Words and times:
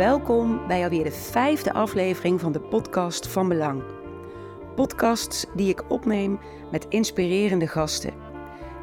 Welkom 0.00 0.66
bij 0.66 0.82
alweer 0.82 1.04
de 1.04 1.12
vijfde 1.12 1.72
aflevering 1.72 2.40
van 2.40 2.52
de 2.52 2.60
podcast 2.60 3.28
Van 3.28 3.48
Belang. 3.48 3.82
Podcasts 4.74 5.46
die 5.54 5.68
ik 5.68 5.90
opneem 5.90 6.38
met 6.70 6.86
inspirerende 6.88 7.66
gasten. 7.66 8.12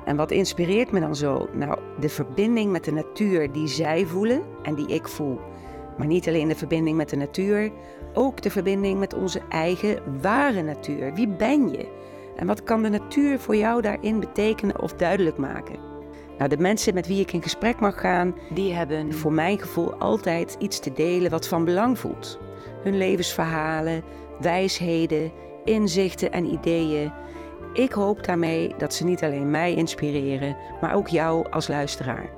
En 0.06 0.16
wat 0.16 0.32
inspireert 0.32 0.92
me 0.92 1.00
dan 1.00 1.16
zo? 1.16 1.48
Nou, 1.54 1.80
de 2.00 2.10
verbinding 2.10 2.72
met 2.72 2.84
de 2.84 2.92
natuur 2.92 3.52
die 3.52 3.68
zij 3.68 4.06
voelen 4.06 4.42
en 4.64 4.76
die 4.76 4.88
ik 4.88 5.08
voel. 5.08 5.40
Maar 5.98 6.08
niet 6.08 6.28
alleen 6.28 6.48
de 6.48 6.56
verbinding 6.56 6.98
met 6.98 7.10
de 7.10 7.18
natuur, 7.18 7.72
ook 8.14 8.42
de 8.42 8.50
verbinding 8.50 9.00
met 9.00 9.14
onze 9.14 9.42
eigen 9.50 10.22
ware 10.22 10.62
natuur. 10.62 11.14
Wie 11.14 11.28
ben 11.28 11.70
je? 11.72 11.88
En 12.36 12.48
wat 12.48 12.64
kan 12.64 12.84
de 12.84 12.90
natuur 12.90 13.40
voor 13.40 13.56
jou 13.56 13.82
daarin 13.82 14.20
betekenen 14.20 14.82
of 14.82 14.94
duidelijk 14.94 15.38
maken? 15.38 15.97
Nou, 16.38 16.50
de 16.50 16.58
mensen 16.58 16.94
met 16.94 17.08
wie 17.08 17.22
ik 17.22 17.34
in 17.34 17.42
gesprek 17.42 17.80
mag 17.80 18.00
gaan, 18.00 18.36
die 18.50 18.74
hebben 18.74 19.14
voor 19.14 19.32
mijn 19.32 19.60
gevoel 19.60 19.94
altijd 19.94 20.56
iets 20.60 20.80
te 20.80 20.94
delen 20.94 21.32
wat 21.32 21.48
van 21.48 21.66
belang 21.66 22.00
voelt. 22.00 22.40
Hun 22.84 22.98
levensverhalen, 22.98 24.04
wijsheden, 24.40 25.32
inzichten 25.64 26.32
en 26.32 26.46
ideeën. 26.46 27.12
Ik 27.74 27.92
hoop 27.92 28.24
daarmee 28.26 28.74
dat 28.78 28.94
ze 28.94 29.04
niet 29.04 29.24
alleen 29.24 29.52
mij 29.52 29.74
inspireren, 29.74 30.58
maar 30.82 30.96
ook 30.96 31.08
jou 31.08 31.50
als 31.52 31.68
luisteraar. 31.68 32.30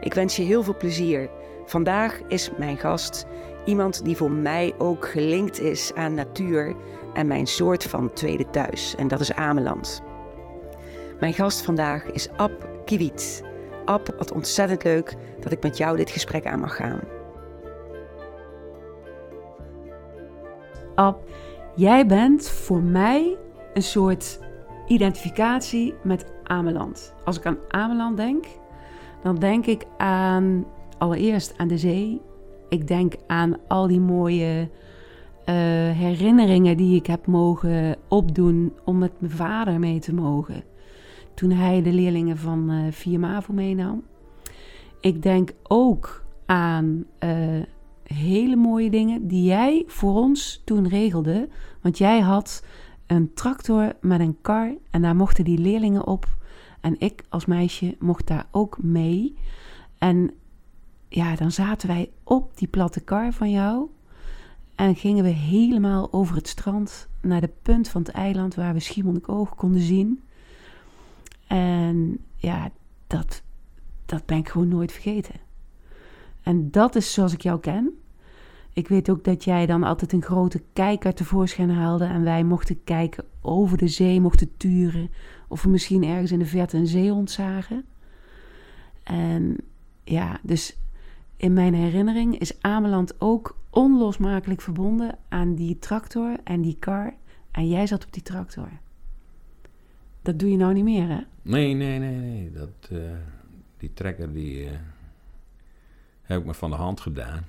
Ik 0.00 0.14
wens 0.14 0.36
je 0.36 0.42
heel 0.42 0.62
veel 0.62 0.76
plezier. 0.76 1.30
Vandaag 1.64 2.20
is 2.28 2.50
mijn 2.58 2.78
gast 2.78 3.26
iemand 3.64 4.04
die 4.04 4.16
voor 4.16 4.30
mij 4.30 4.74
ook 4.78 5.08
gelinkt 5.08 5.60
is 5.60 5.92
aan 5.94 6.14
natuur 6.14 6.74
en 7.14 7.26
mijn 7.26 7.46
soort 7.46 7.84
van 7.84 8.12
tweede 8.12 8.50
thuis, 8.50 8.94
en 8.94 9.08
dat 9.08 9.20
is 9.20 9.32
Ameland. 9.32 10.02
Mijn 11.20 11.34
gast 11.34 11.62
vandaag 11.62 12.04
is 12.04 12.28
Ab 12.36 12.73
Kiewit. 12.84 13.44
Ab, 13.84 14.14
wat 14.18 14.32
ontzettend 14.32 14.84
leuk 14.84 15.16
dat 15.40 15.52
ik 15.52 15.62
met 15.62 15.76
jou 15.76 15.96
dit 15.96 16.10
gesprek 16.10 16.46
aan 16.46 16.60
mag 16.60 16.76
gaan. 16.76 17.00
Ab, 20.94 21.28
jij 21.74 22.06
bent 22.06 22.48
voor 22.48 22.82
mij 22.82 23.36
een 23.74 23.82
soort 23.82 24.38
identificatie 24.86 25.94
met 26.02 26.26
Ameland. 26.42 27.14
Als 27.24 27.36
ik 27.36 27.46
aan 27.46 27.58
Ameland 27.68 28.16
denk, 28.16 28.44
dan 29.22 29.36
denk 29.36 29.66
ik 29.66 29.84
aan 29.96 30.66
allereerst 30.98 31.54
aan 31.56 31.68
de 31.68 31.78
zee. 31.78 32.20
Ik 32.68 32.88
denk 32.88 33.14
aan 33.26 33.56
al 33.68 33.86
die 33.86 34.00
mooie 34.00 34.68
uh, 35.48 35.54
herinneringen 35.90 36.76
die 36.76 36.96
ik 36.96 37.06
heb 37.06 37.26
mogen 37.26 37.96
opdoen 38.08 38.72
om 38.84 38.98
met 38.98 39.12
mijn 39.18 39.32
vader 39.32 39.78
mee 39.78 39.98
te 39.98 40.14
mogen. 40.14 40.64
Toen 41.34 41.50
hij 41.50 41.82
de 41.82 41.92
leerlingen 41.92 42.38
van 42.38 42.70
uh, 42.70 42.92
4 42.92 43.20
MAVO 43.20 43.52
meenam. 43.52 44.02
Ik 45.00 45.22
denk 45.22 45.52
ook 45.62 46.24
aan 46.46 47.04
uh, 47.24 47.62
hele 48.02 48.56
mooie 48.56 48.90
dingen 48.90 49.26
die 49.26 49.44
jij 49.44 49.84
voor 49.86 50.14
ons 50.14 50.62
toen 50.64 50.88
regelde. 50.88 51.48
Want 51.80 51.98
jij 51.98 52.20
had 52.20 52.64
een 53.06 53.34
tractor 53.34 53.92
met 54.00 54.20
een 54.20 54.36
kar 54.40 54.74
en 54.90 55.02
daar 55.02 55.16
mochten 55.16 55.44
die 55.44 55.58
leerlingen 55.58 56.06
op. 56.06 56.26
En 56.80 56.96
ik 56.98 57.24
als 57.28 57.46
meisje 57.46 57.96
mocht 57.98 58.26
daar 58.26 58.46
ook 58.50 58.82
mee. 58.82 59.36
En 59.98 60.30
ja, 61.08 61.36
dan 61.36 61.50
zaten 61.50 61.88
wij 61.88 62.10
op 62.24 62.56
die 62.58 62.68
platte 62.68 63.00
kar 63.00 63.32
van 63.32 63.50
jou. 63.50 63.88
En 64.74 64.96
gingen 64.96 65.24
we 65.24 65.30
helemaal 65.30 66.12
over 66.12 66.36
het 66.36 66.48
strand 66.48 67.08
naar 67.20 67.40
de 67.40 67.50
punt 67.62 67.88
van 67.88 68.02
het 68.02 68.10
eiland 68.10 68.54
waar 68.54 68.72
we 68.72 68.80
Schiermonnikoog 68.80 69.54
konden 69.54 69.80
zien. 69.80 70.22
En 71.46 72.18
ja, 72.36 72.70
dat, 73.06 73.42
dat 74.06 74.26
ben 74.26 74.38
ik 74.38 74.48
gewoon 74.48 74.68
nooit 74.68 74.92
vergeten. 74.92 75.34
En 76.42 76.70
dat 76.70 76.94
is 76.94 77.12
zoals 77.12 77.32
ik 77.32 77.40
jou 77.40 77.60
ken. 77.60 77.98
Ik 78.72 78.88
weet 78.88 79.10
ook 79.10 79.24
dat 79.24 79.44
jij 79.44 79.66
dan 79.66 79.82
altijd 79.82 80.12
een 80.12 80.22
grote 80.22 80.62
kijker 80.72 81.14
tevoorschijn 81.14 81.70
haalde 81.70 82.04
en 82.04 82.24
wij 82.24 82.44
mochten 82.44 82.84
kijken 82.84 83.24
over 83.40 83.78
de 83.78 83.88
zee, 83.88 84.20
mochten 84.20 84.56
turen. 84.56 85.10
Of 85.48 85.62
we 85.62 85.68
misschien 85.68 86.04
ergens 86.04 86.32
in 86.32 86.38
de 86.38 86.46
verte 86.46 86.76
een 86.76 86.86
zeehond 86.86 87.30
zagen. 87.30 87.84
En 89.02 89.56
ja, 90.04 90.38
dus 90.42 90.76
in 91.36 91.52
mijn 91.52 91.74
herinnering 91.74 92.38
is 92.38 92.60
Ameland 92.60 93.20
ook 93.20 93.56
onlosmakelijk 93.70 94.60
verbonden 94.60 95.18
aan 95.28 95.54
die 95.54 95.78
tractor 95.78 96.36
en 96.44 96.60
die 96.60 96.76
kar. 96.78 97.14
En 97.50 97.68
jij 97.68 97.86
zat 97.86 98.04
op 98.04 98.12
die 98.12 98.22
tractor. 98.22 98.68
Dat 100.24 100.38
doe 100.38 100.50
je 100.50 100.56
nou 100.56 100.72
niet 100.72 100.84
meer, 100.84 101.08
hè? 101.08 101.20
Nee, 101.42 101.74
nee, 101.74 101.98
nee, 101.98 102.16
nee. 102.16 102.50
Dat, 102.50 102.88
uh, 102.92 103.00
die 103.76 103.92
trekker 103.94 104.32
die, 104.32 104.64
uh, 104.64 104.70
heb 106.22 106.40
ik 106.40 106.46
me 106.46 106.54
van 106.54 106.70
de 106.70 106.76
hand 106.76 107.00
gedaan. 107.00 107.46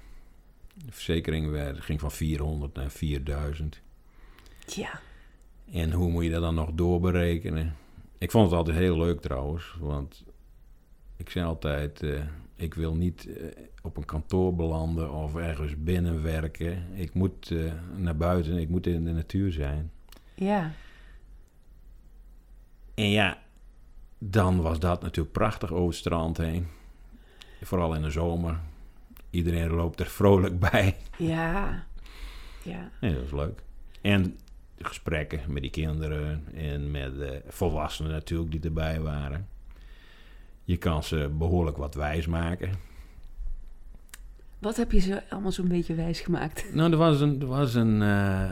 De 0.74 0.92
verzekering 0.92 1.50
werd, 1.52 1.82
ging 1.82 2.00
van 2.00 2.12
400 2.12 2.74
naar 2.74 2.90
4000. 2.90 3.82
Ja. 4.66 5.00
En 5.72 5.92
hoe 5.92 6.12
moet 6.12 6.24
je 6.24 6.30
dat 6.30 6.42
dan 6.42 6.56
nog 6.56 6.72
doorberekenen? 6.74 7.76
Ik 8.18 8.32
vond 8.32 8.46
het 8.50 8.60
altijd 8.60 8.78
heel 8.78 8.98
leuk 8.98 9.22
trouwens, 9.22 9.78
want 9.80 10.24
ik 11.16 11.30
zei 11.30 11.46
altijd: 11.46 12.04
uh, 12.04 12.22
ik 12.56 12.74
wil 12.74 12.96
niet 12.96 13.30
op 13.82 13.98
een 13.98 14.06
kantoor 14.06 14.56
belanden 14.56 15.12
of 15.12 15.36
ergens 15.36 15.84
binnen 15.84 16.24
werken. 16.24 16.84
Ik 16.94 17.14
moet 17.14 17.50
uh, 17.50 17.74
naar 17.96 18.18
buiten, 18.18 18.58
ik 18.58 18.70
moet 18.70 18.88
in 18.88 19.06
de 19.06 19.12
natuur 19.12 19.52
zijn. 19.52 19.92
Ja. 20.34 20.72
En 22.96 23.10
ja, 23.10 23.38
dan 24.18 24.62
was 24.62 24.80
dat 24.80 25.02
natuurlijk 25.02 25.34
prachtig 25.34 25.72
over 25.72 25.88
het 25.88 25.96
strand 25.96 26.38
heen. 26.38 26.68
Vooral 27.62 27.94
in 27.94 28.02
de 28.02 28.10
zomer. 28.10 28.60
Iedereen 29.30 29.70
loopt 29.70 30.00
er 30.00 30.06
vrolijk 30.06 30.60
bij. 30.60 30.96
Ja. 31.18 31.84
Ja. 32.66 32.90
dat 33.00 33.22
was 33.22 33.32
leuk. 33.32 33.64
En 34.02 34.38
gesprekken 34.78 35.40
met 35.48 35.62
die 35.62 35.72
kinderen 35.72 36.44
en 36.54 36.92
met 36.92 37.18
de 37.18 37.42
volwassenen 37.48 38.12
natuurlijk 38.12 38.52
die 38.52 38.62
erbij 38.62 39.02
waren. 39.02 39.48
Je 40.64 40.78
kan 40.78 41.04
ze 41.04 41.30
behoorlijk 41.38 41.78
wat 41.78 41.96
wijs 41.96 42.28
maken. 42.28 42.74
Wat 44.60 44.76
heb 44.76 44.92
je 44.92 45.00
ze 45.00 45.30
allemaal 45.30 45.52
zo'n 45.52 45.68
beetje 45.68 45.96
wijs 45.96 46.20
gemaakt? 46.20 46.74
Nou, 46.74 46.92
er 46.92 46.98
was 46.98 47.22
een, 47.22 47.42
er 47.42 47.48
was 47.48 47.74
een, 47.74 48.02
uh, 48.02 48.52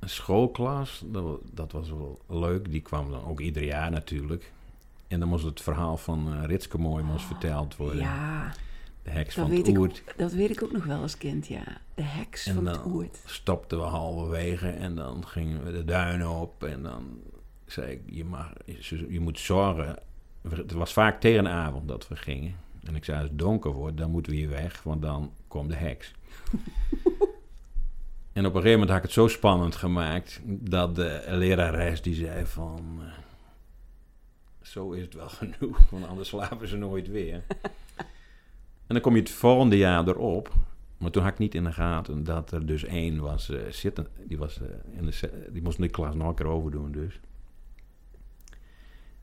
een 0.00 0.08
schoolklas. 0.08 1.02
Dat, 1.06 1.40
dat, 1.52 1.72
was 1.72 1.88
wel 1.88 2.20
leuk. 2.28 2.70
Die 2.70 2.80
kwam 2.80 3.10
dan 3.10 3.24
ook 3.24 3.40
ieder 3.40 3.64
jaar 3.64 3.90
natuurlijk. 3.90 4.52
En 5.08 5.20
dan 5.20 5.28
moest 5.28 5.44
het 5.44 5.60
verhaal 5.60 5.96
van 5.96 6.34
uh, 6.34 6.44
Ritske 6.44 6.78
mooi 6.78 7.04
moest 7.04 7.24
verteld 7.24 7.76
worden. 7.76 8.02
Ja. 8.02 8.52
De 9.02 9.10
heks 9.10 9.34
dat 9.34 9.46
van 9.46 9.56
het 9.56 9.68
oert. 9.68 9.96
Ik, 9.96 10.14
dat 10.16 10.32
weet 10.32 10.50
ik 10.50 10.62
ook 10.62 10.72
nog 10.72 10.84
wel 10.84 11.00
als 11.00 11.16
kind, 11.16 11.46
ja. 11.46 11.64
De 11.94 12.02
heks 12.02 12.46
en 12.46 12.54
van 12.54 12.66
het 12.66 12.86
oert. 12.86 13.18
stopten 13.24 13.78
we 13.78 13.84
halverwege 13.84 14.68
en 14.68 14.94
dan 14.94 15.26
gingen 15.26 15.64
we 15.64 15.72
de 15.72 15.84
duinen 15.84 16.28
op. 16.28 16.64
En 16.64 16.82
dan 16.82 17.20
zei 17.66 17.92
ik, 17.92 18.00
je, 18.06 18.24
mag, 18.24 18.52
je 19.08 19.20
moet 19.20 19.38
zorgen... 19.38 19.96
Het 20.48 20.72
was 20.72 20.92
vaak 20.92 21.20
tegen 21.20 21.44
de 21.44 21.50
avond 21.50 21.88
dat 21.88 22.08
we 22.08 22.16
gingen. 22.16 22.54
En 22.84 22.94
ik 22.94 23.04
zei, 23.04 23.20
als 23.20 23.28
het 23.28 23.38
donker 23.38 23.70
wordt, 23.70 23.96
dan 23.96 24.10
moeten 24.10 24.32
we 24.32 24.38
hier 24.38 24.48
weg, 24.48 24.82
want 24.82 25.02
dan 25.02 25.32
komt 25.48 25.70
de 25.70 25.76
heks. 25.76 26.14
en 28.32 28.46
op 28.46 28.54
een 28.54 28.60
gegeven 28.62 28.70
moment 28.70 28.88
had 28.88 28.96
ik 28.96 29.02
het 29.02 29.12
zo 29.12 29.28
spannend 29.28 29.76
gemaakt 29.76 30.40
dat 30.44 30.94
de 30.94 31.24
lerares 31.28 32.02
die 32.02 32.14
zei 32.14 32.46
van... 32.46 32.98
Uh, 33.00 33.06
zo 34.62 34.90
is 34.90 35.02
het 35.02 35.14
wel 35.14 35.28
genoeg, 35.42 35.90
want 35.90 36.06
anders 36.06 36.28
slapen 36.28 36.68
ze 36.68 36.76
nooit 36.76 37.08
weer. 37.08 37.42
en 38.86 38.94
dan 38.94 39.00
kom 39.00 39.14
je 39.14 39.20
het 39.20 39.30
volgende 39.30 39.76
jaar 39.76 40.08
erop. 40.08 40.52
Maar 40.98 41.10
toen 41.10 41.22
had 41.22 41.32
ik 41.32 41.38
niet 41.38 41.54
in 41.54 41.64
de 41.64 41.72
gaten 41.72 42.24
dat 42.24 42.52
er 42.52 42.66
dus 42.66 42.84
één 42.84 43.20
was 43.20 43.50
uh, 43.50 43.60
zitten. 43.70 44.06
Die, 44.26 44.38
was, 44.38 44.58
uh, 44.60 44.68
in 44.98 45.06
de, 45.06 45.48
die 45.52 45.62
moest 45.62 45.78
de 45.78 45.88
klas 45.88 46.14
nog 46.14 46.28
een 46.28 46.34
keer 46.34 46.46
overdoen 46.46 46.92
dus. 46.92 47.20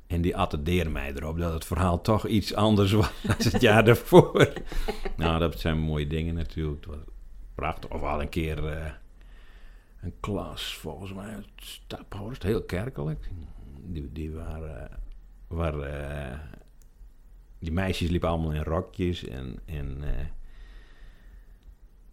En 0.08 0.22
die 0.22 0.38
attendeerde 0.38 0.90
mij 0.90 1.14
erop 1.14 1.38
dat 1.38 1.54
het 1.54 1.66
verhaal 1.66 2.02
toch 2.02 2.28
iets 2.28 2.54
anders 2.54 2.92
was 2.92 3.12
dan 3.28 3.36
het 3.38 3.62
jaar 3.62 3.86
daarvoor. 3.86 4.54
nou, 5.18 5.40
dat 5.40 5.60
zijn 5.60 5.80
mooie 5.80 6.08
dingen 6.08 6.36
natuurlijk. 6.36 6.86
Het 6.86 6.96
was 6.96 7.04
prachtig. 7.58 7.90
Of 7.90 8.02
al 8.02 8.22
een 8.22 8.30
keer 8.30 8.64
uh, 8.64 8.86
een 10.02 10.14
klas, 10.20 10.76
volgens 10.76 11.14
mij, 11.14 11.44
Staphorst, 11.56 12.44
heel 12.44 12.64
kerkelijk. 12.64 13.30
Die, 13.82 14.12
die 14.12 14.32
waren... 14.32 14.90
waren 15.48 16.32
uh, 16.32 16.40
die 17.60 17.72
meisjes 17.72 18.10
liepen 18.10 18.30
allemaal 18.30 18.52
in 18.52 18.64
rokjes 18.64 19.24
en... 19.24 19.60
en 19.66 19.98
uh, 20.02 20.10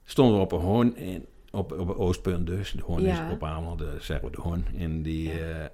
stonden 0.04 0.36
we 0.36 0.42
op 0.42 0.52
een 0.52 0.60
hoorn 0.60 0.96
in, 0.96 1.26
op, 1.50 1.72
op 1.72 1.88
een 1.88 1.96
oostpunt 1.96 2.46
dus. 2.46 2.72
De 2.72 2.82
hoorn 2.82 3.02
Ja. 3.02 3.26
is 3.26 3.32
op 3.32 3.42
allemaal, 3.42 3.76
de, 3.76 3.96
zeggen 4.00 4.30
we 4.30 4.36
de 4.36 4.42
hoorn. 4.42 4.66
En 4.78 5.02
die... 5.02 5.44
eh, 5.44 5.66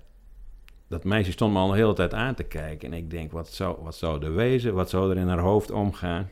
dat 0.88 1.04
meisje 1.04 1.32
stond 1.32 1.52
me 1.52 1.58
al 1.58 1.68
de 1.70 1.76
hele 1.76 1.94
tijd 1.94 2.14
aan 2.14 2.34
te 2.34 2.42
kijken. 2.42 2.92
En 2.92 2.98
ik 2.98 3.10
denk, 3.10 3.32
wat 3.32 3.48
zou, 3.48 3.82
wat 3.82 3.94
zou 3.94 4.24
er 4.24 4.34
wezen? 4.34 4.74
Wat 4.74 4.90
zou 4.90 5.10
er 5.10 5.16
in 5.16 5.28
haar 5.28 5.38
hoofd 5.38 5.70
omgaan? 5.70 6.28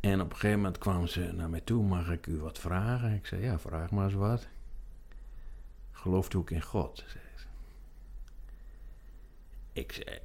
En 0.00 0.20
op 0.20 0.30
een 0.30 0.36
gegeven 0.36 0.56
moment 0.60 0.78
kwam 0.78 1.06
ze 1.06 1.32
naar 1.32 1.50
mij 1.50 1.60
toe. 1.60 1.84
Mag 1.84 2.10
ik 2.10 2.26
u 2.26 2.40
wat 2.40 2.58
vragen? 2.58 3.14
Ik 3.14 3.26
zei, 3.26 3.42
ja, 3.42 3.58
vraag 3.58 3.90
maar 3.90 4.04
eens 4.04 4.14
wat. 4.14 4.48
Gelooft 5.90 6.34
u 6.34 6.38
ook 6.38 6.50
in 6.50 6.62
God? 6.62 7.04
zei 7.06 7.24
ze. 7.36 7.44
Ik 9.72 9.92
zei, 9.92 10.18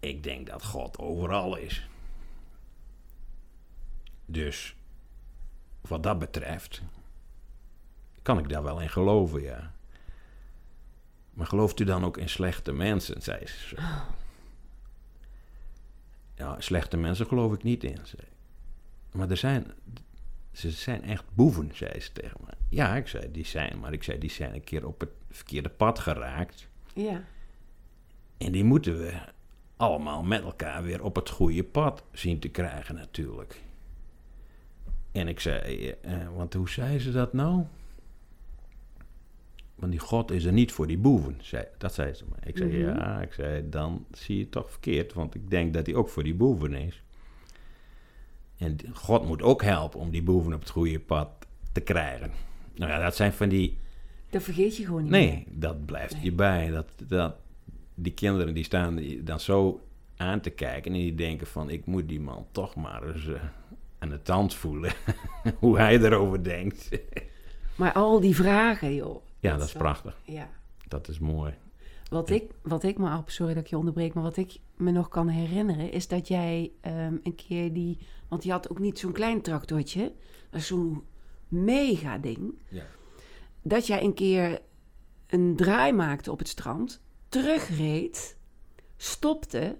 ik 0.00 0.22
denk 0.22 0.46
dat 0.46 0.64
God 0.64 0.98
overal 0.98 1.56
is. 1.56 1.88
Dus 4.26 4.76
wat 5.80 6.02
dat 6.02 6.18
betreft 6.18 6.82
kan 8.22 8.38
ik 8.38 8.48
daar 8.48 8.62
wel 8.62 8.80
in 8.80 8.90
geloven, 8.90 9.42
ja. 9.42 9.72
Maar 11.30 11.46
gelooft 11.46 11.80
u 11.80 11.84
dan 11.84 12.04
ook 12.04 12.16
in 12.16 12.28
slechte 12.28 12.72
mensen, 12.72 13.22
zei 13.22 13.46
ze. 13.46 13.58
zo. 13.68 13.76
Ja, 16.34 16.60
slechte 16.60 16.96
mensen 16.96 17.26
geloof 17.26 17.52
ik 17.52 17.62
niet 17.62 17.84
in. 17.84 17.98
Zei. 18.02 18.33
Maar 19.14 19.30
er 19.30 19.36
zijn, 19.36 19.66
ze 20.52 20.70
zijn 20.70 21.02
echt 21.02 21.24
boeven, 21.34 21.70
zei 21.74 22.00
ze 22.00 22.12
tegen 22.12 22.40
me. 22.46 22.52
Ja, 22.68 22.96
ik 22.96 23.08
zei, 23.08 23.30
die 23.30 23.44
zijn, 23.46 23.78
maar 23.78 23.92
ik 23.92 24.02
zei, 24.02 24.18
die 24.18 24.30
zijn 24.30 24.54
een 24.54 24.64
keer 24.64 24.86
op 24.86 25.00
het 25.00 25.10
verkeerde 25.30 25.68
pad 25.68 25.98
geraakt. 25.98 26.68
Ja. 26.94 27.22
En 28.38 28.52
die 28.52 28.64
moeten 28.64 28.98
we 28.98 29.12
allemaal 29.76 30.22
met 30.22 30.42
elkaar 30.42 30.82
weer 30.82 31.02
op 31.04 31.16
het 31.16 31.30
goede 31.30 31.64
pad 31.64 32.02
zien 32.12 32.38
te 32.38 32.48
krijgen, 32.48 32.94
natuurlijk. 32.94 33.60
En 35.12 35.28
ik 35.28 35.40
zei, 35.40 35.88
eh, 35.90 36.28
want 36.36 36.54
hoe 36.54 36.68
zei 36.68 36.98
ze 36.98 37.12
dat 37.12 37.32
nou? 37.32 37.64
Want 39.74 39.92
die 39.92 40.00
God 40.00 40.30
is 40.30 40.44
er 40.44 40.52
niet 40.52 40.72
voor 40.72 40.86
die 40.86 40.98
boeven, 40.98 41.38
zei, 41.42 41.64
dat 41.78 41.94
zei 41.94 42.12
ze 42.14 42.24
me. 42.24 42.48
Ik 42.48 42.56
zei, 42.56 42.70
Mhm. 42.70 42.80
ja, 42.98 43.20
ik 43.22 43.32
zei, 43.32 43.68
dan 43.68 44.06
zie 44.12 44.36
je 44.36 44.42
het 44.42 44.50
toch 44.52 44.70
verkeerd, 44.70 45.12
want 45.12 45.34
ik 45.34 45.50
denk 45.50 45.74
dat 45.74 45.86
hij 45.86 45.94
ook 45.94 46.08
voor 46.08 46.22
die 46.22 46.34
boeven 46.34 46.74
is. 46.74 47.02
En 48.58 48.76
God 48.92 49.26
moet 49.26 49.42
ook 49.42 49.62
helpen 49.62 50.00
om 50.00 50.10
die 50.10 50.22
boeven 50.22 50.54
op 50.54 50.60
het 50.60 50.70
goede 50.70 51.00
pad 51.00 51.28
te 51.72 51.80
krijgen. 51.80 52.30
Nou 52.74 52.90
ja, 52.90 52.98
dat 52.98 53.16
zijn 53.16 53.32
van 53.32 53.48
die 53.48 53.78
Dat 54.30 54.42
vergeet 54.42 54.76
je 54.76 54.84
gewoon 54.84 55.02
niet 55.02 55.10
meer. 55.10 55.20
Nee, 55.20 55.46
dat 55.50 55.86
blijft 55.86 56.16
je 56.22 56.32
bij. 56.32 56.70
Dat, 56.70 56.86
dat, 57.08 57.34
die 57.94 58.12
kinderen 58.12 58.54
die 58.54 58.64
staan 58.64 59.00
dan 59.20 59.40
zo 59.40 59.80
aan 60.16 60.40
te 60.40 60.50
kijken 60.50 60.92
en 60.92 60.98
die 60.98 61.14
denken 61.14 61.46
van... 61.46 61.70
ik 61.70 61.86
moet 61.86 62.08
die 62.08 62.20
man 62.20 62.46
toch 62.52 62.74
maar 62.74 63.02
eens 63.08 63.26
eh, 63.26 63.34
aan 63.98 64.08
de 64.08 64.22
tand 64.22 64.54
voelen. 64.54 64.92
Hoe 65.58 65.78
hij 65.78 65.98
erover 66.00 66.44
denkt. 66.44 66.88
Maar 67.76 67.92
al 67.92 68.20
die 68.20 68.34
vragen, 68.36 68.94
joh. 68.94 69.22
ja, 69.38 69.56
dat 69.56 69.66
is 69.66 69.72
wel- 69.72 69.82
prachtig. 69.82 70.16
Ja. 70.24 70.48
Dat 70.88 71.08
is 71.08 71.18
mooi. 71.18 71.54
Wat 72.14 72.30
ik, 72.30 72.50
wat 72.62 72.82
ik 72.82 72.98
me, 72.98 73.22
sorry 73.26 73.54
dat 73.54 73.62
ik 73.62 73.68
je 73.70 73.78
onderbreek, 73.78 74.14
maar 74.14 74.22
wat 74.22 74.36
ik 74.36 74.58
me 74.76 74.90
nog 74.90 75.08
kan 75.08 75.28
herinneren 75.28 75.92
is 75.92 76.08
dat 76.08 76.28
jij 76.28 76.72
ehm, 76.80 77.16
een 77.22 77.34
keer 77.34 77.72
die, 77.72 77.98
want 78.28 78.44
je 78.44 78.50
had 78.50 78.70
ook 78.70 78.78
niet 78.78 78.98
zo'n 78.98 79.12
klein 79.12 79.40
tractortje, 79.42 80.12
maar 80.50 80.60
zo'n 80.60 81.02
mega 81.48 82.18
ding, 82.18 82.58
Ja. 82.68 82.86
dat 83.62 83.86
jij 83.86 84.02
een 84.02 84.14
keer 84.14 84.60
een 85.26 85.56
draai 85.56 85.92
maakte 85.92 86.30
op 86.30 86.38
het 86.38 86.48
strand, 86.48 87.00
terugreed, 87.28 88.36
stopte 88.96 89.76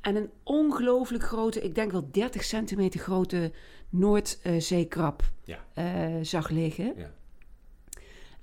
en 0.00 0.16
een 0.16 0.30
ongelooflijk 0.42 1.22
grote, 1.24 1.60
ik 1.60 1.74
denk 1.74 1.92
wel 1.92 2.08
30 2.10 2.44
centimeter 2.44 3.00
grote 3.00 3.52
Noordzeekrab 3.88 5.22
Ja. 5.44 5.64
eh, 5.74 6.14
zag 6.22 6.48
liggen. 6.48 6.92
Ja. 6.96 7.12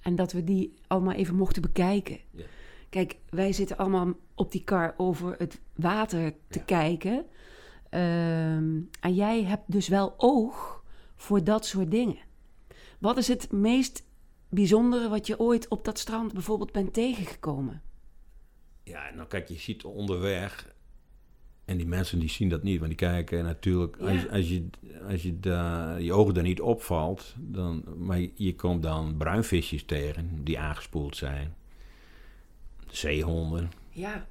En 0.02 0.16
dat 0.16 0.32
we 0.32 0.44
die 0.44 0.74
allemaal 0.88 1.14
even 1.14 1.36
mochten 1.36 1.62
bekijken. 1.62 2.20
Ja. 2.32 2.44
Kijk, 2.92 3.18
wij 3.30 3.54
zitten 3.54 3.78
allemaal 3.78 4.14
op 4.36 4.52
die 4.52 4.64
kar 4.64 4.94
over 4.98 5.36
het 5.38 5.60
water 5.76 6.34
te 6.48 6.60
Ja. 6.60 6.66
kijken. 6.66 7.26
Ehm, 7.90 8.80
en 9.00 9.14
jij 9.14 9.44
hebt 9.44 9.72
dus 9.72 9.88
wel 9.88 10.14
oog 10.18 10.84
voor 11.16 11.44
dat 11.44 11.66
soort 11.66 11.92
dingen. 11.92 12.18
Wat 13.00 13.18
is 13.18 13.28
het 13.28 13.52
meest 13.52 14.04
bijzondere 14.50 15.10
wat 15.10 15.28
je 15.28 15.40
ooit 15.40 15.68
op 15.68 15.86
dat 15.86 16.00
strand 16.00 16.34
bijvoorbeeld 16.34 16.72
bent 16.72 16.94
tegengekomen? 16.94 17.82
Ja, 18.84 19.10
nou 19.16 19.28
kijk, 19.28 19.48
je 19.48 19.58
ziet 19.60 19.84
onderweg... 19.84 20.74
En 21.66 21.78
die 21.78 21.88
mensen 21.88 22.20
die 22.20 22.30
zien 22.30 22.50
dat 22.50 22.64
niet, 22.64 22.78
want 22.78 22.90
die 22.90 23.08
kijken 23.08 23.44
natuurlijk... 23.44 23.98
Ja. 24.00 24.12
Als, 24.12 24.30
als, 24.30 24.50
je, 24.50 24.70
als 25.08 25.22
je 25.24 25.38
je 26.04 26.14
ogen 26.14 26.36
er 26.36 26.44
niet 26.44 26.62
opvalt... 26.62 27.36
Dan, 27.40 27.84
maar 27.98 28.20
je 28.36 28.56
komt 28.56 28.84
dan 28.84 29.18
bruinvisjes 29.18 29.86
tegen 29.86 30.44
die 30.44 30.60
aangespoeld 30.60 31.16
zijn. 31.16 31.56
Zeehonden. 32.92 33.72
Ja, 33.90 34.26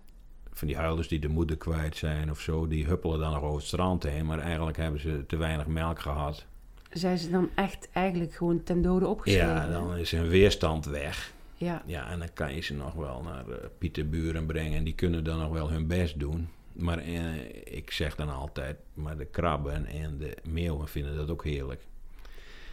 van 0.53 0.69
die 0.69 0.77
huilers 0.77 1.09
die 1.09 1.19
de 1.19 1.29
moeder 1.29 1.57
kwijt 1.57 1.97
zijn 1.97 2.31
of 2.31 2.41
zo, 2.41 2.69
die 2.69 2.85
huppelen 2.85 3.19
dan 3.19 3.33
nog 3.33 3.43
over 3.43 3.57
het 3.57 3.67
strand 3.67 4.03
heen, 4.03 4.27
maar 4.27 4.39
eigenlijk 4.39 4.77
hebben 4.77 5.01
ze 5.01 5.25
te 5.27 5.37
weinig 5.37 5.67
melk 5.67 6.01
gehad. 6.01 6.47
zijn 6.91 7.19
ze 7.19 7.31
dan 7.31 7.51
echt 7.55 7.89
eigenlijk 7.93 8.35
gewoon 8.35 8.63
ten 8.63 8.83
dode 8.83 9.07
opgeschreven? 9.07 9.49
Ja, 9.49 9.71
dan 9.71 9.97
is 9.97 10.11
hun 10.11 10.29
weerstand 10.29 10.85
weg. 10.85 11.33
Ja, 11.57 11.83
Ja, 11.87 12.11
en 12.11 12.19
dan 12.19 12.33
kan 12.33 12.55
je 12.55 12.61
ze 12.61 12.75
nog 12.75 12.95
wel 12.95 13.23
naar 13.23 13.45
uh, 13.49 13.55
Pieterburen 13.79 14.47
brengen 14.47 14.79
en 14.79 14.85
die 14.85 14.95
kunnen 14.95 15.25
dan 15.25 15.39
nog 15.39 15.51
wel 15.51 15.71
hun 15.71 15.87
best 15.87 16.19
doen. 16.19 16.49
Maar 16.73 16.99
eh, 16.99 17.45
ik 17.65 17.91
zeg 17.91 18.15
dan 18.15 18.29
altijd, 18.29 18.77
maar 18.95 19.17
de 19.17 19.25
krabben 19.25 19.87
en 19.87 20.19
de 20.19 20.37
meeuwen 20.43 20.89
vinden 20.89 21.17
dat 21.17 21.31
ook 21.31 21.45
heerlijk. 21.45 21.81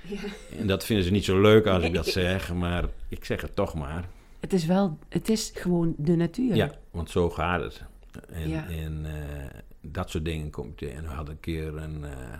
Ja. 0.01 0.19
En 0.59 0.67
dat 0.67 0.85
vinden 0.85 1.05
ze 1.05 1.11
niet 1.11 1.25
zo 1.25 1.41
leuk 1.41 1.65
als 1.67 1.83
ik 1.83 1.93
dat 1.93 2.05
zeg, 2.23 2.53
maar 2.53 2.85
ik 3.07 3.25
zeg 3.25 3.41
het 3.41 3.55
toch 3.55 3.73
maar. 3.73 4.05
Het 4.47 4.59
is 4.59 4.65
wel, 4.65 4.97
het 5.09 5.29
is 5.29 5.51
gewoon 5.53 5.93
de 5.97 6.15
natuur. 6.15 6.55
Ja, 6.55 6.71
want 6.91 7.09
zo 7.09 7.29
gaat 7.29 7.61
het. 7.61 7.83
En, 8.29 8.49
Ja. 8.49 8.67
en 8.67 9.05
eh, 9.05 9.59
dat 9.81 10.09
soort 10.09 10.25
dingen 10.25 10.49
komt 10.49 10.79
je. 10.79 10.89
En 10.89 11.03
we 11.03 11.09
hadden 11.09 11.33
een 11.33 11.39
keer 11.39 11.75
een 11.77 12.03
eh, 12.05 12.39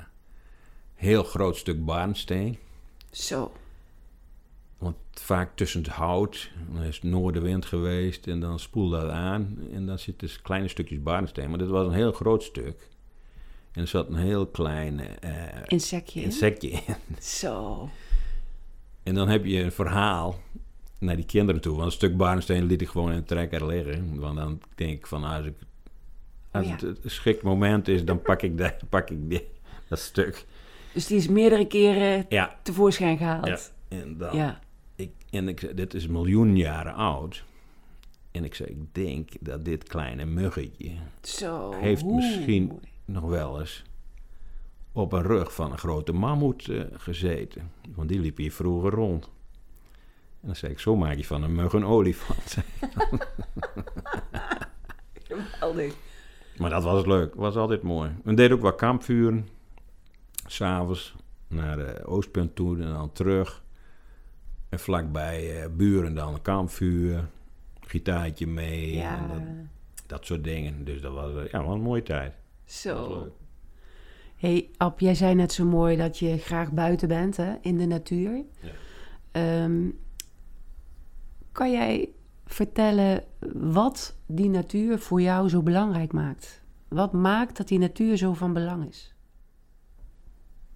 heel 0.94 1.24
groot 1.24 1.56
stuk 1.58 1.86
barnsteen. 1.86 2.58
Zo. 3.12 3.52
Want 4.78 4.96
vaak 5.12 5.56
tussen 5.56 5.82
het 5.82 5.92
hout, 5.92 6.52
dan 6.74 6.84
is 6.84 6.96
het 6.96 7.04
noordenwind 7.04 7.66
geweest 7.66 8.28
en 8.28 8.40
dan 8.40 8.60
spoelde 8.60 9.00
dat 9.02 9.10
aan. 9.10 9.58
En 9.74 9.86
dan 9.86 10.00
zitten 10.00 10.28
dus 10.28 10.42
kleine 10.42 10.68
stukjes 10.68 11.02
barnsteen. 11.04 11.50
Maar 11.50 11.58
dit 11.58 11.68
was 11.68 11.88
een 11.88 11.94
heel 11.94 12.12
groot 12.12 12.44
stuk. 12.44 12.88
En 13.72 13.82
er 13.82 13.88
zat 13.88 14.08
een 14.08 14.16
heel 14.16 14.46
klein 14.48 15.00
eh, 15.00 15.32
Insectje. 15.68 16.20
in? 16.20 16.26
insectje 16.26 16.70
in. 16.70 16.82
Zo. 17.22 17.90
En 19.04 19.14
dan 19.16 19.28
heb 19.28 19.46
je 19.46 19.64
een 19.64 19.72
verhaal 19.72 20.36
naar 20.98 21.16
die 21.16 21.26
kinderen 21.26 21.62
toe. 21.62 21.74
Want 21.74 21.86
een 21.86 21.92
stuk 21.92 22.18
barnsteen 22.18 22.64
liet 22.66 22.82
ik 22.82 22.88
gewoon 22.88 23.12
in 23.12 23.18
de 23.18 23.24
trekker 23.24 23.66
liggen. 23.68 24.20
Want 24.20 24.38
dan 24.38 24.62
denk 24.76 24.98
ik 24.98 25.08
van, 25.08 25.24
als, 25.24 25.46
ik, 25.46 25.54
als 26.52 26.64
Oh 26.66 26.70
ja. 26.70 26.76
het 26.76 26.82
een 26.84 26.98
geschikt 27.02 27.42
moment 27.44 27.88
is, 27.88 28.06
dan 28.06 28.22
pak 28.22 28.42
ik, 28.42 28.58
dat, 28.58 28.74
pak 28.90 29.10
ik 29.10 29.30
die, 29.30 29.48
dat 29.88 30.00
stuk. 30.00 30.46
Dus 30.94 31.08
die 31.08 31.18
is 31.18 31.28
meerdere 31.28 31.68
keren 31.68 32.26
Ja, 32.30 32.60
tevoorschijn 32.64 33.18
gehaald. 33.18 33.48
ja. 33.48 33.58
En, 33.98 34.18
dan, 34.18 34.36
Ja. 34.36 34.60
ik, 34.96 35.12
en 35.30 35.48
ik 35.48 35.60
zei, 35.60 35.74
dit 35.74 35.94
is 35.94 36.08
miljoen 36.08 36.58
jaren 36.58 36.94
oud. 36.94 37.44
En 38.32 38.44
ik 38.44 38.56
zei, 38.56 38.70
ik 38.70 38.78
denk 38.96 39.30
dat 39.40 39.66
dit 39.66 39.84
kleine 39.84 40.26
muggetje 40.26 40.92
Zo. 41.22 41.72
heeft 41.74 42.06
misschien 42.06 42.80
nog 43.06 43.24
wel 43.24 43.60
eens 43.60 43.84
op 44.92 45.14
een 45.14 45.22
rug 45.24 45.54
van 45.54 45.72
een 45.72 45.78
grote 45.78 46.12
mammoet 46.14 46.70
eh, 46.70 46.82
gezeten. 46.94 47.72
Want 47.96 48.10
die 48.10 48.20
liep 48.20 48.38
hier 48.38 48.52
vroeger 48.52 48.92
rond. 48.92 49.30
Dan 50.48 50.56
zei 50.56 50.72
ik, 50.72 50.80
zo 50.80 50.96
maak 50.96 51.16
je 51.16 51.26
van 51.26 51.44
een 51.44 51.56
mug 51.56 51.74
een 51.74 51.86
olifant. 51.86 52.58
Geweldig. 55.28 55.94
maar 56.58 56.70
dat 56.70 56.84
was 56.84 57.06
leuk, 57.06 57.36
was 57.36 57.56
altijd 57.56 57.82
mooi. 57.82 58.12
We 58.24 58.34
deden 58.34 58.58
ook 58.58 58.64
wat 58.64 58.76
kampvuren. 58.76 59.48
S'avonds 60.46 61.16
naar 61.48 61.78
de 61.78 62.06
Oostpunt 62.06 62.56
toe 62.56 62.82
en 62.82 62.94
dan 62.94 63.12
terug. 63.12 63.64
En 64.70 64.80
vlakbij 64.80 65.62
eh, 65.64 65.70
buren 65.70 66.16
dan 66.16 66.34
een 66.34 66.42
kampvuur. 66.42 67.28
Gitaartje 67.80 68.48
mee. 68.48 68.96
Ja. 68.96 69.18
En 69.18 69.28
dat, 69.28 69.42
dat 70.06 70.26
soort 70.26 70.44
dingen. 70.44 70.86
Dus 70.86 71.02
dat 71.02 71.14
was, 71.14 71.36
eh, 71.36 71.52
ja, 71.52 71.64
was 71.64 71.74
een 71.74 71.82
mooie 71.82 72.04
tijd. 72.04 72.34
Zo. 72.66 73.28
hey, 74.36 74.70
Ab, 74.78 75.00
jij 75.00 75.16
zei 75.16 75.36
net 75.36 75.54
zo 75.54 75.66
mooi 75.66 75.98
dat 75.98 76.20
je 76.20 76.38
graag 76.38 76.72
buiten 76.72 77.08
bent, 77.08 77.38
hè, 77.38 77.54
in 77.62 77.78
de 77.78 77.86
natuur. 77.86 78.44
Ja. 78.62 78.70
Ehm, 79.32 79.90
kan 81.58 81.72
jij 81.72 82.10
vertellen 82.46 83.24
wat 83.54 84.18
die 84.26 84.50
natuur 84.50 85.00
voor 85.00 85.22
jou 85.22 85.50
zo 85.50 85.62
belangrijk 85.62 86.14
maakt? 86.14 86.64
Wat 86.88 87.14
maakt 87.14 87.58
dat 87.58 87.68
die 87.68 87.80
natuur 87.80 88.18
zo 88.18 88.34
van 88.34 88.54
belang 88.54 88.88
is? 88.88 89.14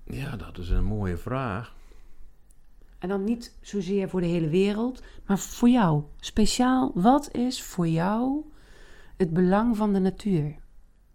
Ja, 0.06 0.36
dat 0.36 0.58
is 0.58 0.70
een 0.70 0.84
mooie 0.84 1.18
vraag. 1.18 1.76
En 3.00 3.10
dan 3.10 3.24
niet 3.24 3.58
zozeer 3.62 4.10
voor 4.10 4.22
de 4.22 4.28
hele 4.28 4.50
wereld, 4.50 5.04
maar 5.26 5.40
voor 5.40 5.70
jou. 5.70 6.04
Speciaal, 6.20 6.92
wat 6.94 7.36
is 7.36 7.64
voor 7.64 7.88
jou 7.88 8.44
het 9.18 9.34
belang 9.34 9.78
van 9.78 9.94
de 9.94 10.00
natuur? 10.00 10.56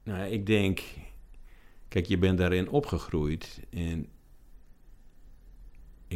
Nou, 0.02 0.30
ik 0.30 0.46
denk, 0.46 0.82
kijk, 1.88 2.06
je 2.06 2.18
bent 2.18 2.38
daarin 2.38 2.68
opgegroeid. 2.68 3.60
En 3.70 4.08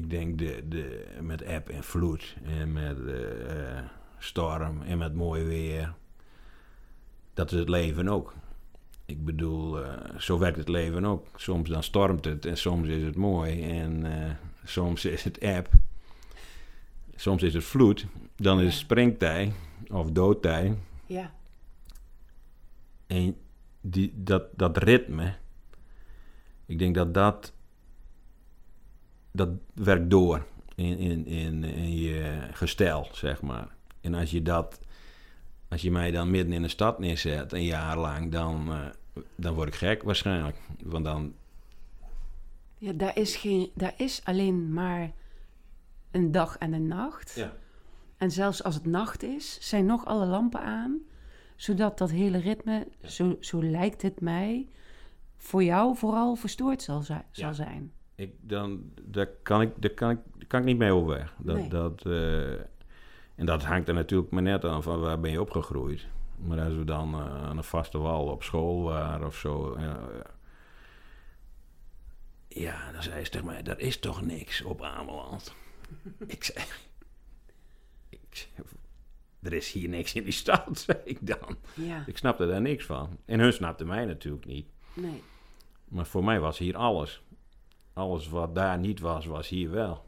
ik 0.01 0.11
denk 0.11 0.39
de, 0.39 0.69
de, 0.69 1.07
met 1.21 1.43
eb 1.43 1.69
en 1.69 1.85
vloed 1.85 2.37
en 2.45 2.73
met 2.73 3.07
eh, 3.07 3.79
storm 4.19 4.83
en 4.83 4.99
met 4.99 5.15
mooi 5.15 5.45
weer. 5.45 5.95
Dat 7.35 7.53
is 7.53 7.59
het 7.59 7.69
leven 7.69 8.09
ook. 8.09 8.35
Ik 9.05 9.25
bedoel, 9.25 9.85
eh, 9.85 10.19
zo 10.19 10.39
werkt 10.39 10.57
het 10.57 10.69
leven 10.69 11.05
ook. 11.05 11.27
Soms 11.35 11.69
dan 11.69 11.83
stormt 11.83 12.25
het 12.25 12.47
en 12.47 12.57
soms 12.57 12.89
is 12.89 13.03
het 13.03 13.17
mooi 13.17 13.63
en 13.79 14.23
eh, 14.23 14.31
soms 14.65 15.05
is 15.05 15.25
het 15.25 15.39
eb. 15.39 15.69
Soms 17.15 17.43
is 17.43 17.55
het 17.55 17.65
vloed. 17.65 18.07
Dan 18.37 18.61
is 18.61 18.65
het 18.65 18.75
springtij 18.75 19.53
of 19.89 20.11
doodtij. 20.11 20.77
Ja. 21.07 21.33
En 23.07 23.37
die, 23.81 24.13
dat, 24.17 24.45
dat 24.57 24.77
ritme, 24.77 25.35
ik 26.67 26.79
denk 26.79 26.95
dat 26.95 27.15
dat 27.15 27.53
dat 29.33 29.49
werkt 29.75 30.11
door 30.11 30.47
in, 30.75 30.99
in, 30.99 31.27
in, 31.27 31.65
in 31.65 31.97
je 31.97 32.49
gestel, 32.53 33.09
zeg 33.13 33.43
maar. 33.43 33.69
En 34.01 34.15
als 34.15 34.31
je 34.31 34.43
dat, 34.43 34.81
als 35.69 35.83
je 35.83 35.91
mij 35.91 36.11
dan 36.11 36.31
midden 36.31 36.53
in 36.55 36.63
de 36.63 36.69
stad 36.69 36.99
neerzet, 36.99 37.53
een 37.53 37.65
jaar 37.65 37.99
lang, 37.99 38.33
dan, 38.33 38.69
eh, 38.73 38.87
dan 39.35 39.55
word 39.55 39.69
ik 39.69 39.75
gek 39.75 40.03
waarschijnlijk. 40.03 40.57
Want 40.83 41.05
dan, 41.05 41.35
Ja, 42.79 42.93
daar 42.93 43.17
is, 43.17 43.37
geen, 43.37 43.71
daar 43.75 43.95
is 43.97 44.21
alleen 44.25 44.73
maar 44.73 45.11
een 46.11 46.33
dag 46.33 46.59
en 46.59 46.73
een 46.73 46.87
nacht. 46.87 47.33
ja. 47.37 47.53
En 48.17 48.31
zelfs 48.31 48.63
als 48.63 48.75
het 48.75 48.87
nacht 48.87 49.23
is, 49.23 49.59
zijn 49.69 49.87
nog 49.87 50.05
alle 50.05 50.27
lampen 50.27 50.61
aan. 50.61 50.99
Zodat 51.57 51.99
dat 51.99 52.11
hele 52.11 52.39
ritme, 52.39 52.87
zo, 53.05 53.37
zo 53.41 53.63
lijkt 53.63 54.03
het 54.03 54.21
mij, 54.21 54.69
voor 55.37 55.63
jou 55.65 55.97
vooral 55.97 56.35
verstoord 56.35 56.83
zal, 56.83 57.03
zal 57.03 57.23
Ja. 57.33 57.53
zijn. 57.53 57.93
Ik, 58.21 58.33
dan, 58.41 58.93
daar, 59.03 59.27
kan 59.43 59.61
ik, 59.63 59.71
daar, 59.77 59.91
kan 59.91 60.11
ik, 60.11 60.19
daar 60.37 60.47
kan 60.47 60.61
ik 60.61 60.67
niet 60.67 60.79
mee 60.79 60.93
overweg. 60.93 61.35
Dat, 61.39 61.57
Nee. 61.57 61.69
dat, 61.69 62.07
eh, 62.07 62.51
en 63.35 63.47
dat 63.47 63.65
hangt 63.65 63.89
er 63.89 63.95
natuurlijk 63.95 64.31
maar 64.31 64.43
net 64.43 64.65
aan 64.65 64.83
van 64.83 65.01
waar 65.01 65.21
ben 65.21 65.31
je 65.31 65.41
opgegroeid. 65.41 66.07
Maar 66.37 66.61
als 66.61 66.75
we 66.75 66.85
dan 66.85 67.15
eh, 67.15 67.43
aan 67.45 67.57
een 67.57 67.65
vaste 67.65 67.99
wal 67.99 68.27
op 68.27 68.43
school 68.43 68.83
waren 68.83 69.27
of 69.27 69.37
zo. 69.37 69.75
eh, 69.75 69.95
ja, 72.49 72.93
dan 72.93 73.03
zei 73.03 73.25
ze 73.25 73.31
tegen 73.31 73.47
mij, 73.47 73.63
er 73.63 73.79
is 73.81 73.99
toch 73.99 74.23
niks 74.23 74.63
op 74.63 74.83
Ameland? 74.83 75.55
ik 76.27 76.45
zei, 76.45 76.65
ik 78.09 78.19
zei, 78.31 78.67
er 79.43 79.53
is 79.53 79.73
hier 79.73 79.89
niks 79.89 80.15
in 80.15 80.23
die 80.25 80.33
stad, 80.33 80.79
zei 80.87 80.99
ik 81.05 81.19
dan. 81.27 81.57
Ja, 81.75 82.05
Ik 82.07 82.17
snapte 82.17 82.47
daar 82.47 82.61
niks 82.61 82.85
van. 82.85 83.19
En 83.25 83.41
hun 83.41 83.53
snapte 83.53 83.85
mij 83.85 84.05
natuurlijk 84.05 84.45
niet. 84.47 84.67
nee. 84.95 85.23
Maar 85.89 86.07
voor 86.07 86.25
mij 86.25 86.41
was 86.41 86.59
hier 86.59 86.77
alles. 86.77 87.23
Alles 88.01 88.29
wat 88.29 88.55
daar 88.55 88.79
niet 88.79 89.01
was, 89.01 89.27
was 89.27 89.49
hier 89.49 89.71
wel. 89.71 90.05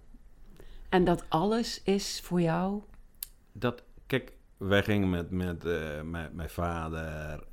En 0.88 1.04
dat 1.04 1.24
alles 1.28 1.82
is 1.82 2.20
voor 2.20 2.40
jou... 2.40 2.82
Dat, 3.52 3.82
kijk, 4.06 4.36
wij 4.56 4.82
gingen 4.82 5.10
met, 5.10 5.30
met, 5.30 5.64
eh, 5.64 6.02
met 6.02 6.32
mijn 6.32 6.50
vader 6.50 7.44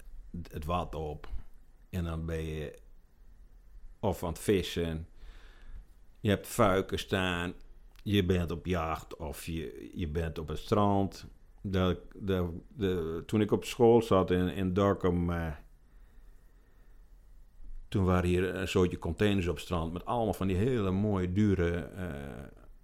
het 0.52 0.66
wat 0.66 0.96
op. 0.96 1.28
En 1.90 2.04
dan 2.04 2.26
ben 2.26 2.44
je 2.44 2.80
of 4.00 4.24
aan 4.24 4.30
het 4.30 4.40
vissen. 4.40 5.08
Je 6.20 6.30
hebt 6.30 6.48
fuiken 6.48 7.00
staan. 7.00 7.54
Je 8.04 8.26
bent 8.26 8.52
op 8.52 8.66
jacht 8.66 9.18
of 9.18 9.46
je, 9.46 9.92
je 9.94 10.08
bent 10.08 10.38
op 10.38 10.48
het 10.48 10.58
strand. 10.58 11.26
De, 11.62 12.02
de, 12.14 12.60
de, 12.68 13.24
toen 13.26 13.42
ik 13.42 13.52
op 13.52 13.66
school 13.66 14.02
zat 14.02 14.32
in, 14.32 14.48
in 14.48 14.74
Dorkum... 14.74 15.32
eh, 15.32 15.52
toen 17.90 18.06
waren 18.06 18.30
hier 18.30 18.56
een 18.56 18.68
soortje 18.68 19.00
containers 19.00 19.48
op 19.48 19.56
het 19.56 19.64
strand... 19.64 19.94
met 19.94 20.06
allemaal 20.06 20.34
van 20.34 20.48
die 20.48 20.58
hele 20.58 20.92
mooie, 20.92 21.34
dure 21.34 21.78
eh, 21.78 22.08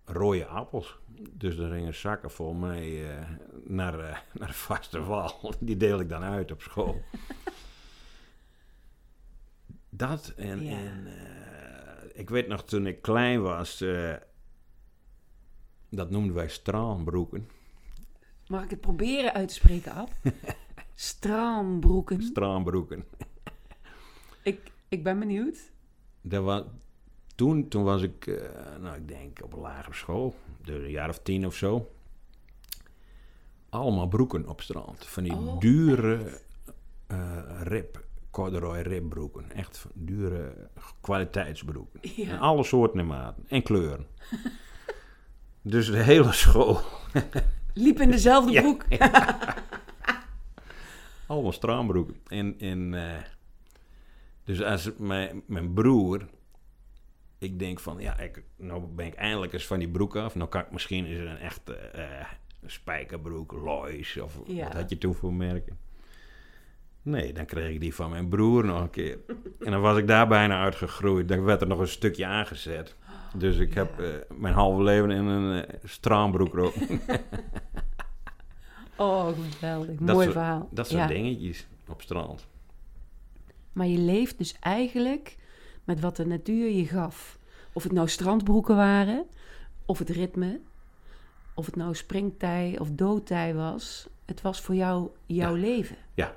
rode 0.06 0.46
appels. 0.46 0.98
Dus 1.32 1.58
er 1.58 1.72
gingen 1.72 1.96
zakken 1.96 2.32
vol 2.32 2.54
mee 2.54 3.08
eh, 3.08 3.30
naar, 3.64 4.00
eh, 4.00 4.18
naar 4.40 4.48
de 4.48 4.54
vaste 4.54 5.04
wal. 5.04 5.54
Die 5.60 5.78
deel 5.78 6.00
ik 6.00 6.10
dan 6.10 6.24
uit 6.24 6.52
op 6.52 6.62
school. 6.62 7.02
Dat 9.90 10.34
en, 10.36 10.64
Ja. 10.64 10.78
en 10.78 11.08
ik 12.14 12.30
weet 12.30 12.48
nog 12.48 12.64
toen 12.64 12.88
ik 12.88 13.02
klein 13.02 13.42
was, 13.42 13.84
dat 15.90 16.10
noemden 16.10 16.36
wij 16.36 16.50
straanbroeken. 16.50 17.50
Mag 18.48 18.64
ik 18.64 18.70
het 18.70 18.82
proberen 18.82 19.34
uit 19.34 19.48
te 19.48 19.54
spreken, 19.54 19.92
Ab? 19.92 20.10
Straambroeken. 20.96 22.22
Straanbroeken. 22.22 23.06
Ik, 24.44 24.72
ik 24.96 25.04
ben 25.04 25.20
benieuwd. 25.20 25.72
Dat 26.22 26.44
was, 26.44 26.64
toen, 27.36 27.68
toen 27.68 27.84
was 27.84 28.02
ik, 28.02 28.28
eh, 28.28 28.50
nou 28.82 28.96
ik 28.96 29.08
denk 29.08 29.40
op 29.44 29.54
een 29.54 29.60
lagere 29.60 29.96
school, 29.96 30.36
dus 30.62 30.84
een 30.84 30.90
jaar 30.90 31.10
of 31.10 31.20
tien 31.20 31.46
of 31.46 31.56
zo. 31.56 31.92
Allemaal 33.70 34.08
broeken 34.08 34.48
op 34.48 34.62
strand. 34.62 35.06
Van 35.06 35.24
die 35.24 35.34
Oh, 35.34 35.60
dure 35.60 36.40
eh 37.08 37.62
rib, 37.64 38.04
corduroy 38.32 38.80
ribbroeken. 38.80 39.52
Echt 39.52 39.78
van 39.78 39.92
dure 39.94 40.70
kwaliteitsbroeken. 41.02 42.00
Ja. 42.16 42.30
En 42.32 42.40
alle 42.40 42.64
soorten 42.64 43.00
en 43.00 43.06
maten. 43.08 43.44
En 43.48 43.64
kleuren. 43.64 44.08
dus 45.62 45.88
de 45.92 46.04
hele 46.04 46.32
school. 46.32 46.80
Liep 47.74 48.00
in 48.00 48.12
dezelfde 48.12 48.52
Ja. 48.52 48.62
broek. 48.62 48.86
Allemaal 51.28 51.52
straanbroeken. 51.52 52.16
En, 52.28 52.60
en, 52.60 52.94
eh, 52.94 53.22
dus 54.46 54.62
als 54.64 54.92
mijn, 54.98 55.42
mijn 55.48 55.74
broer... 55.74 56.26
Ik 57.38 57.60
denk 57.60 57.80
van, 57.80 58.00
ja, 58.00 58.18
ik, 58.20 58.44
nou 58.58 58.86
ben 58.86 59.06
ik 59.06 59.14
eindelijk 59.14 59.54
eens 59.54 59.66
van 59.66 59.80
die 59.80 59.90
broek 59.90 60.16
af. 60.16 60.36
Nou 60.36 60.50
kan 60.50 60.62
ik 60.62 60.72
misschien 60.72 61.06
eens 61.06 61.20
een 61.30 61.38
echte 61.38 61.74
eh, 61.76 62.26
spijkerbroek, 62.66 63.52
Lois 63.52 64.18
of 64.18 64.40
Ja. 64.46 64.64
wat 64.64 64.74
had 64.74 64.90
je 64.90 64.98
toen 64.98 65.14
voor 65.16 65.34
merken. 65.34 65.78
Nee, 67.02 67.34
dan 67.34 67.46
kreeg 67.46 67.70
ik 67.74 67.80
die 67.80 67.96
van 67.96 68.10
mijn 68.10 68.30
broer 68.30 68.66
nog 68.66 68.82
een 68.82 68.90
keer. 68.90 69.18
en 69.60 69.72
dan 69.72 69.82
was 69.82 69.98
ik 69.98 70.08
daar 70.08 70.28
bijna 70.28 70.64
uitgegroeid. 70.64 71.28
Dan 71.28 71.44
werd 71.44 71.62
er 71.62 71.68
nog 71.68 71.80
een 71.80 71.88
stukje 71.88 72.26
aangezet. 72.26 72.96
Dus 73.36 73.58
ik 73.58 73.74
heb 73.74 74.00
eh, 74.00 74.08
mijn 74.38 74.54
halve 74.54 74.84
leven 74.84 75.12
in 75.12 75.26
een 75.26 75.64
eh, 75.66 75.74
straanbroek 75.84 76.54
erop. 76.56 76.74
Oh, 78.98 79.28
geweldig. 79.60 80.00
Mooi 80.00 80.14
soort- 80.24 80.32
verhaal. 80.32 80.68
Dat 80.72 80.88
soort 80.88 81.00
Ja. 81.02 81.08
dingetjes 81.08 81.68
op 81.88 82.02
strand. 82.02 82.48
Maar 83.76 83.88
je 83.88 83.98
leeft 83.98 84.38
dus 84.38 84.56
eigenlijk 84.60 85.38
met 85.84 86.00
wat 86.00 86.16
de 86.16 86.26
natuur 86.26 86.70
je 86.70 86.88
gaf. 86.88 87.38
Of 87.74 87.84
het 87.84 87.92
nou 87.92 88.08
strandbroeken 88.08 88.76
waren, 88.76 89.26
of 89.86 90.00
het 90.00 90.10
ritme, 90.10 90.60
of 91.54 91.66
het 91.66 91.76
nou 91.76 91.96
springtij 91.96 92.80
of 92.80 92.90
doodtij 92.92 93.54
was. 93.54 94.08
Het 94.26 94.42
was 94.42 94.62
voor 94.62 94.76
jou 94.76 95.10
jouw 95.26 95.56
Ja. 95.56 95.62
leven. 95.62 95.96
Ja. 96.14 96.36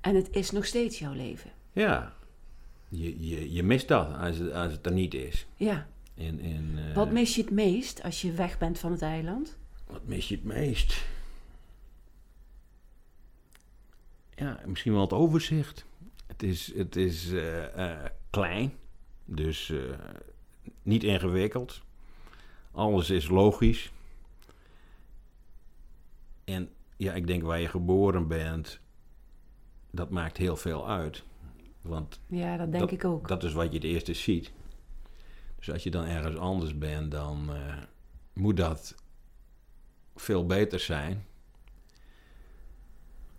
En 0.00 0.14
het 0.14 0.28
is 0.36 0.50
nog 0.50 0.64
steeds 0.66 0.98
jouw 0.98 1.12
leven. 1.12 1.50
Ja, 1.72 2.12
je, 2.88 3.28
je, 3.28 3.52
je 3.52 3.62
mist 3.62 3.88
dat 3.88 4.16
als 4.16 4.38
het, 4.38 4.52
als 4.52 4.72
het 4.72 4.86
er 4.86 4.92
niet 4.92 5.14
is. 5.14 5.46
Ja. 5.56 5.86
En, 6.14 6.40
en, 6.40 6.72
eh, 6.88 6.94
Wat 6.94 7.10
mis 7.10 7.34
je 7.34 7.42
het 7.42 7.50
meest 7.50 8.02
als 8.02 8.22
je 8.22 8.32
weg 8.32 8.58
bent 8.58 8.78
van 8.78 8.92
het 8.92 9.02
eiland? 9.02 9.56
wat 9.86 10.04
mis 10.06 10.28
je 10.28 10.34
het 10.34 10.44
meest? 10.44 11.04
Ja, 14.34 14.60
misschien 14.66 14.92
wel 14.92 15.00
het 15.00 15.12
overzicht. 15.12 15.84
Het 16.32 16.42
is, 16.42 16.74
het 16.74 16.96
is 16.96 17.32
eh, 17.32 17.90
eh, 17.90 18.10
klein, 18.30 18.72
dus 19.24 19.70
eh, 19.70 19.78
niet 20.82 21.04
ingewikkeld. 21.04 21.82
Alles 22.70 23.10
is 23.10 23.28
logisch. 23.28 23.92
En 26.44 26.70
ja, 26.96 27.12
ik 27.12 27.26
denk 27.26 27.42
waar 27.42 27.60
je 27.60 27.68
geboren 27.68 28.28
bent, 28.28 28.80
dat 29.90 30.10
maakt 30.10 30.36
heel 30.36 30.56
veel 30.56 30.88
uit. 30.88 31.24
Want 31.80 32.20
Ja, 32.26 32.56
dat 32.56 32.72
denk 32.72 32.90
ik 32.90 33.04
ook. 33.04 33.28
Dat 33.28 33.44
is 33.44 33.52
wat 33.52 33.68
je 33.68 33.74
het 33.74 33.84
eerste 33.84 34.14
ziet. 34.14 34.52
Dus 35.58 35.70
als 35.70 35.82
je 35.82 35.90
dan 35.90 36.04
ergens 36.04 36.36
anders 36.36 36.78
bent, 36.78 37.10
dan 37.10 37.50
moet 38.32 38.56
dat 38.56 38.94
veel 40.16 40.46
beter 40.46 40.80
zijn. 40.80 41.24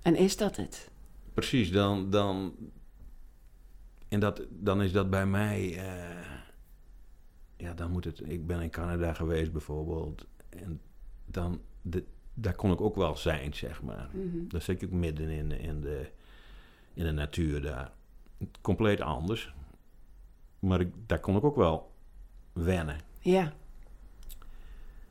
En 0.01 0.15
is 0.15 0.37
dat 0.37 0.55
het? 0.55 0.89
Precies, 1.33 1.71
dan. 1.71 2.09
dan 2.09 2.55
en 4.13 4.19
dat, 4.19 4.41
dan 4.49 4.81
is 4.81 4.91
dat 4.91 5.09
bij 5.09 5.25
mij. 5.25 5.77
eh, 5.77 6.25
ja, 7.57 7.73
dan 7.73 7.91
moet 7.91 8.03
het. 8.05 8.29
Ik 8.29 8.47
ben 8.47 8.61
in 8.61 8.69
Canada 8.69 9.13
geweest 9.13 9.51
bijvoorbeeld. 9.51 10.25
En 10.49 10.81
dan. 11.25 11.61
De, 11.81 12.03
daar 12.33 12.55
kon 12.55 12.71
ik 12.71 12.81
ook 12.81 12.95
wel 12.95 13.15
zijn, 13.17 13.53
zeg 13.53 13.81
maar. 13.81 14.09
Mhm. 14.11 14.47
Dan 14.47 14.61
zit 14.61 14.81
ik 14.81 14.87
ook 14.89 14.95
midden 14.95 15.29
in, 15.29 15.49
de- 15.49 15.59
in, 15.59 15.81
de, 15.81 16.09
in 16.93 17.03
de 17.03 17.11
natuur 17.11 17.61
daar. 17.61 17.91
Compleet 18.61 19.01
anders. 19.01 19.53
Maar 20.59 20.79
ik, 20.79 20.93
daar 21.05 21.19
kon 21.19 21.35
ik 21.35 21.43
ook 21.43 21.55
wel 21.55 21.91
wennen. 22.53 22.97
Ja. 23.19 23.53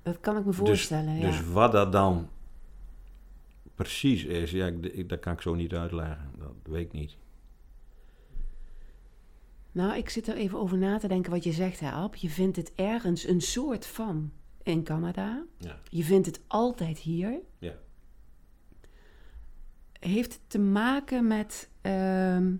Dat 0.02 0.20
kan 0.20 0.36
ik 0.36 0.44
me 0.44 0.52
voorstellen, 0.52 1.14
ja. 1.18 1.26
Dus 1.26 1.44
wat 1.46 1.72
dat 1.72 1.92
dan 1.92 2.28
precies 3.74 4.24
is, 4.24 4.50
ja, 4.50 4.66
ik, 4.66 4.86
ik- 4.86 5.08
dat 5.08 5.20
kan 5.20 5.32
ik 5.32 5.40
zo 5.40 5.54
niet 5.54 5.72
uitleggen. 5.74 6.30
Dat 6.38 6.52
weet 6.62 6.86
ik 6.86 6.92
niet. 6.92 7.16
Nou, 9.72 9.96
ik 9.96 10.08
zit 10.08 10.28
er 10.28 10.36
even 10.36 10.58
over 10.58 10.78
na 10.78 10.98
te 10.98 11.08
denken 11.08 11.30
wat 11.30 11.44
je 11.44 11.52
zegt, 11.52 11.80
hè, 11.80 11.90
Ab. 11.90 12.14
Je 12.14 12.28
vindt 12.30 12.56
het 12.56 12.72
ergens 12.74 13.26
een 13.26 13.40
soort 13.40 13.86
van 13.86 14.32
in 14.62 14.82
Canada. 14.82 15.44
Ja. 15.56 15.78
Je 15.88 16.04
vindt 16.04 16.26
het 16.26 16.40
altijd 16.46 16.98
hier. 16.98 17.40
Ja. 17.58 17.74
Heeft 20.00 20.32
het 20.32 20.42
te 20.46 20.58
maken 20.58 21.26
met... 21.26 21.70
ehm, 21.80 22.54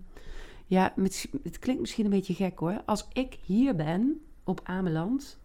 ja, 0.65 0.93
met, 0.95 1.29
het 1.43 1.59
klinkt 1.59 1.81
misschien 1.81 2.05
een 2.05 2.11
beetje 2.11 2.33
gek 2.33 2.59
hoor. 2.59 2.81
Als 2.85 3.07
ik 3.13 3.37
hier 3.45 3.75
ben, 3.75 4.21
op 4.43 4.61
Ameland... 4.63 5.39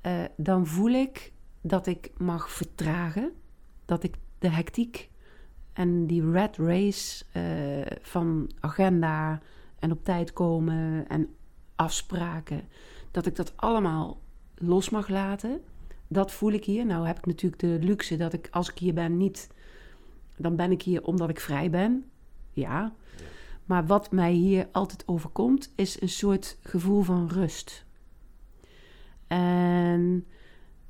eh, 0.00 0.24
dan 0.36 0.66
voel 0.66 0.90
ik 0.90 1.32
dat 1.60 1.86
ik 1.86 2.10
mag 2.16 2.50
vertragen. 2.50 3.32
Dat 3.84 4.02
ik 4.02 4.14
de 4.38 4.48
hectiek 4.48 5.10
en 5.72 6.06
die 6.06 6.30
red 6.30 6.56
race 6.56 7.24
eh, 7.32 7.98
van 8.02 8.50
agenda 8.60 9.40
en 9.84 9.92
op 9.92 10.04
tijd 10.04 10.32
komen 10.32 11.08
en 11.08 11.34
afspraken... 11.76 12.68
dat 13.10 13.26
ik 13.26 13.36
dat 13.36 13.52
allemaal 13.56 14.20
los 14.54 14.90
mag 14.90 15.08
laten. 15.08 15.60
Dat 16.08 16.32
voel 16.32 16.52
ik 16.52 16.64
hier. 16.64 16.86
Nou 16.86 17.06
heb 17.06 17.18
ik 17.18 17.26
natuurlijk 17.26 17.60
de 17.60 17.78
luxe 17.80 18.16
dat 18.16 18.32
ik 18.32 18.48
als 18.50 18.70
ik 18.70 18.78
hier 18.78 18.94
ben 18.94 19.16
niet... 19.16 19.48
Dan 20.36 20.56
ben 20.56 20.70
ik 20.70 20.82
hier 20.82 21.04
omdat 21.04 21.28
ik 21.28 21.40
vrij 21.40 21.70
ben. 21.70 22.04
Ja. 22.52 22.94
Maar 23.64 23.86
wat 23.86 24.12
mij 24.12 24.32
hier 24.32 24.68
altijd 24.72 25.08
overkomt 25.08 25.72
is 25.76 26.00
een 26.00 26.08
soort 26.08 26.58
gevoel 26.62 27.02
van 27.02 27.28
rust. 27.28 27.84
En 29.26 30.26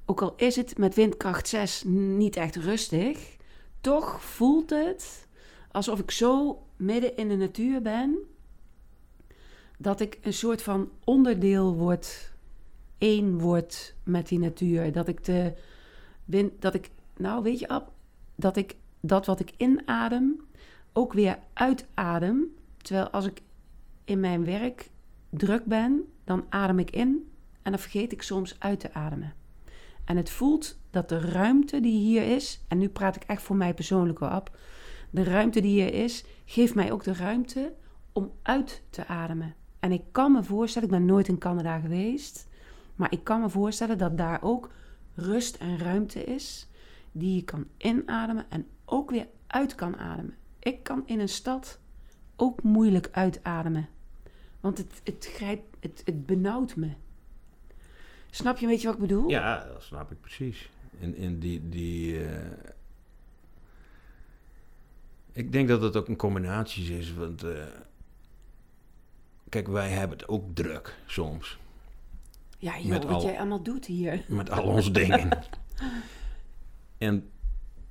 ook 0.05 0.23
al 0.23 0.35
is 0.37 0.57
het 0.57 0.79
met 0.79 0.95
windkracht 0.95 1.49
6 1.49 1.83
niet 1.87 2.37
echt 2.37 2.57
rustig, 2.57 3.37
toch 3.81 4.23
voelt 4.23 4.71
het 4.71 5.29
alsof 5.71 5.99
ik 5.99 6.11
zo 6.11 6.63
midden 6.77 7.17
in 7.17 7.29
de 7.29 7.37
natuur 7.37 7.83
ben, 7.83 8.19
dat 9.79 10.01
ik 10.01 10.19
een 10.23 10.33
soort 10.33 10.63
van 10.63 10.91
onderdeel 11.05 11.75
word, 11.75 12.33
één 12.99 13.39
word 13.39 13.95
met 14.03 14.29
die 14.29 14.39
natuur. 14.39 14.93
Dat 14.93 15.09
ik 15.09 15.25
de 15.25 15.53
wind, 16.25 16.63
dat 16.63 16.75
ik, 16.75 16.91
nou 17.17 17.43
weet 17.43 17.59
je, 17.59 17.69
Ab, 17.69 17.93
dat 18.35 18.57
ik 18.57 18.77
dat 19.01 19.27
wat 19.27 19.41
ik 19.41 19.53
inadem 19.57 20.41
ook 20.93 21.13
weer 21.13 21.39
uitadem. 21.53 22.55
Terwijl 22.77 23.11
als 23.11 23.27
ik 23.27 23.43
in 24.05 24.21
mijn 24.21 24.45
werk 24.45 24.91
druk 25.31 25.65
ben, 25.65 26.05
dan 26.25 26.45
adem 26.49 26.79
ik 26.79 26.91
in 26.91 27.29
en 27.63 27.71
dan 27.71 27.81
vergeet 27.81 28.13
ik 28.13 28.23
soms 28.23 28.57
uit 28.59 28.81
te 28.81 28.93
ademen. 28.93 29.35
En 30.05 30.17
het 30.17 30.31
voelt 30.31 30.79
dat 30.91 31.09
de 31.09 31.21
ruimte 31.21 31.81
die 31.81 31.99
hier 31.99 32.35
is, 32.35 32.61
en 32.69 32.79
nu 32.79 32.89
praat 32.89 33.17
ik 33.17 33.25
echt 33.25 33.43
voor 33.43 33.57
mij 33.57 33.75
persoonlijk 33.75 34.21
op, 34.21 34.57
de 35.11 35.25
ruimte 35.25 35.61
die 35.61 35.71
hier 35.71 35.95
is, 35.95 36.25
geeft 36.45 36.75
mij 36.75 36.93
ook 36.93 37.05
de 37.05 37.15
ruimte 37.15 37.73
om 38.13 38.33
uit 38.43 38.83
te 38.91 39.07
ademen. 39.07 39.55
En 39.85 39.93
ik 39.93 40.03
kan 40.13 40.33
me 40.33 40.43
voorstellen, 40.43 40.89
ik 40.89 40.95
ben 40.95 41.05
nooit 41.05 41.29
in 41.29 41.39
Canada 41.39 41.79
geweest, 41.79 42.49
maar 42.95 43.13
ik 43.13 43.25
kan 43.25 43.41
me 43.41 43.49
voorstellen 43.49 43.99
dat 43.99 44.19
daar 44.19 44.43
ook 44.43 44.71
rust 45.15 45.57
en 45.57 45.79
ruimte 45.79 46.25
is 46.25 46.69
die 47.13 47.35
je 47.35 47.45
kan 47.45 47.67
inademen 47.77 48.47
en 48.49 48.67
ook 48.85 49.11
weer 49.11 49.27
uit 49.47 49.75
kan 49.75 49.97
ademen. 49.97 50.35
Ik 50.59 50.83
kan 50.83 51.03
in 51.07 51.21
een 51.21 51.29
stad 51.29 51.79
ook 52.37 52.63
moeilijk 52.63 53.09
uitademen, 53.13 53.89
want 54.61 54.79
het, 54.79 55.01
het, 55.05 55.31
grijpt, 55.35 55.77
het, 55.81 56.03
het 56.05 56.27
benauwt 56.27 56.77
me. 56.77 56.91
Snap 58.31 58.57
je 58.57 58.65
een 58.65 58.71
beetje 58.71 58.87
wat 58.87 58.97
ik 58.97 59.03
bedoel? 59.03 59.29
Ja, 59.29 59.65
dat 59.73 59.83
snap 59.83 60.11
ik 60.11 60.21
precies. 60.21 60.71
En, 61.01 61.15
en 61.15 61.39
die. 61.39 61.69
die 61.69 62.19
uh... 62.19 62.37
Ik 65.33 65.53
denk 65.53 65.69
dat 65.69 65.83
het 65.83 65.97
ook 65.97 66.09
een 66.09 66.17
combinatie 66.17 66.99
is, 66.99 67.15
want. 67.15 67.45
Uh... 67.45 67.65
Kijk, 69.55 69.69
wij 69.69 69.89
hebben 69.89 70.19
het 70.19 70.29
ook 70.29 70.55
druk 70.55 70.99
soms. 71.07 71.59
Ja, 72.59 72.79
joh, 72.79 72.89
met 72.89 73.05
wat 73.05 73.13
al, 73.13 73.23
jij 73.23 73.39
allemaal 73.39 73.63
doet 73.63 73.87
hier. 73.87 74.25
Met 74.29 74.51
al 74.51 74.65
onze 74.65 74.91
dingen. 74.91 75.29
en 76.99 77.31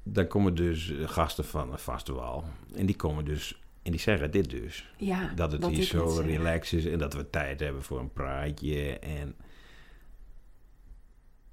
dan 0.04 0.28
komen 0.28 0.56
dus 0.56 0.94
gasten 1.06 1.46
van 1.46 1.72
een 1.72 1.80
vaste 1.80 2.14
wal. 2.14 2.44
En 2.76 2.86
die 2.86 2.96
komen 2.96 3.26
dus. 3.26 3.62
En 3.82 3.92
die 3.92 4.00
zeggen 4.00 4.32
dit 4.32 4.50
dus. 4.50 4.94
Ja, 4.98 5.34
dat 5.36 5.52
het 5.52 5.66
hier 5.66 5.84
zo 5.84 6.22
relaxed 6.26 6.80
is 6.80 6.86
en 6.86 7.00
dat 7.00 7.14
we 7.14 7.30
tijd 7.30 7.60
hebben 7.60 7.84
voor 7.84 8.00
een 8.00 8.14
praatje. 8.14 9.00
En 9.00 9.36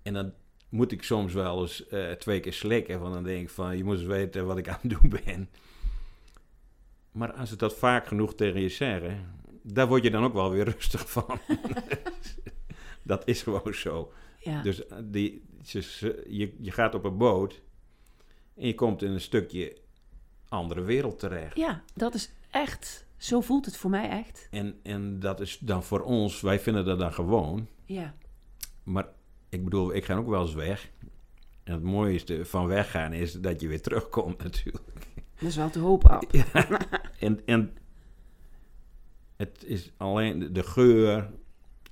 en 0.02 0.12
dan 0.12 0.32
moet 0.68 0.92
ik 0.92 1.02
soms 1.02 1.32
wel 1.32 1.61
eens 1.61 1.85
uh, 1.90 2.11
twee 2.11 2.40
keer 2.40 2.52
slikken. 2.52 3.00
Want 3.00 3.14
dan 3.14 3.24
denk 3.24 3.42
ik 3.42 3.50
van, 3.50 3.76
je 3.76 3.85
moet 3.85 3.96
eens 3.96 4.06
weten 4.06 4.46
wat 4.46 4.58
ik 4.58 4.68
aan 4.68 4.78
het 4.80 4.90
doen 4.90 5.12
ben. 5.24 5.48
Maar 7.12 7.32
als 7.32 7.48
ze 7.48 7.56
dat 7.56 7.74
vaak 7.74 8.06
genoeg 8.06 8.35
tegen 8.35 8.61
je 8.61 8.68
zeggen, 8.68 9.38
daar 9.62 9.88
word 9.88 10.03
je 10.03 10.11
dan 10.11 10.25
ook 10.25 10.33
wel 10.33 10.51
weer 10.51 10.64
rustig 10.75 11.11
van. 11.11 11.38
dat 13.03 13.29
is 13.29 13.42
gewoon 13.42 13.75
zo. 13.75 14.12
Ja. 14.38 14.62
Dus 14.62 14.87
eh, 14.87 14.99
die, 15.05 15.42
je, 16.29 16.55
je 16.59 16.70
gaat 16.70 16.94
op 16.94 17.05
een 17.05 17.16
boot 17.16 17.61
en 18.57 18.66
je 18.66 18.75
komt 18.75 19.03
in 19.03 19.11
een 19.11 19.20
stukje 19.20 19.77
andere 20.49 20.83
wereld 20.83 21.18
terecht. 21.18 21.57
Ja, 21.57 21.83
dat 21.94 22.14
is 22.14 22.33
echt, 22.51 23.07
zo 23.16 23.40
voelt 23.40 23.66
het 23.66 23.77
voor 23.77 23.90
mij 23.90 24.09
echt. 24.09 24.49
En, 24.51 24.81
en 24.83 25.20
dat 25.20 25.40
is 25.40 25.59
dan 25.59 25.83
voor 25.83 26.01
ons, 26.01 26.40
wij 26.40 26.61
vinden 26.61 26.85
dat 26.85 26.99
dan 26.99 27.12
gewoon. 27.12 27.68
Ja. 27.85 28.14
Maar 28.83 29.09
ik 29.49 29.64
bedoel, 29.64 29.94
ik 29.94 30.05
ga 30.05 30.16
ook 30.16 30.29
wel 30.29 30.42
eens 30.42 30.55
weg. 30.55 30.90
En 31.64 31.73
het 31.73 31.83
mooiste 31.83 32.44
van 32.44 32.66
weggaan 32.66 33.12
is 33.12 33.33
dat 33.33 33.61
je 33.61 33.68
weer 33.68 33.83
terugkomt 33.83 34.42
natuurlijk. 34.42 34.85
Dat 35.38 35.49
is 35.49 35.57
wel 35.57 35.70
te 35.70 35.79
hopen, 35.79 36.11
af. 36.11 36.25
en, 37.18 37.40
en 37.46 37.77
het 39.40 39.64
is 39.66 39.90
alleen 39.96 40.53
de 40.53 40.62
geur 40.62 41.31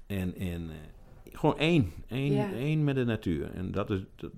en, 0.07 0.35
en 0.35 0.63
uh, 0.63 0.75
gewoon 1.33 1.59
één. 1.59 1.93
Één, 2.07 2.33
ja. 2.33 2.53
één 2.53 2.85
met 2.85 2.95
de 2.95 3.05
natuur. 3.05 3.55
En 3.55 3.71
dat 3.71 3.91
is... 3.91 4.05
Dat, 4.17 4.33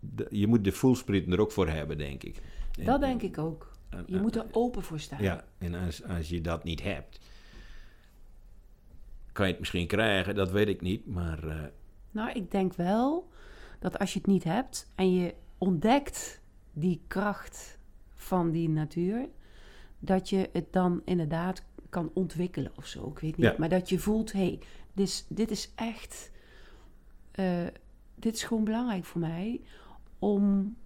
de, 0.00 0.26
je 0.30 0.46
moet 0.46 0.64
de 0.64 0.72
voelsprieten 0.72 1.32
er 1.32 1.40
ook 1.40 1.52
voor 1.52 1.68
hebben, 1.68 1.98
denk 1.98 2.22
ik. 2.22 2.42
En, 2.78 2.84
dat 2.84 3.00
denk 3.00 3.22
ik 3.22 3.38
ook. 3.38 3.72
Je 4.06 4.20
moet 4.20 4.36
er 4.36 4.46
open 4.50 4.82
voor 4.82 5.00
staan. 5.00 5.22
Ja, 5.22 5.44
en 5.58 5.74
als, 5.74 6.04
als 6.04 6.28
je 6.28 6.40
dat 6.40 6.64
niet 6.64 6.82
hebt... 6.82 7.20
kan 9.32 9.46
je 9.46 9.50
het 9.50 9.60
misschien 9.60 9.86
krijgen, 9.86 10.34
dat 10.34 10.50
weet 10.50 10.68
ik 10.68 10.80
niet, 10.80 11.06
maar... 11.06 11.44
Uh, 11.44 11.62
nou, 12.10 12.30
ik 12.30 12.50
denk 12.50 12.74
wel 12.74 13.30
dat 13.78 13.98
als 13.98 14.12
je 14.12 14.18
het 14.18 14.28
niet 14.28 14.44
hebt 14.44 14.90
en 14.94 15.14
je 15.14 15.34
ontdekt 15.58 16.40
die 16.72 17.00
kracht 17.06 17.78
van 18.14 18.50
die 18.50 18.68
natuur, 18.68 19.28
dat 19.98 20.28
je 20.28 20.48
het 20.52 20.72
dan 20.72 21.02
inderdaad 21.04 21.64
kan 21.94 22.10
ontwikkelen 22.14 22.72
of 22.76 22.86
zo. 22.86 23.08
Ik 23.08 23.18
weet 23.18 23.36
niet. 23.36 23.58
Maar 23.58 23.68
dat 23.68 23.88
je 23.88 23.98
voelt, 23.98 24.32
hé, 24.32 24.38
hey, 24.38 24.58
dit, 24.92 25.06
is, 25.06 25.24
dit 25.28 25.50
is 25.50 25.72
echt. 25.74 26.30
Uh, 27.34 27.66
dit 28.14 28.34
is 28.34 28.42
gewoon 28.42 28.64
belangrijk 28.64 29.04
voor 29.04 29.20
mij 29.20 29.60
om, 30.18 30.76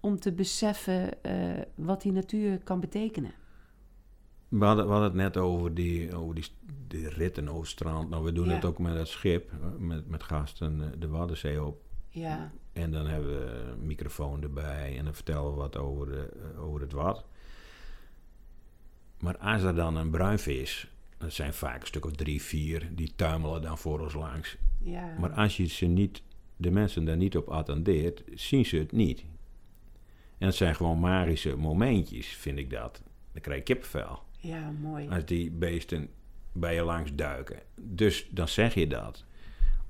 om 0.00 0.18
te 0.18 0.32
beseffen 0.32 1.10
uh, 1.26 1.62
wat 1.74 2.02
die 2.02 2.12
natuur 2.12 2.58
kan 2.58 2.80
betekenen. 2.80 3.32
We 4.48 4.64
hadden, 4.64 4.84
we 4.84 4.90
hadden 4.90 5.08
het 5.08 5.18
net 5.18 5.36
over 5.36 5.74
die, 5.74 6.14
over 6.14 6.34
die, 6.34 6.44
die 6.88 7.08
ritten 7.08 7.48
over 7.48 7.66
strand. 7.66 8.10
Nou, 8.10 8.24
we 8.24 8.32
doen 8.32 8.48
het 8.48 8.64
ook 8.64 8.78
met 8.78 8.96
het 8.96 9.08
schip, 9.08 9.52
met, 9.78 10.08
met 10.08 10.22
gasten 10.22 10.82
eh, 10.82 11.00
de 11.00 11.08
Waddenzee 11.08 11.64
op. 11.64 11.82
Ja. 12.08 12.52
En 12.72 12.90
dan 12.90 13.06
hebben 13.06 13.38
we 13.38 13.72
een 13.72 13.86
microfoon 13.86 14.42
erbij 14.42 14.98
en 14.98 15.04
dan 15.04 15.14
vertellen 15.14 15.50
we 15.50 15.56
wat 15.56 15.76
over, 15.76 16.06
de, 16.06 16.28
eh, 16.54 16.64
over 16.64 16.80
het 16.80 16.92
wat. 16.92 17.24
Maar 19.24 19.38
als 19.38 19.62
er 19.62 19.74
dan 19.74 19.96
een 19.96 20.10
bruinvis, 20.10 20.88
dat 21.18 21.32
zijn 21.32 21.54
vaak 21.54 21.80
een 21.80 21.86
stuk 21.86 22.04
of 22.04 22.12
drie, 22.12 22.42
vier, 22.42 22.88
die 22.94 23.12
tuimelen 23.16 23.62
dan 23.62 23.78
voor 23.78 24.00
ons 24.00 24.14
langs. 24.14 24.56
Ja. 24.80 25.16
Maar 25.18 25.30
als 25.30 25.56
je 25.56 25.66
ze 25.66 25.86
niet, 25.86 26.22
de 26.56 26.70
mensen 26.70 27.04
daar 27.04 27.16
niet 27.16 27.36
op 27.36 27.48
attendeert, 27.48 28.22
zien 28.34 28.64
ze 28.64 28.76
het 28.76 28.92
niet. 28.92 29.24
En 30.38 30.46
het 30.46 30.54
zijn 30.54 30.74
gewoon 30.74 30.98
magische 30.98 31.56
momentjes, 31.56 32.26
vind 32.26 32.58
ik 32.58 32.70
dat. 32.70 33.02
Dan 33.32 33.42
krijg 33.42 33.58
je 33.58 33.64
kippenvel. 33.64 34.22
Ja, 34.38 34.70
mooi. 34.70 35.08
Als 35.08 35.24
die 35.24 35.50
beesten 35.50 36.08
bij 36.52 36.74
je 36.74 36.82
langs 36.82 37.14
duiken. 37.14 37.58
Dus 37.80 38.28
dan 38.30 38.48
zeg 38.48 38.74
je 38.74 38.86
dat. 38.86 39.24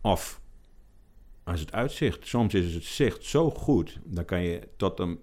Of 0.00 0.40
als 1.44 1.60
het 1.60 1.72
uitzicht, 1.72 2.26
soms 2.26 2.54
is 2.54 2.74
het 2.74 2.84
zicht 2.84 3.24
zo 3.24 3.50
goed, 3.50 3.98
dan 4.04 4.24
kan 4.24 4.42
je 4.42 4.68
tot 4.76 4.98
een, 4.98 5.18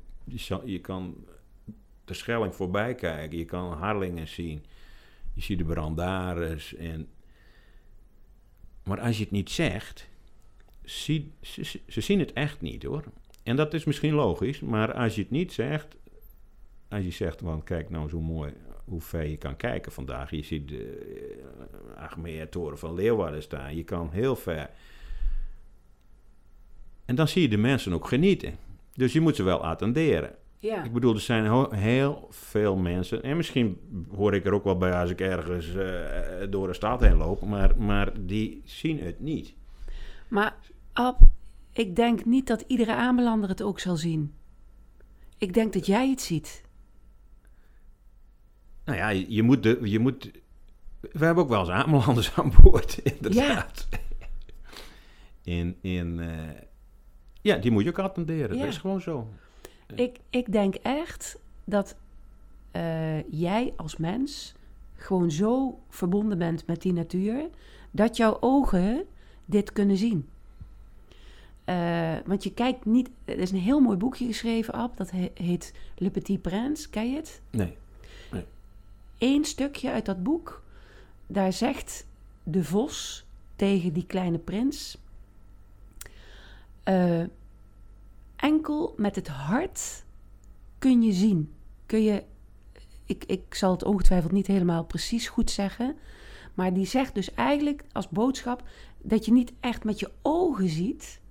je 0.65 0.79
kan 0.79 1.15
de 2.11 2.17
Schelling 2.17 2.55
voorbij 2.55 2.95
kijken, 2.95 3.37
je 3.37 3.45
kan 3.45 3.71
Harlingen 3.71 4.27
zien, 4.27 4.63
je 5.33 5.41
ziet 5.41 5.57
de 5.57 5.63
brandaris 5.63 6.75
en, 6.75 7.07
maar 8.83 8.99
als 8.99 9.17
je 9.17 9.23
het 9.23 9.31
niet 9.31 9.49
zegt, 9.49 10.09
ze, 10.83 11.25
zien 11.87 12.19
het 12.19 12.33
echt 12.33 12.61
niet 12.61 12.83
hoor. 12.83 13.03
En 13.43 13.55
dat 13.55 13.73
is 13.73 13.83
misschien 13.83 14.13
logisch, 14.13 14.59
maar 14.59 14.93
als 14.93 15.15
je 15.15 15.21
het 15.21 15.31
niet 15.31 15.53
zegt, 15.53 15.95
als 16.89 17.03
je 17.03 17.11
zegt, 17.11 17.41
want 17.41 17.63
kijk 17.63 17.89
nou 17.89 18.09
zo 18.09 18.19
mooi 18.19 18.53
hoe 18.85 19.01
ver 19.01 19.25
je 19.25 19.37
kan 19.37 19.55
kijken 19.55 19.91
vandaag. 19.91 20.31
Je 20.31 20.43
ziet 20.43 20.67
de 20.67 21.35
uh, 21.95 22.03
Achmea 22.03 22.47
Toren 22.47 22.77
van 22.77 22.93
Leeuwarden 22.93 23.43
staan. 23.43 23.75
Je 23.75 23.83
kan 23.83 24.09
heel 24.11 24.35
ver. 24.35 24.69
En 27.05 27.15
dan 27.15 27.27
zie 27.27 27.41
je 27.41 27.49
de 27.49 27.57
mensen 27.57 27.93
ook 27.93 28.07
genieten. 28.07 28.57
Dus 28.95 29.13
je 29.13 29.21
moet 29.21 29.35
ze 29.35 29.43
wel 29.43 29.63
attenderen. 29.63 30.35
Ja. 30.61 30.83
Ik 30.83 30.93
bedoel, 30.93 31.13
er 31.13 31.19
zijn 31.19 31.71
heel 31.73 32.27
veel 32.29 32.75
mensen. 32.75 33.23
En 33.23 33.37
misschien 33.37 33.79
hoor 34.15 34.33
ik 34.33 34.45
er 34.45 34.53
ook 34.53 34.63
wel 34.63 34.77
bij 34.77 34.93
als 34.93 35.09
ik 35.09 35.21
ergens 35.21 35.67
uh, 35.67 35.85
door 36.49 36.67
de 36.67 36.73
stad 36.73 36.99
heen 36.99 37.17
loop. 37.17 37.45
Maar, 37.45 37.77
maar 37.77 38.11
die 38.19 38.61
zien 38.65 38.99
het 38.99 39.19
niet. 39.19 39.53
Maar 40.27 40.55
Ab, 40.93 41.19
ik 41.73 41.95
denk 41.95 42.25
niet 42.25 42.47
dat 42.47 42.63
iedere 42.67 42.95
aanbelander 42.95 43.49
het 43.49 43.61
ook 43.61 43.79
zal 43.79 43.95
zien. 43.95 44.33
Ik 45.37 45.53
denk 45.53 45.73
dat 45.73 45.85
jij 45.85 46.09
het 46.09 46.21
ziet. 46.21 46.63
Nou 48.85 48.97
ja, 48.97 49.09
je 49.09 49.43
moet, 49.43 49.63
de, 49.63 49.79
je 49.83 49.99
moet... 49.99 50.31
We 50.99 51.25
hebben 51.25 51.43
ook 51.43 51.49
wel 51.49 51.59
eens 51.59 51.69
aanlanders 51.69 52.33
aan 52.33 52.53
boord, 52.61 52.97
inderdaad. 53.13 53.87
Ja. 53.89 53.97
In, 55.43 55.77
in, 55.81 56.17
uh, 56.17 56.49
ja, 57.41 57.57
die 57.57 57.71
moet 57.71 57.83
je 57.83 57.89
ook 57.89 57.99
attenderen. 57.99 58.55
Ja. 58.55 58.61
Dat 58.61 58.71
is 58.71 58.77
gewoon 58.77 59.01
zo. 59.01 59.27
Ik, 59.95 60.19
ik 60.29 60.51
denk 60.51 60.75
echt 60.75 61.39
dat 61.63 61.95
uh, 62.75 63.23
jij 63.31 63.73
als 63.75 63.97
mens 63.97 64.53
gewoon 64.95 65.31
zo 65.31 65.79
verbonden 65.89 66.37
bent 66.37 66.67
met 66.67 66.81
die 66.81 66.93
natuur... 66.93 67.49
dat 67.91 68.17
jouw 68.17 68.37
ogen 68.39 69.05
dit 69.45 69.71
kunnen 69.73 69.97
zien. 69.97 70.27
Eh, 71.63 72.15
want 72.25 72.43
je 72.43 72.53
kijkt 72.53 72.85
niet. 72.85 73.09
Er 73.25 73.39
is 73.39 73.51
een 73.51 73.57
heel 73.59 73.79
mooi 73.79 73.97
boekje 73.97 74.25
geschreven, 74.25 74.73
Ab. 74.73 74.97
Dat 74.97 75.11
he- 75.11 75.31
heet 75.33 75.73
Le 75.97 76.09
Petit 76.11 76.41
Prince. 76.41 76.89
Ken 76.89 77.09
je 77.09 77.15
het? 77.15 77.41
Nee. 77.49 77.77
Eén 79.17 79.45
stukje 79.45 79.91
uit 79.91 80.05
dat 80.05 80.23
boek. 80.23 80.63
Daar 81.27 81.53
zegt 81.53 82.05
de 82.43 82.63
vos 82.63 83.25
tegen 83.55 83.93
die 83.93 84.05
kleine 84.05 84.37
prins. 84.37 84.97
eh, 86.83 87.23
enkel 88.41 88.93
met 88.97 89.15
het 89.15 89.27
hart 89.27 90.05
kun 90.77 91.01
je 91.01 91.11
zien. 91.11 91.53
Kun 91.85 92.03
je. 92.03 92.23
Ik, 93.05 93.23
ik 93.25 93.55
zal 93.55 93.71
het 93.71 93.83
ongetwijfeld 93.83 94.31
niet 94.31 94.47
helemaal 94.47 94.85
precies 94.85 95.27
goed 95.27 95.51
zeggen. 95.51 95.95
Maar 96.53 96.73
die 96.73 96.85
zegt 96.85 97.15
dus 97.15 97.33
eigenlijk 97.33 97.83
als 97.91 98.09
boodschap 98.09 98.63
dat 99.01 99.25
je 99.25 99.31
niet 99.31 99.53
echt 99.59 99.83
met 99.83 99.99
je 99.99 100.11
ogen 100.21 100.69
ziet, 100.69 101.21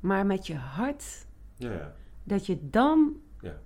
maar 0.00 0.26
met 0.26 0.46
je 0.46 0.54
hart. 0.54 1.26
Ja, 1.56 1.72
ja. 1.72 1.94
Dat 2.24 2.46
je 2.46 2.58
dan 2.70 3.16
Ja. 3.40 3.60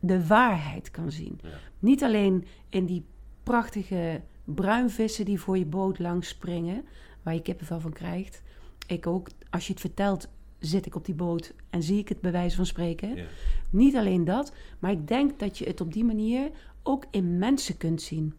de 0.00 0.26
waarheid 0.26 0.90
kan 0.90 1.10
zien. 1.10 1.40
Niet 1.78 2.02
alleen 2.02 2.46
in 2.68 2.86
die 2.86 3.04
prachtige 3.42 4.22
bruinvissen 4.44 5.24
die 5.24 5.40
voor 5.40 5.58
je 5.58 5.66
boot 5.66 5.98
langs 5.98 6.28
springen, 6.28 6.84
waar 7.22 7.34
je 7.34 7.42
kippenvel 7.42 7.80
van 7.80 7.92
krijgt. 7.92 8.42
Ik 8.86 9.06
ook, 9.06 9.28
als 9.50 9.66
je 9.66 9.72
het 9.72 9.80
vertelt, 9.80 10.28
zit 10.58 10.86
ik 10.86 10.94
op 10.94 11.04
die 11.04 11.14
boot 11.14 11.54
en 11.70 11.82
zie 11.82 11.98
ik 11.98 12.08
het 12.08 12.20
bij 12.20 12.32
wijze 12.32 12.56
van 12.56 12.66
spreken. 12.66 13.14
Ja. 13.16 13.26
Niet 13.70 13.96
alleen 13.96 14.24
dat, 14.24 14.52
maar 14.78 14.90
ik 14.90 15.08
denk 15.08 15.38
dat 15.38 15.58
je 15.58 15.64
het 15.64 15.80
op 15.80 15.92
die 15.92 16.04
manier 16.04 16.50
ook 16.82 17.04
in 17.10 17.38
mensen 17.38 17.76
kunt 17.76 18.02
zien. 18.02 18.34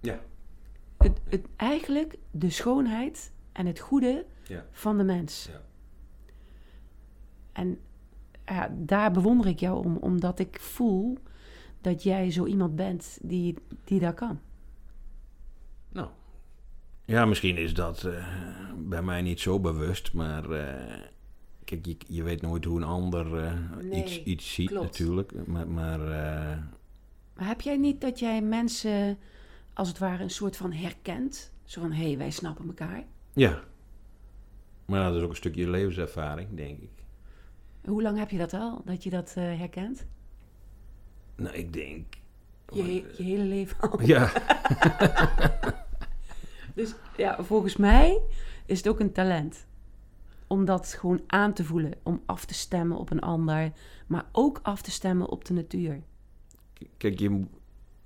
Ja. 0.00 0.20
Het, 0.96 1.20
het, 1.28 1.46
eigenlijk 1.56 2.16
de 2.30 2.50
schoonheid 2.50 3.32
en 3.52 3.66
het 3.66 3.78
goede 3.78 4.24
Ja. 4.44 4.66
van 4.70 4.98
de 4.98 5.04
mens. 5.04 5.48
Ja. 5.52 5.62
En 7.52 7.78
ja, 8.44 8.74
daar 8.78 9.12
bewonder 9.12 9.46
ik 9.46 9.60
jou 9.60 9.84
om, 9.84 9.96
omdat 9.96 10.38
ik 10.38 10.60
voel 10.60 11.18
dat 11.80 12.02
jij 12.02 12.30
zo 12.30 12.44
iemand 12.46 12.76
bent 12.76 13.18
die, 13.22 13.54
die 13.84 14.00
dat 14.00 14.14
kan. 14.14 14.40
Nou. 15.88 16.08
Ja, 17.04 17.24
misschien 17.24 17.56
is 17.56 17.74
dat 17.74 18.04
eh, 18.04 18.26
bij 18.76 19.02
mij 19.02 19.22
niet 19.22 19.40
zo 19.40 19.60
bewust, 19.60 20.12
maar 20.12 20.50
eh, 20.50 21.00
kijk, 21.66 21.86
je, 21.86 21.96
je 22.06 22.22
weet 22.22 22.42
nooit 22.42 22.64
hoe 22.64 22.76
een 22.76 22.84
ander 22.86 23.44
eh, 23.44 23.52
Nee, 23.82 24.02
iets, 24.04 24.22
iets 24.22 24.54
ziet 24.54 24.68
klopt. 24.68 24.84
natuurlijk. 24.84 25.46
Maar, 25.46 25.68
maar 25.68 26.00
eh, 26.00 26.56
Maar 27.34 27.46
heb 27.48 27.60
jij 27.60 27.76
niet 27.76 28.00
dat 28.00 28.18
jij 28.18 28.42
mensen 28.42 29.18
als 29.72 29.88
het 29.88 29.98
ware 29.98 30.22
een 30.22 30.30
soort 30.30 30.56
van 30.56 30.72
herkent? 30.72 31.52
Zo 31.64 31.80
van, 31.80 31.92
hé, 31.92 32.04
hey, 32.06 32.18
wij 32.18 32.30
snappen 32.30 32.66
elkaar. 32.66 33.04
ja. 33.32 33.60
Maar 34.86 35.02
dat 35.04 35.14
is 35.16 35.22
ook 35.22 35.30
een 35.30 35.36
stukje 35.36 35.70
levenservaring, 35.70 36.48
denk 36.54 36.80
ik. 36.80 36.90
Hoe 37.84 38.02
lang 38.02 38.18
heb 38.18 38.30
je 38.30 38.38
dat 38.38 38.52
al, 38.52 38.82
dat 38.84 39.02
je 39.02 39.10
dat 39.10 39.32
eh, 39.36 39.42
herkent? 39.44 40.06
Nou, 41.36 41.54
ik 41.54 41.72
denk... 41.72 42.14
Je, 42.72 42.82
he- 42.82 43.04
je 43.16 43.22
hele 43.22 43.42
leven 43.44 43.90
al. 43.90 44.02
Ja, 44.02 44.32
Dus 46.74 46.94
ja, 47.16 47.42
volgens 47.44 47.76
mij 47.76 48.20
is 48.66 48.78
het 48.78 48.88
ook 48.88 49.00
een 49.00 49.12
talent. 49.12 49.65
Om 50.46 50.64
dat 50.64 50.88
gewoon 50.98 51.20
aan 51.26 51.52
te 51.52 51.64
voelen. 51.64 51.92
Om 52.02 52.22
af 52.26 52.44
te 52.44 52.54
stemmen 52.54 52.96
op 52.98 53.10
een 53.10 53.20
ander. 53.20 53.72
Maar 54.06 54.24
ook 54.32 54.60
af 54.62 54.82
te 54.82 54.90
stemmen 54.90 55.28
op 55.28 55.44
de 55.44 55.52
natuur. 55.52 56.02
kijk, 56.96 57.18
je, 57.18 57.44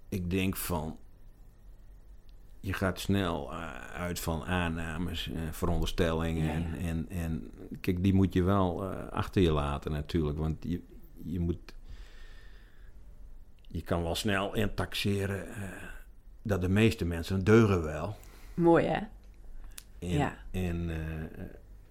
ik 0.09 0.31
denk 0.31 0.57
van... 0.57 0.99
Je 2.63 2.73
gaat 2.73 3.01
snel 3.01 3.53
eh, 3.53 3.75
uit 3.93 4.21
van 4.21 4.45
aannames, 4.45 5.31
veronderstellingen. 5.51 6.45
Ja, 6.45 6.69
ja. 6.69 6.77
En, 6.77 7.09
en, 7.09 7.09
en 7.09 7.51
kijk, 7.81 8.03
die 8.03 8.15
moet 8.15 8.33
je 8.33 8.43
wel 8.43 8.91
eh, 8.91 9.09
achter 9.09 9.43
je 9.43 9.53
laten 9.53 9.93
natuurlijk. 9.93 10.39
Want 10.39 10.57
je, 10.61 10.83
je 11.25 11.41
moet... 11.41 11.75
Je 13.67 13.83
kan 13.83 14.03
wel 14.03 14.15
snel 14.15 14.55
intaxeren 14.55 15.49
eh, 15.55 15.63
dat 16.43 16.61
de 16.61 16.69
meeste 16.69 17.05
mensen 17.05 17.45
deugen 17.45 17.83
wel. 17.83 18.17
Mooi 18.55 18.87
hè? 18.87 18.99
En, 19.99 20.09
Ja. 20.09 20.37
en 20.51 20.91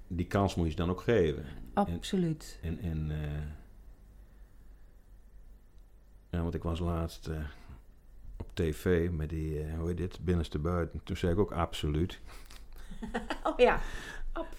die 0.09 0.27
kans 0.27 0.55
moet 0.55 0.65
je 0.65 0.71
ze 0.71 0.77
dan 0.77 0.89
ook 0.89 1.01
geven. 1.01 1.45
Absoluut. 1.73 2.59
En, 2.61 2.79
en 2.79 3.11
eh, 3.11 3.41
ja, 6.29 6.41
want 6.41 6.53
ik 6.53 6.63
was 6.63 6.79
laatst 6.79 7.27
eh, 7.27 7.37
op 8.37 8.49
tv 8.53 9.09
met 9.09 9.29
die, 9.29 9.63
eh, 9.63 9.77
hoe 9.77 9.87
heet 9.87 9.97
dit, 9.97 10.19
binnenste 10.21 10.59
buiten. 10.59 11.01
Toen 11.03 11.17
zei 11.17 11.31
ik 11.31 11.39
ook 11.39 11.51
absoluut. 11.51 12.19
Oh 13.43 13.57
ja. 13.57 13.79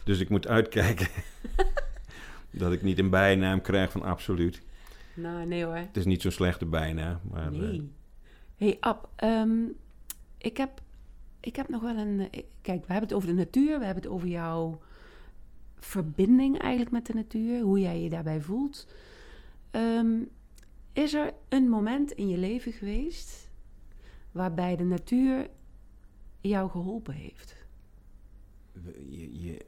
Dus 0.04 0.20
ik 0.20 0.28
moet 0.28 0.46
uitkijken 0.46 1.08
dat 2.50 2.72
ik 2.72 2.82
niet 2.82 2.98
een 2.98 3.10
bijnaam 3.10 3.60
krijg 3.60 3.90
van 3.90 4.02
absoluut. 4.02 4.62
Nou, 5.14 5.46
nee 5.46 5.64
hoor. 5.64 5.74
Het 5.74 5.96
is 5.96 6.04
niet 6.04 6.22
zo'n 6.22 6.30
slechte 6.30 6.66
bijnaam, 6.66 7.20
maar 7.30 7.52
Nee. 7.52 7.92
hey 8.56 8.76
Ab, 8.80 9.08
ehm, 9.16 9.64
ik, 10.38 10.56
heb, 10.56 10.80
ik 11.40 11.56
heb 11.56 11.68
nog 11.68 11.82
wel 11.82 11.96
een... 11.96 12.30
Kijk, 12.62 12.86
we 12.86 12.92
hebben 12.92 13.08
het 13.08 13.12
over 13.12 13.28
de 13.28 13.34
natuur. 13.34 13.78
We 13.78 13.84
hebben 13.84 14.02
het 14.02 14.12
over 14.12 14.28
jouw 14.28 14.80
verbinding 15.80 16.58
eigenlijk 16.58 16.90
met 16.90 17.06
de 17.06 17.14
natuur. 17.14 17.60
Hoe 17.60 17.80
jij 17.80 18.02
je 18.02 18.10
daarbij 18.10 18.40
voelt. 18.40 18.86
Ehm, 19.70 20.22
is 20.92 21.14
er 21.14 21.32
een 21.48 21.68
moment 21.68 22.10
in 22.10 22.28
je 22.28 22.38
leven 22.38 22.72
geweest... 22.72 23.50
waarbij 24.32 24.76
de 24.76 24.84
natuur 24.84 25.48
jou 26.40 26.70
geholpen 26.70 27.14
heeft? 27.14 27.60
je, 29.08 29.40
je, 29.40 29.64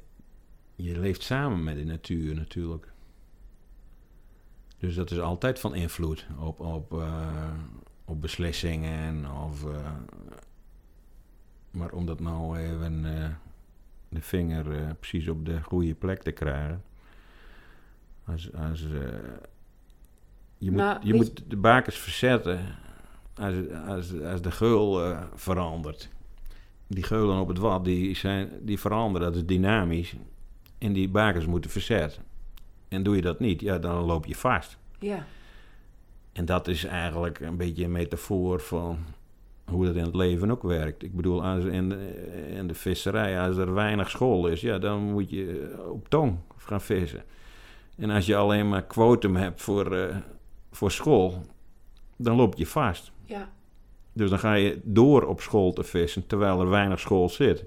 je 0.74 0.98
leeft 0.98 1.22
samen 1.22 1.64
met 1.64 1.76
de 1.76 1.84
natuur 1.84 2.34
natuurlijk. 2.34 2.92
Dus 4.78 4.94
dat 4.94 5.10
is 5.10 5.20
altijd 5.20 5.58
van 5.58 5.74
invloed 5.74 6.26
op, 6.38 6.60
op, 6.60 6.92
eh, 6.92 7.54
op 8.04 8.20
beslissingen. 8.20 9.32
Of, 9.44 9.64
eh, 9.64 9.92
maar 11.70 11.92
om 11.92 12.06
dat 12.06 12.20
nou 12.20 12.58
even 12.58 13.22
eh, 13.22 13.28
de 14.14 14.22
vinger 14.22 14.72
eh, 14.72 14.90
precies 15.00 15.28
op 15.28 15.46
de 15.46 15.62
goede 15.62 15.94
plek 15.94 16.22
te 16.22 16.32
krijgen. 16.32 16.82
Als, 18.24 18.52
als, 18.54 18.82
eh, 18.84 18.90
je 20.58 20.70
moet, 20.70 20.80
Maar 20.80 21.06
je 21.06 21.14
moet 21.14 21.42
de 21.50 21.56
bakens 21.56 21.96
verzetten 21.98 22.60
als, 23.34 23.54
als, 23.86 24.20
als 24.20 24.42
de 24.42 24.50
geul 24.50 25.04
eh, 25.04 25.22
verandert 25.34 26.10
die 26.94 27.02
geulen 27.02 27.40
op 27.40 27.48
het 27.48 27.58
wat, 27.58 27.84
die, 27.84 28.16
zijn, 28.16 28.50
die 28.60 28.78
veranderen, 28.78 29.28
dat 29.28 29.36
is 29.36 29.46
dynamisch. 29.46 30.14
En 30.78 30.92
die 30.92 31.08
bakens 31.08 31.46
moeten 31.46 31.70
verzetten. 31.70 32.22
En 32.88 33.02
doe 33.02 33.16
je 33.16 33.22
dat 33.22 33.40
niet, 33.40 33.60
ja, 33.60 33.78
dan 33.78 34.04
loop 34.04 34.26
je 34.26 34.34
vast. 34.34 34.78
Ja. 34.98 35.26
En 36.32 36.44
dat 36.44 36.68
is 36.68 36.84
eigenlijk 36.84 37.40
een 37.40 37.56
beetje 37.56 37.84
een 37.84 37.92
metafoor 37.92 38.60
van 38.60 38.98
hoe 39.72 39.84
dat 39.86 39.94
in 39.94 40.04
het 40.04 40.14
leven 40.14 40.50
ook 40.50 40.62
werkt. 40.62 41.02
Ik 41.02 41.14
bedoel, 41.16 41.44
als 41.44 41.64
in 41.64 41.88
de, 41.88 42.14
in 42.54 42.66
de 42.66 42.74
visserij, 42.74 43.40
als 43.40 43.56
er 43.56 43.74
weinig 43.74 44.10
school 44.10 44.46
is, 44.46 44.60
ja, 44.60 44.78
dan 44.78 45.02
moet 45.12 45.30
je 45.30 45.74
op 45.90 46.08
tong 46.08 46.38
gaan 46.56 46.80
vissen. 46.80 47.22
En 47.96 48.10
als 48.10 48.26
je 48.26 48.36
alleen 48.36 48.68
maar 48.68 48.82
quotum 48.84 49.36
hebt 49.36 49.62
voor, 49.62 49.96
eh, 49.96 50.16
voor 50.70 50.90
school, 50.90 51.42
dan 52.16 52.36
loop 52.36 52.54
je 52.54 52.66
vast. 52.66 53.12
Ja. 53.24 53.52
Dus 54.12 54.30
dan 54.30 54.38
ga 54.38 54.54
je 54.54 54.80
door 54.84 55.22
op 55.22 55.40
school 55.40 55.72
te 55.72 55.82
vissen 55.82 56.26
terwijl 56.26 56.60
er 56.60 56.68
weinig 56.68 57.00
school 57.00 57.28
zit. 57.28 57.64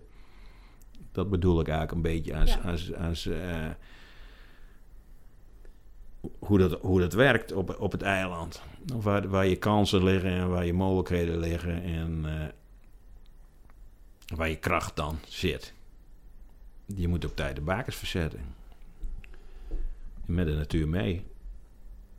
Dat 1.12 1.30
bedoel 1.30 1.60
ik 1.60 1.68
eigenlijk 1.68 1.96
een 1.98 2.14
beetje 2.14 2.36
als, 2.40 2.54
Ja. 2.54 2.70
als, 2.72 2.94
als 2.94 3.26
eh, 3.28 3.66
hoe, 6.40 6.58
dat, 6.58 6.82
hoe 6.82 7.00
dat 7.00 7.14
werkt 7.14 7.52
op, 7.52 7.80
op 7.80 7.92
het 7.92 8.02
eiland. 8.02 8.62
Waar, 8.86 9.30
waar 9.30 9.48
je 9.48 9.56
kansen 9.56 10.04
liggen 10.04 10.32
en 10.32 10.50
waar 10.50 10.66
je 10.66 10.74
mogelijkheden 10.74 11.38
liggen 11.38 11.84
en 11.84 12.22
eh, 12.26 12.48
waar 14.36 14.50
je 14.50 14.58
kracht 14.58 14.96
dan 14.96 15.20
zit. 15.28 15.74
Je 16.86 17.08
moet 17.08 17.26
op 17.26 17.36
tijd 17.36 17.56
de 17.56 17.62
bakens 17.62 17.96
verzetten. 17.96 18.40
Met 20.26 20.46
de 20.46 20.54
natuur 20.54 20.88
mee. 20.88 21.24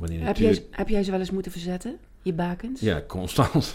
Heb, 0.01 0.11
natuur, 0.11 0.53
jij, 0.53 0.67
heb 0.71 0.89
jij 0.89 1.05
ze 1.05 1.11
wel 1.11 1.21
eens 1.21 1.31
moeten 1.31 1.53
verzetten? 1.53 1.99
Je 2.23 2.33
bakens? 2.33 2.81
Ja, 2.81 3.03
constant. 3.07 3.75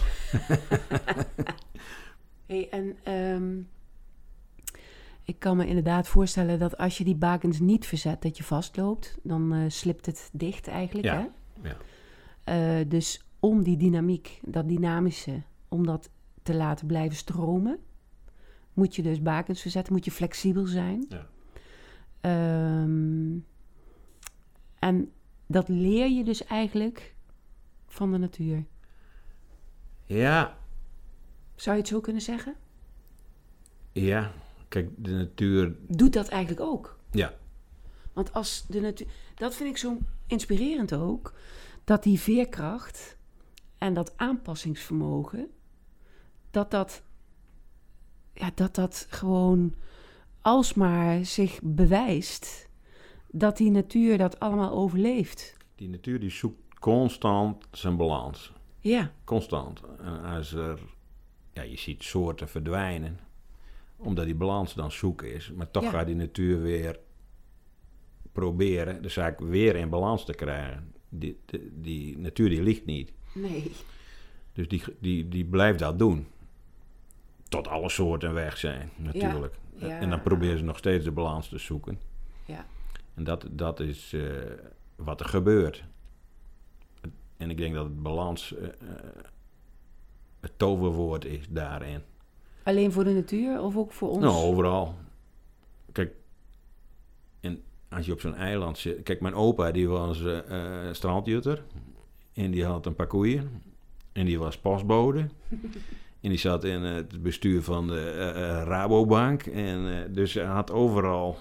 Hey, 2.46 2.68
en 2.70 2.96
ehm, 3.02 3.60
ik 5.24 5.38
kan 5.38 5.56
me 5.56 5.66
inderdaad 5.66 6.08
voorstellen 6.08 6.58
dat 6.58 6.76
als 6.78 6.98
je 6.98 7.04
die 7.04 7.14
bakens 7.14 7.60
niet 7.60 7.86
verzet, 7.86 8.22
dat 8.22 8.36
je 8.36 8.42
vastloopt. 8.44 9.18
Dan 9.22 9.52
eh, 9.52 9.60
slipt 9.68 10.06
het 10.06 10.30
dicht 10.32 10.68
eigenlijk. 10.68 11.06
Ja, 11.06 11.30
Hè? 11.62 11.68
ja. 11.68 11.76
Eh, 12.80 12.88
dus 12.88 13.24
om 13.40 13.62
die 13.62 13.76
dynamiek, 13.76 14.40
dat 14.42 14.68
dynamische, 14.68 15.42
om 15.68 15.86
dat 15.86 16.10
te 16.42 16.54
laten 16.54 16.86
blijven 16.86 17.16
stromen, 17.16 17.78
moet 18.72 18.96
je 18.96 19.02
dus 19.02 19.22
bakens 19.22 19.60
verzetten, 19.60 19.92
moet 19.92 20.04
je 20.04 20.10
flexibel 20.10 20.66
zijn. 20.66 21.06
Ja. 21.08 21.26
Ehm, 22.20 23.38
en 24.78 25.12
dat 25.46 25.68
leer 25.68 26.08
je 26.10 26.24
dus 26.24 26.44
eigenlijk 26.44 27.14
van 27.86 28.12
de 28.12 28.18
natuur. 28.18 28.64
Ja, 30.04 30.56
Zou 31.54 31.76
je 31.76 31.82
het 31.82 31.90
zo 31.90 32.00
kunnen 32.00 32.22
zeggen? 32.22 32.54
Ja, 33.92 34.32
Kijk, 34.72 34.90
de 34.96 35.10
natuur... 35.10 35.76
doet 35.88 36.12
dat 36.12 36.28
eigenlijk 36.28 36.60
ook. 36.60 36.98
Ja, 37.10 37.34
Want 38.12 38.32
als 38.32 38.64
de 38.68 38.80
natuur. 38.80 39.06
Dat 39.34 39.54
vind 39.54 39.68
ik 39.68 39.76
zo 39.76 39.98
inspirerend 40.26 40.92
ook. 40.94 41.34
Dat 41.84 42.02
die 42.02 42.20
veerkracht 42.20 43.16
en 43.78 43.94
dat 43.94 44.12
aanpassingsvermogen. 44.16 45.50
Dat 46.50 46.70
dat. 46.70 47.02
Ja, 48.34 48.50
dat 48.54 48.74
dat 48.74 49.06
gewoon 49.08 49.74
alsmaar 50.40 51.24
zich 51.24 51.60
bewijst. 51.62 52.68
Dat 53.30 53.56
die 53.56 53.70
natuur 53.70 54.18
dat 54.18 54.40
allemaal 54.40 54.70
overleeft. 54.70 55.56
die 55.74 55.88
natuur 55.88 56.20
die 56.20 56.30
zoekt 56.30 56.78
constant 56.78 57.66
zijn 57.70 57.96
balans. 57.96 58.52
Ja, 58.80 59.12
Constant. 59.24 59.80
En 59.98 60.22
als 60.22 60.52
er... 60.52 60.78
Ja, 61.52 61.62
je 61.62 61.78
ziet 61.78 62.02
soorten 62.02 62.48
verdwijnen. 62.48 63.18
Omdat 64.02 64.24
die 64.24 64.34
balans 64.34 64.74
dan 64.74 64.90
zoek 64.92 65.22
is. 65.22 65.52
Maar 65.52 65.70
toch 65.70 65.82
Ja. 65.82 65.90
gaat 65.90 66.06
die 66.06 66.14
natuur 66.16 66.60
weer 66.60 66.98
proberen 68.32 69.02
de 69.02 69.08
zaak 69.08 69.40
weer 69.40 69.76
in 69.76 69.88
balans 69.88 70.24
te 70.24 70.34
krijgen. 70.34 70.92
Die, 71.08 71.38
die, 71.44 71.70
die 71.80 72.18
natuur 72.18 72.48
die 72.48 72.62
ligt 72.62 72.84
niet. 72.86 73.12
nee. 73.34 73.70
Dus 74.52 74.68
die, 74.68 74.82
die, 75.00 75.28
die 75.28 75.44
blijft 75.44 75.78
dat 75.78 75.98
doen. 75.98 76.26
Tot 77.48 77.68
alle 77.68 77.88
soorten 77.88 78.34
weg 78.34 78.56
zijn, 78.56 78.90
natuurlijk. 78.96 79.54
ja. 79.74 79.98
En 80.00 80.10
dan 80.10 80.22
proberen 80.22 80.58
ze 80.58 80.64
nog 80.64 80.78
steeds 80.78 81.04
de 81.04 81.10
balans 81.10 81.48
te 81.48 81.58
zoeken. 81.58 82.00
Ja. 82.44 82.66
En 83.14 83.24
dat, 83.24 83.46
dat 83.50 83.80
is 83.80 84.12
eh, 84.12 84.22
wat 84.96 85.20
er 85.20 85.26
gebeurt. 85.26 85.84
En 87.36 87.50
ik 87.50 87.56
denk 87.56 87.74
dat 87.74 87.84
het 87.84 88.02
balans 88.02 88.54
eh, 88.54 88.64
eh, 88.68 88.72
het 90.40 90.52
toverwoord 90.58 91.24
is 91.24 91.46
daarin. 91.48 92.02
Alleen 92.62 92.92
voor 92.92 93.04
de 93.04 93.12
natuur 93.12 93.60
of 93.60 93.76
ook 93.76 93.92
voor 93.92 94.08
ons? 94.08 94.20
Nou, 94.20 94.34
overal. 94.34 94.94
Kijk, 95.92 96.12
en 97.40 97.62
als 97.88 98.06
je 98.06 98.12
op 98.12 98.20
zo'n 98.20 98.34
eiland 98.34 98.78
zit... 98.78 99.02
Kijk, 99.02 99.20
mijn 99.20 99.34
opa 99.34 99.70
die 99.70 99.88
was 99.88 100.24
eh, 100.24 100.58
strandjutter. 100.92 101.62
En 102.34 102.50
die 102.50 102.64
had 102.64 102.86
een 102.86 102.94
paar 102.94 103.06
koeien. 103.06 103.62
En 104.12 104.24
die 104.26 104.38
was 104.38 104.58
postbode. 104.58 105.18
en 106.20 106.28
die 106.28 106.38
zat 106.38 106.64
in 106.64 106.82
het 106.82 107.22
bestuur 107.22 107.62
van 107.62 107.86
de 107.86 108.10
eh, 108.10 108.62
Rabobank. 108.64 109.42
En 109.42 110.12
dus 110.12 110.34
hij 110.34 110.44
had 110.44 110.70
overal 110.70 111.36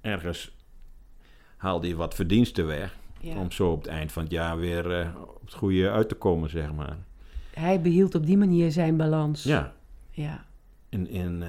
ergens... 0.00 0.56
haalde 1.56 1.86
hij 1.86 1.96
wat 1.96 2.14
verdiensten 2.14 2.66
weg. 2.66 2.96
Ja. 3.20 3.40
Om 3.40 3.50
zo 3.50 3.70
op 3.70 3.82
het 3.82 3.90
eind 3.90 4.12
van 4.12 4.22
het 4.22 4.32
jaar 4.32 4.58
weer 4.58 5.12
op 5.20 5.40
het 5.44 5.54
goede 5.54 5.90
uit 5.90 6.08
te 6.08 6.14
komen, 6.14 6.50
zeg 6.50 6.72
maar. 6.72 6.96
Hij 7.54 7.80
behield 7.80 8.14
op 8.14 8.26
die 8.26 8.36
manier 8.36 8.72
zijn 8.72 8.96
balans. 8.96 9.42
Ja, 9.42 9.75
Ja. 10.16 10.44
En, 10.88 11.06
en 11.08 11.42
eh, 11.42 11.48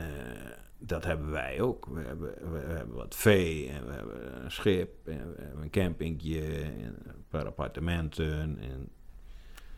dat 0.77 1.03
hebben 1.03 1.29
wij 1.31 1.61
ook. 1.61 1.85
We 1.85 2.01
hebben, 2.01 2.51
we 2.51 2.57
hebben 2.67 2.95
wat 2.95 3.15
vee 3.15 3.69
en 3.69 3.85
we 3.85 3.91
hebben 3.93 4.43
een 4.43 4.51
schip 4.51 5.07
en 5.07 5.33
we 5.35 5.41
hebben 5.41 5.63
een 5.63 5.69
campingje 5.69 6.41
en 6.63 6.95
een 7.05 7.23
paar 7.29 7.45
appartementen. 7.45 8.59
En, 8.59 8.89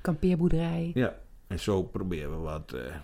Kampeerboerderij. 0.02 0.92
ja, 0.94 1.20
en 1.48 1.60
zo 1.60 1.84
proberen 1.84 2.32
we 2.32 2.38
wat 2.38 2.74
eh, 2.74 2.96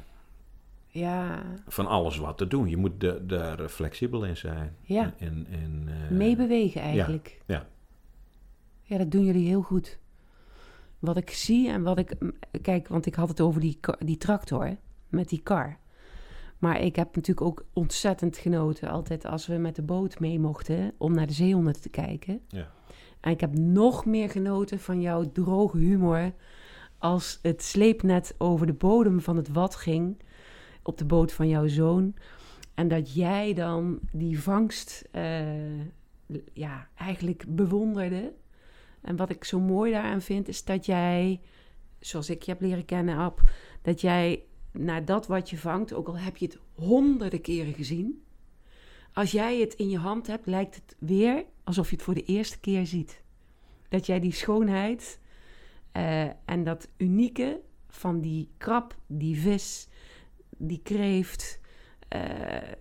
Ja. 0.88 1.42
van 1.68 1.88
alles 1.88 2.18
wat 2.18 2.38
te 2.38 2.48
doen. 2.48 2.70
Je 2.70 2.78
moet 2.78 3.00
da- 3.00 3.20
daar 3.20 3.68
flexibel 3.70 4.26
in 4.26 4.38
zijn. 4.38 4.76
Ja. 4.82 5.14
En, 5.18 5.48
en, 5.52 5.84
eh, 5.88 6.10
Meebewegen 6.10 6.82
eigenlijk. 6.82 7.42
ja. 7.46 7.68
Ja, 8.88 8.98
dat 8.98 9.12
doen 9.12 9.24
jullie 9.26 9.48
heel 9.48 9.62
goed. 9.62 10.00
Wat 11.00 11.18
ik 11.18 11.30
zie 11.30 11.70
en 11.70 11.84
wat 11.84 11.98
ik... 11.98 12.16
Kijk, 12.62 12.88
want 12.88 13.06
ik 13.06 13.16
had 13.16 13.30
het 13.30 13.42
over 13.42 13.62
die, 13.62 13.80
die 14.00 14.18
tractor 14.18 14.78
met 15.10 15.30
die 15.30 15.42
kar. 15.44 15.78
Maar 16.58 16.82
ik 16.82 16.96
heb 16.96 17.16
natuurlijk 17.16 17.48
ook 17.48 17.66
ontzettend 17.74 18.38
genoten... 18.38 18.90
altijd 18.90 19.26
als 19.26 19.48
we 19.48 19.56
met 19.56 19.76
de 19.76 19.82
boot 19.82 20.20
mee 20.20 20.40
mochten... 20.40 20.94
om 20.98 21.14
naar 21.14 21.28
de 21.28 21.34
zeehonden 21.34 21.82
te 21.82 21.90
kijken. 21.90 22.42
Ja. 22.48 22.72
En 23.20 23.32
ik 23.32 23.40
heb 23.40 23.58
nog 23.58 24.06
meer 24.06 24.30
genoten 24.30 24.80
van 24.80 25.02
jouw 25.02 25.32
droge 25.32 25.78
humor... 25.78 26.34
als 26.98 27.40
het 27.42 27.64
sleepnet 27.64 28.36
over 28.38 28.66
de 28.66 28.74
bodem 28.74 29.22
van 29.22 29.38
het 29.38 29.50
wad 29.50 29.76
ging... 29.76 30.22
op 30.84 30.98
de 30.98 31.06
boot 31.06 31.32
van 31.32 31.48
jouw 31.48 31.68
zoon... 31.68 32.16
En 32.76 32.88
dat 32.88 33.14
jij 33.14 33.54
dan 33.54 34.00
die 34.12 34.40
vangst 34.40 35.08
eh, 35.12 35.80
ja, 36.54 36.88
eigenlijk 36.96 37.46
bewonderde. 37.48 38.34
En 39.02 39.16
wat 39.16 39.30
ik 39.30 39.44
zo 39.44 39.60
mooi 39.60 39.92
daaraan 39.92 40.22
vind, 40.22 40.48
is 40.48 40.64
dat 40.64 40.86
jij, 40.86 41.42
zoals 42.00 42.30
ik 42.30 42.44
je 42.44 42.52
heb 42.52 42.62
leren 42.62 42.86
kennen, 42.86 43.18
Ab, 43.18 43.42
dat 43.82 44.02
jij 44.02 44.44
naar 44.78 45.06
dat 45.06 45.28
wat 45.28 45.50
je 45.50 45.58
vangt, 45.58 45.94
ook 45.94 46.08
al 46.08 46.18
heb 46.18 46.38
je 46.38 46.46
het 46.46 46.60
honderden 46.74 47.42
keren 47.42 47.74
gezien, 47.74 48.24
als 49.14 49.32
jij 49.32 49.60
het 49.60 49.74
in 49.74 49.90
je 49.90 49.98
hand 49.98 50.28
hebt, 50.28 50.46
lijkt 50.46 50.76
het 50.76 50.96
weer 51.00 51.46
alsof 51.64 51.90
je 51.90 51.96
het 51.96 52.04
voor 52.04 52.14
de 52.14 52.24
eerste 52.24 52.60
keer 52.60 52.86
ziet. 52.86 53.24
Dat 53.90 54.06
jij 54.06 54.20
die 54.20 54.34
schoonheid 54.34 55.20
eh, 55.92 56.24
en 56.46 56.64
dat 56.64 56.88
unieke 56.98 57.62
van 57.88 58.22
die 58.22 58.50
krab, 58.58 58.96
die 59.08 59.40
vis, 59.40 59.88
die 60.58 60.80
kreeft. 60.84 61.60
eh, 62.08 62.72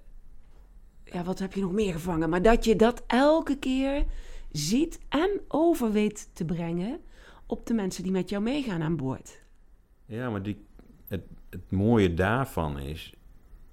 ja, 1.04 1.24
wat 1.24 1.38
heb 1.38 1.52
je 1.52 1.61
nog 1.61 1.72
meer 1.72 1.92
gevangen? 1.92 2.28
Maar 2.28 2.42
dat 2.42 2.64
je 2.64 2.76
dat 2.76 3.02
elke 3.07 3.59
keer 3.59 4.04
ziet 4.52 4.98
en 5.09 5.40
over 5.48 5.92
weet 5.92 6.30
te 6.33 6.44
brengen 6.44 7.00
op 7.46 7.66
de 7.66 7.74
mensen 7.74 8.02
die 8.02 8.12
met 8.12 8.28
jou 8.28 8.42
meegaan 8.42 8.83
aan 8.83 8.96
boord. 8.96 9.42
Ja, 10.07 10.30
maar 10.30 10.42
die, 10.42 10.66
het, 11.54 11.70
mooie 11.70 12.14
daarvan 12.14 12.78
is, 12.78 13.14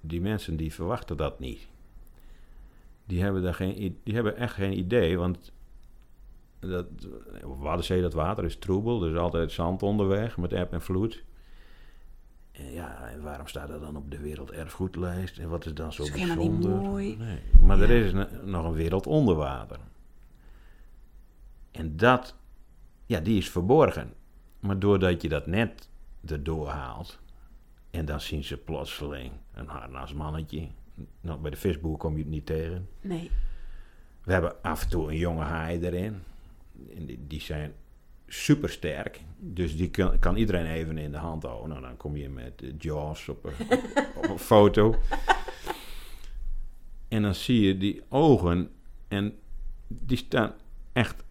die 0.00 0.20
mensen 0.20 0.56
die 0.56 0.72
verwachten 0.72 1.16
dat 1.16 1.38
niet. 1.38 1.68
Die 3.04 3.22
hebben, 3.22 3.42
daar 3.42 3.54
geen, 3.54 3.98
die 4.02 4.14
hebben 4.14 4.36
echt 4.36 4.54
geen 4.54 4.78
idee, 4.78 5.18
want 5.18 5.52
dat, 6.58 6.86
Waddenzee, 7.42 8.02
dat 8.02 8.14
water 8.14 8.44
is 8.44 8.56
troebel, 8.56 9.04
er 9.04 9.10
is 9.10 9.18
altijd 9.18 9.52
zand 9.52 9.82
onderweg 9.82 10.36
met 10.36 10.52
eb 10.52 10.72
en 10.72 10.82
vloed. 10.82 11.24
En 12.52 12.72
ja, 12.72 13.08
en 13.08 13.22
waarom 13.22 13.46
staat 13.46 13.68
dat 13.68 13.80
dan 13.80 13.96
op 13.96 14.10
de 14.10 14.18
werelderfgoedlijst? 14.18 15.38
En 15.38 15.48
wat 15.48 15.66
is 15.66 15.74
dan 15.74 15.92
zo 15.92 16.02
Is 16.02 16.10
helemaal 16.10 16.36
niet 16.36 16.60
bijzonder? 16.60 16.90
mooi. 16.90 17.16
Nee, 17.16 17.40
maar 17.60 17.80
er 17.80 17.90
is 17.90 18.12
nog 18.44 18.64
een 18.64 18.72
wereld 18.72 19.06
onder 19.06 19.34
water. 19.34 19.78
En 21.70 21.96
dat, 21.96 22.36
ja, 23.06 23.20
die 23.20 23.38
is 23.38 23.50
verborgen. 23.50 24.12
Maar 24.60 24.78
doordat 24.78 25.22
je 25.22 25.28
dat 25.28 25.46
net 25.46 25.88
erdoor 26.26 26.68
haalt, 26.68 27.18
en 27.92 28.04
dan 28.04 28.20
zien 28.20 28.44
ze 28.44 28.56
plotseling 28.56 29.32
een 29.54 29.66
harnasmannetje. 29.66 30.68
Nou, 31.20 31.40
bij 31.40 31.50
de 31.50 31.56
visboer 31.56 31.96
kom 31.96 32.12
je 32.16 32.22
het 32.22 32.30
niet 32.30 32.46
tegen. 32.46 32.88
Nee. 33.00 33.30
We 34.24 34.32
hebben 34.32 34.62
af 34.62 34.82
en 34.82 34.88
toe 34.88 35.10
een 35.10 35.16
jonge 35.16 35.42
haai 35.42 35.80
erin. 35.80 36.22
En 36.96 37.06
die, 37.06 37.18
die 37.26 37.40
zijn 37.40 37.72
super 38.26 38.68
sterk. 38.68 39.20
Dus 39.38 39.76
die 39.76 39.90
kan, 39.90 40.18
kan 40.18 40.36
iedereen 40.36 40.66
even 40.66 40.98
in 40.98 41.10
de 41.10 41.16
hand 41.16 41.42
houden. 41.42 41.68
Nou, 41.68 41.80
dan 41.80 41.96
kom 41.96 42.16
je 42.16 42.28
met 42.28 42.62
eh, 42.62 42.70
Jaws 42.78 43.28
op 43.28 43.44
een, 43.44 43.66
op 44.16 44.28
een 44.28 44.38
foto. 44.38 44.94
En 47.08 47.22
dan 47.22 47.34
zie 47.34 47.60
je 47.60 47.76
die 47.76 48.02
ogen. 48.08 48.70
En 49.08 49.34
die 49.88 50.16
staan 50.16 50.52
echt 50.92 51.24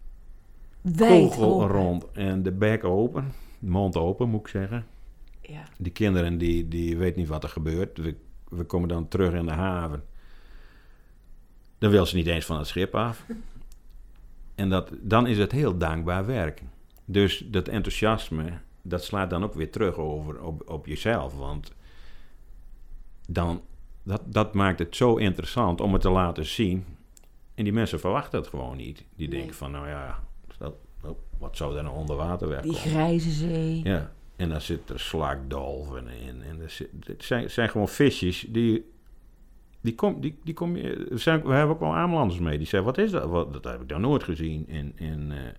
Wijd 0.80 1.28
kogel 1.28 1.54
open. 1.54 1.76
rond. 1.76 2.12
En 2.12 2.42
de 2.42 2.52
bek 2.52 2.84
open. 2.84 3.32
Mond 3.58 3.96
open, 3.96 4.28
moet 4.28 4.40
ik 4.40 4.48
zeggen. 4.48 4.86
Ja. 5.42 5.62
Die 5.78 5.92
kinderen 5.92 6.38
die, 6.38 6.68
die 6.68 6.96
weten 6.96 7.18
niet 7.20 7.28
wat 7.28 7.42
er 7.42 7.48
gebeurt. 7.48 7.98
We, 7.98 8.16
we 8.48 8.64
komen 8.64 8.88
dan 8.88 9.08
terug 9.08 9.32
in 9.34 9.46
de 9.46 9.52
haven. 9.52 10.04
Dan 11.78 11.90
wil 11.90 12.06
ze 12.06 12.16
niet 12.16 12.26
eens 12.26 12.44
van 12.44 12.58
het 12.58 12.66
schip 12.66 12.94
af. 12.94 13.24
En 14.54 14.68
dat, 14.68 14.90
dan 15.00 15.26
is 15.26 15.38
het 15.38 15.52
heel 15.52 15.78
dankbaar 15.78 16.26
werk. 16.26 16.62
Dus 17.04 17.44
dat 17.46 17.68
enthousiasme, 17.68 18.52
dat 18.82 19.04
slaat 19.04 19.30
dan 19.30 19.44
ook 19.44 19.54
weer 19.54 19.70
terug 19.70 19.96
over 19.96 20.42
op, 20.42 20.70
op 20.70 20.86
jezelf. 20.86 21.34
Want 21.36 21.72
dan, 23.28 23.62
dat, 24.02 24.22
dat 24.26 24.54
maakt 24.54 24.78
het 24.78 24.96
zo 24.96 25.16
interessant 25.16 25.80
om 25.80 25.92
het 25.92 26.02
te 26.02 26.10
laten 26.10 26.46
zien. 26.46 26.84
En 27.54 27.64
die 27.64 27.72
mensen 27.72 28.00
verwachten 28.00 28.38
het 28.38 28.48
gewoon 28.48 28.76
niet. 28.76 29.04
Die 29.16 29.28
Nee. 29.28 29.38
denken 29.38 29.56
van, 29.56 29.70
nou 29.70 29.88
ja, 29.88 30.24
dat, 30.58 30.74
wat 31.38 31.56
zou 31.56 31.76
er 31.76 31.82
nou 31.82 31.96
onder 31.96 32.16
water 32.16 32.46
Die 32.46 32.56
wegkomen? 32.56 32.80
grijze 32.80 33.30
zee. 33.30 33.80
Ja, 33.84 34.12
en 34.36 34.48
dan 34.48 34.60
zit 34.60 34.90
er 34.90 35.00
slakdolven 35.00 36.08
in. 36.08 36.42
En 36.42 36.60
er 36.60 36.70
zit, 36.70 36.88
het 37.06 37.24
zijn, 37.24 37.50
zijn 37.50 37.68
gewoon 37.68 37.88
visjes 37.88 38.46
die... 38.48 38.90
Die 39.80 39.94
kom, 39.94 40.20
die, 40.20 40.38
die 40.44 40.54
kom 40.54 40.76
je, 40.76 41.08
zijn, 41.12 41.42
we 41.42 41.52
hebben 41.52 41.74
ook 41.74 41.80
wel 41.80 41.94
Amelanders 41.94 42.40
mee. 42.40 42.58
Die 42.58 42.66
zeggen, 42.66 42.88
wat 42.94 42.98
is 42.98 43.10
dat? 43.10 43.24
Wat, 43.24 43.52
dat 43.52 43.64
heb 43.64 43.80
ik 43.80 43.88
dan 43.88 44.00
nooit 44.00 44.22
gezien. 44.22 44.68
En, 44.68 44.92
en 44.96 45.32
eh, 45.32 45.52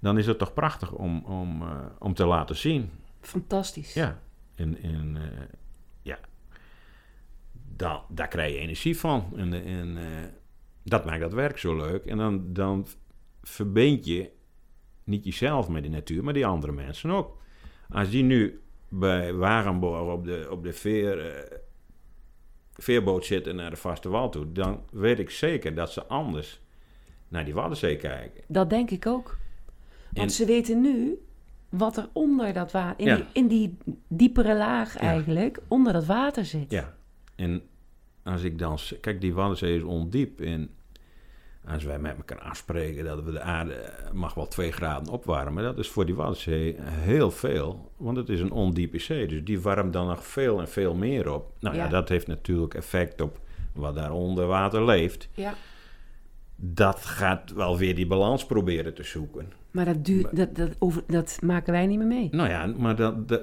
dan 0.00 0.18
is 0.18 0.26
het 0.26 0.38
toch 0.38 0.54
prachtig 0.54 0.92
om, 0.92 1.24
om, 1.24 1.62
eh, 1.62 1.86
om 1.98 2.14
te 2.14 2.26
laten 2.26 2.56
zien. 2.56 2.90
Fantastisch. 3.20 3.94
Ja, 3.94 4.22
en, 4.54 4.82
en 4.82 5.16
eh, 5.16 5.46
ja, 6.02 6.18
da, 7.76 8.02
daar 8.08 8.28
krijg 8.28 8.52
je 8.52 8.58
energie 8.58 8.98
van. 8.98 9.32
En, 9.36 9.64
en 9.64 9.98
dat 10.82 11.04
maakt 11.04 11.20
dat 11.20 11.32
werk 11.32 11.58
zo 11.58 11.76
leuk. 11.76 12.04
En 12.04 12.16
dan, 12.16 12.52
dan 12.52 12.86
verbind 13.42 14.04
je 14.04 14.30
niet 15.04 15.24
jezelf 15.24 15.68
met 15.68 15.82
die 15.82 15.92
natuur, 15.92 16.24
maar 16.24 16.34
die 16.34 16.46
andere 16.46 16.72
mensen 16.72 17.10
ook. 17.10 17.40
Als 17.92 18.10
die 18.10 18.22
nu 18.22 18.60
bij 18.88 19.34
Wagenborg 19.34 20.12
op 20.12 20.24
de, 20.24 20.46
op 20.50 20.62
de 20.62 20.72
veer 20.72 21.34
eh, 21.34 21.58
veerboot 22.74 23.24
zit 23.24 23.46
en 23.46 23.56
naar 23.56 23.70
de 23.70 23.76
vaste 23.76 24.08
wal 24.08 24.28
toe, 24.30 24.52
dan 24.52 24.80
weet 24.92 25.18
ik 25.18 25.30
zeker 25.30 25.74
dat 25.74 25.92
ze 25.92 26.06
anders 26.06 26.60
naar 27.28 27.44
die 27.44 27.54
Waddenzee 27.54 27.96
kijken. 27.96 28.42
Dat 28.46 28.70
denk 28.70 28.90
ik 28.90 29.06
ook. 29.06 29.38
Want 30.12 30.26
En- 30.26 30.30
ze 30.34 30.44
weten 30.44 30.80
nu 30.80 31.18
wat 31.68 31.96
er 31.96 32.08
onder 32.12 32.52
dat 32.52 32.72
water, 32.72 33.00
in, 33.00 33.06
Ja. 33.06 33.16
die, 33.16 33.24
in 33.32 33.48
die 33.48 33.76
diepere 34.08 34.56
laag 34.56 34.96
eigenlijk, 34.96 35.58
onder 35.68 35.92
dat 35.92 36.06
water 36.06 36.44
zit. 36.44 36.70
Ja, 36.70 36.94
en 37.36 37.62
als 38.22 38.42
ik 38.42 38.58
dan... 38.58 38.78
Kijk, 39.00 39.20
die 39.20 39.34
Waddenzee 39.34 39.76
is 39.76 39.82
ondiep 39.82 40.40
en 40.40 40.70
als 41.68 41.84
wij 41.84 41.98
met 41.98 42.16
elkaar 42.16 42.40
afspreken 42.40 43.04
dat 43.04 43.22
we 43.22 43.32
de 43.32 43.40
aarde 43.40 43.72
eh, 43.74 44.12
mag 44.12 44.34
wel 44.34 44.48
twee 44.48 44.72
graden 44.72 45.12
opwarmen, 45.12 45.64
dat 45.64 45.78
is 45.78 45.88
voor 45.88 46.06
die 46.06 46.14
Waddenzee 46.14 46.76
heel 46.80 47.30
veel, 47.30 47.92
want 47.96 48.16
het 48.16 48.28
is 48.28 48.40
een 48.40 48.50
ondiepe 48.50 48.98
zee. 48.98 49.26
Dus 49.26 49.44
die 49.44 49.60
warmt 49.60 49.92
dan 49.92 50.06
nog 50.06 50.26
veel 50.26 50.60
en 50.60 50.68
veel 50.68 50.94
meer 50.94 51.32
op. 51.32 51.52
Nou 51.60 51.76
ja, 51.76 51.84
Ja. 51.84 51.88
dat 51.90 52.08
heeft 52.08 52.26
natuurlijk 52.26 52.74
effect 52.74 53.20
op 53.20 53.40
wat 53.72 53.94
daar 53.94 54.12
onder 54.12 54.46
water 54.46 54.84
leeft. 54.84 55.28
Ja. 55.34 55.54
Dat 56.56 56.98
gaat 57.04 57.52
wel 57.52 57.78
weer 57.78 57.94
die 57.94 58.06
balans 58.06 58.46
proberen 58.46 58.94
te 58.94 59.02
zoeken. 59.02 59.52
Maar 59.70 59.84
dat, 59.84 60.04
duurt, 60.04 60.36
dat, 60.36 60.56
dat, 60.56 60.70
over, 60.78 61.02
dat 61.06 61.38
maken 61.42 61.72
wij 61.72 61.86
niet 61.86 61.98
meer 61.98 62.06
mee. 62.06 62.28
Nou 62.30 62.48
ja, 62.48 62.66
maar 62.66 62.96
dat, 62.96 63.28
dat, 63.28 63.42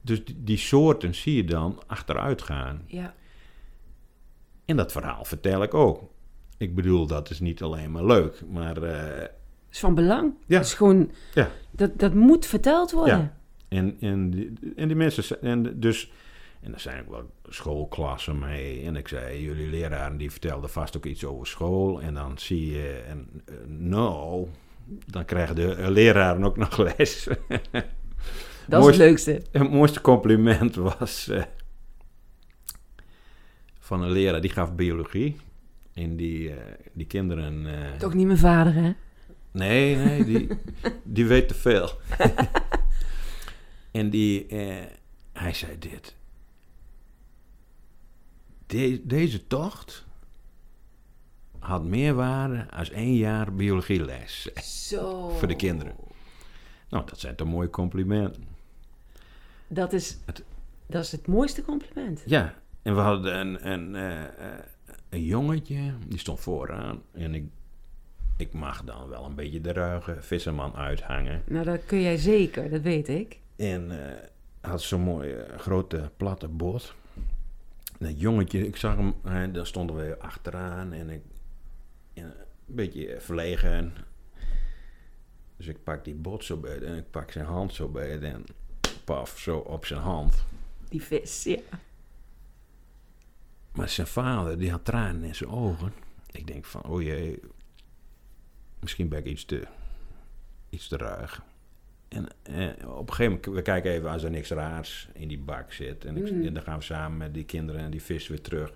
dus 0.00 0.24
die, 0.24 0.36
die 0.44 0.56
soorten 0.56 1.14
zie 1.14 1.36
je 1.36 1.44
dan 1.44 1.82
achteruit 1.86 2.42
gaan. 2.42 2.82
Ja. 2.86 3.14
En 4.64 4.76
dat 4.76 4.92
verhaal 4.92 5.24
vertel 5.24 5.62
ik 5.62 5.74
ook. 5.74 6.02
Ik 6.58 6.74
bedoel, 6.74 7.06
dat 7.06 7.30
is 7.30 7.40
niet 7.40 7.62
alleen 7.62 7.90
maar 7.90 8.04
leuk, 8.04 8.42
maar 8.50 8.82
eh, 8.82 9.18
Dat 9.20 9.30
is 9.70 9.78
van 9.78 9.94
belang. 9.94 10.32
Ja. 10.46 10.56
Dat 10.56 10.66
is 10.66 10.74
gewoon, 10.74 11.10
Ja. 11.34 11.50
dat, 11.70 11.98
dat 11.98 12.14
moet 12.14 12.46
verteld 12.46 12.90
worden. 12.92 13.18
Ja. 13.18 13.36
En, 13.68 13.96
en, 14.00 14.30
die, 14.30 14.52
en 14.76 14.88
die 14.88 14.96
mensen, 14.96 15.42
en 15.42 15.80
dus, 15.80 16.12
en 16.60 16.74
er 16.74 16.80
zijn 16.80 17.00
ook 17.00 17.10
wel 17.10 17.30
schoolklassen 17.48 18.38
mee. 18.38 18.82
En 18.84 18.96
ik 18.96 19.08
zei, 19.08 19.42
jullie 19.42 19.70
leraren 19.70 20.16
die 20.16 20.30
vertelden 20.30 20.70
vast 20.70 20.96
ook 20.96 21.04
iets 21.06 21.24
over 21.24 21.46
school. 21.46 22.00
En 22.00 22.14
dan 22.14 22.38
zie 22.38 22.70
je, 22.70 23.02
en, 23.08 23.28
eh, 23.44 23.54
nou, 23.66 24.46
dan 25.06 25.24
krijgen 25.24 25.54
de 25.54 25.74
eh, 25.74 25.88
leraren 25.88 26.44
ook 26.44 26.56
nog 26.56 26.78
les. 26.96 27.28
Dat 28.68 28.80
is 28.80 28.86
het 28.86 28.96
leukste. 28.96 29.42
Het 29.52 29.70
mooiste 29.70 30.00
compliment 30.00 30.74
was 30.74 31.30
van 33.78 34.02
een 34.02 34.10
leraar, 34.10 34.40
die 34.40 34.50
gaf 34.50 34.74
biologie. 34.74 35.36
En 35.98 36.16
die, 36.16 36.50
eh, 36.54 36.74
die 36.92 37.06
kinderen... 37.06 37.66
eh, 37.66 37.92
Toch 37.98 38.14
niet 38.14 38.26
mijn 38.26 38.38
vader, 38.38 38.74
hè? 38.74 38.92
Nee, 39.50 39.96
nee, 39.96 40.24
die, 40.24 40.48
die 41.04 41.26
weet 41.26 41.48
te 41.48 41.54
veel. 41.54 41.90
en 43.90 44.10
die, 44.10 44.46
eh, 44.46 44.84
hij 45.32 45.52
zei 45.54 45.78
dit. 45.78 46.16
De- 48.66 49.00
deze 49.06 49.46
tocht 49.46 50.06
had 51.58 51.84
meer 51.84 52.14
waarde 52.14 52.66
als 52.70 52.90
één 52.90 53.14
jaar 53.16 53.54
biologieles. 53.54 54.50
Zo. 54.88 55.28
Voor 55.28 55.48
de 55.48 55.56
kinderen. 55.56 55.94
Nou, 56.88 57.06
dat 57.06 57.20
zijn 57.20 57.34
toch 57.36 57.48
mooie 57.48 57.70
complimenten. 57.70 58.46
Dat 59.68 59.92
is, 59.92 60.18
Het- 60.24 60.44
dat 60.86 61.04
is 61.04 61.12
het 61.12 61.26
mooiste 61.26 61.62
compliment. 61.62 62.22
Ja, 62.26 62.54
en 62.82 62.94
we 62.94 63.00
hadden 63.00 63.38
een, 63.38 63.70
een, 63.72 63.94
een 65.08 65.24
jongetje, 65.24 65.92
die 66.06 66.18
stond 66.18 66.40
vooraan. 66.40 67.02
En 67.12 67.34
ik, 67.34 67.44
ik 68.36 68.52
mag 68.52 68.84
dan 68.84 69.08
wel 69.08 69.24
een 69.24 69.34
beetje 69.34 69.60
de 69.60 69.72
ruige 69.72 70.16
visserman 70.20 70.74
uithangen. 70.74 71.42
Nou, 71.46 71.64
dat 71.64 71.84
kun 71.84 72.00
jij 72.00 72.16
zeker, 72.16 72.70
dat 72.70 72.80
weet 72.82 73.08
ik. 73.08 73.38
En 73.56 74.06
eh, 74.06 74.28
had 74.60 74.82
zo'n 74.82 75.00
mooi 75.00 75.32
eh, 75.32 75.58
grote 75.58 76.10
platte 76.16 76.48
bot. 76.48 76.94
Dat 77.98 78.20
jongetje, 78.20 78.66
ik 78.66 78.76
zag 78.76 78.96
hem, 78.96 79.14
hij, 79.22 79.50
daar 79.52 79.66
stonden 79.66 79.96
we 79.96 80.18
achteraan 80.18 80.92
en 80.92 81.10
ik 81.10 81.22
een 82.14 82.32
beetje 82.66 83.16
verlegen. 83.20 83.92
Dus 85.56 85.66
ik 85.66 85.82
pak 85.84 86.04
die 86.04 86.14
bot 86.14 86.44
zo 86.44 86.56
bij 86.56 86.80
en 86.80 86.96
ik 86.96 87.10
pak 87.10 87.30
zijn 87.30 87.44
hand 87.44 87.74
zo 87.74 87.88
bij 87.88 88.20
en 88.20 88.44
paf, 89.04 89.38
zo 89.38 89.58
op 89.58 89.86
zijn 89.86 90.00
hand. 90.00 90.44
Die 90.88 91.02
vis, 91.02 91.42
ja. 91.42 91.58
Maar 93.78 93.88
zijn 93.88 94.06
vader, 94.06 94.58
die 94.58 94.70
had 94.70 94.84
tranen 94.84 95.22
in 95.22 95.34
zijn 95.34 95.50
ogen. 95.50 95.92
Ik 96.30 96.46
denk 96.46 96.64
van, 96.64 96.82
oh 96.84 97.02
jee, 97.02 97.40
misschien 98.80 99.08
ben 99.08 99.18
ik 99.18 99.24
iets 99.26 99.44
te, 99.44 99.66
iets 100.70 100.88
te 100.88 100.96
ruig. 100.96 101.42
En 102.08 102.26
eh, 102.42 102.88
op 102.88 103.08
een 103.08 103.14
gegeven 103.14 103.32
moment, 103.32 103.46
we 103.46 103.62
kijken 103.62 103.90
even 103.90 104.10
als 104.10 104.22
er 104.22 104.30
niks 104.30 104.50
raars 104.50 105.08
in 105.14 105.28
die 105.28 105.38
bak 105.38 105.72
zit. 105.72 106.04
En, 106.04 106.16
ik, 106.16 106.32
Mm. 106.32 106.46
en 106.46 106.54
dan 106.54 106.62
gaan 106.62 106.78
we 106.78 106.84
samen 106.84 107.18
met 107.18 107.34
die 107.34 107.44
kinderen 107.44 107.80
en 107.80 107.90
die 107.90 108.02
vis 108.02 108.28
weer 108.28 108.40
terug. 108.40 108.72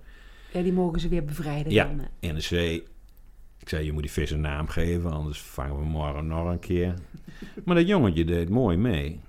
Ja, 0.53 0.63
die 0.63 0.73
mogen 0.73 1.01
ze 1.01 1.09
weer 1.09 1.25
bevrijden 1.25 1.73
Ja. 1.73 1.85
dan. 1.85 2.09
In 2.21 2.35
de 2.35 2.41
zee. 2.41 2.85
Ik 3.59 3.69
zei, 3.69 3.85
je 3.85 3.93
moet 3.93 4.03
die 4.03 4.11
vis 4.11 4.31
een 4.31 4.41
naam 4.41 4.69
geven, 4.69 5.13
anders 5.13 5.41
vangen 5.43 5.79
we 5.79 5.85
morgen 5.85 6.27
nog 6.27 6.49
een 6.49 6.59
keer. 6.59 6.95
maar 7.65 7.75
dat 7.75 7.87
jongetje 7.87 8.25
deed 8.25 8.49
mooi 8.49 8.77
mee. 8.77 9.21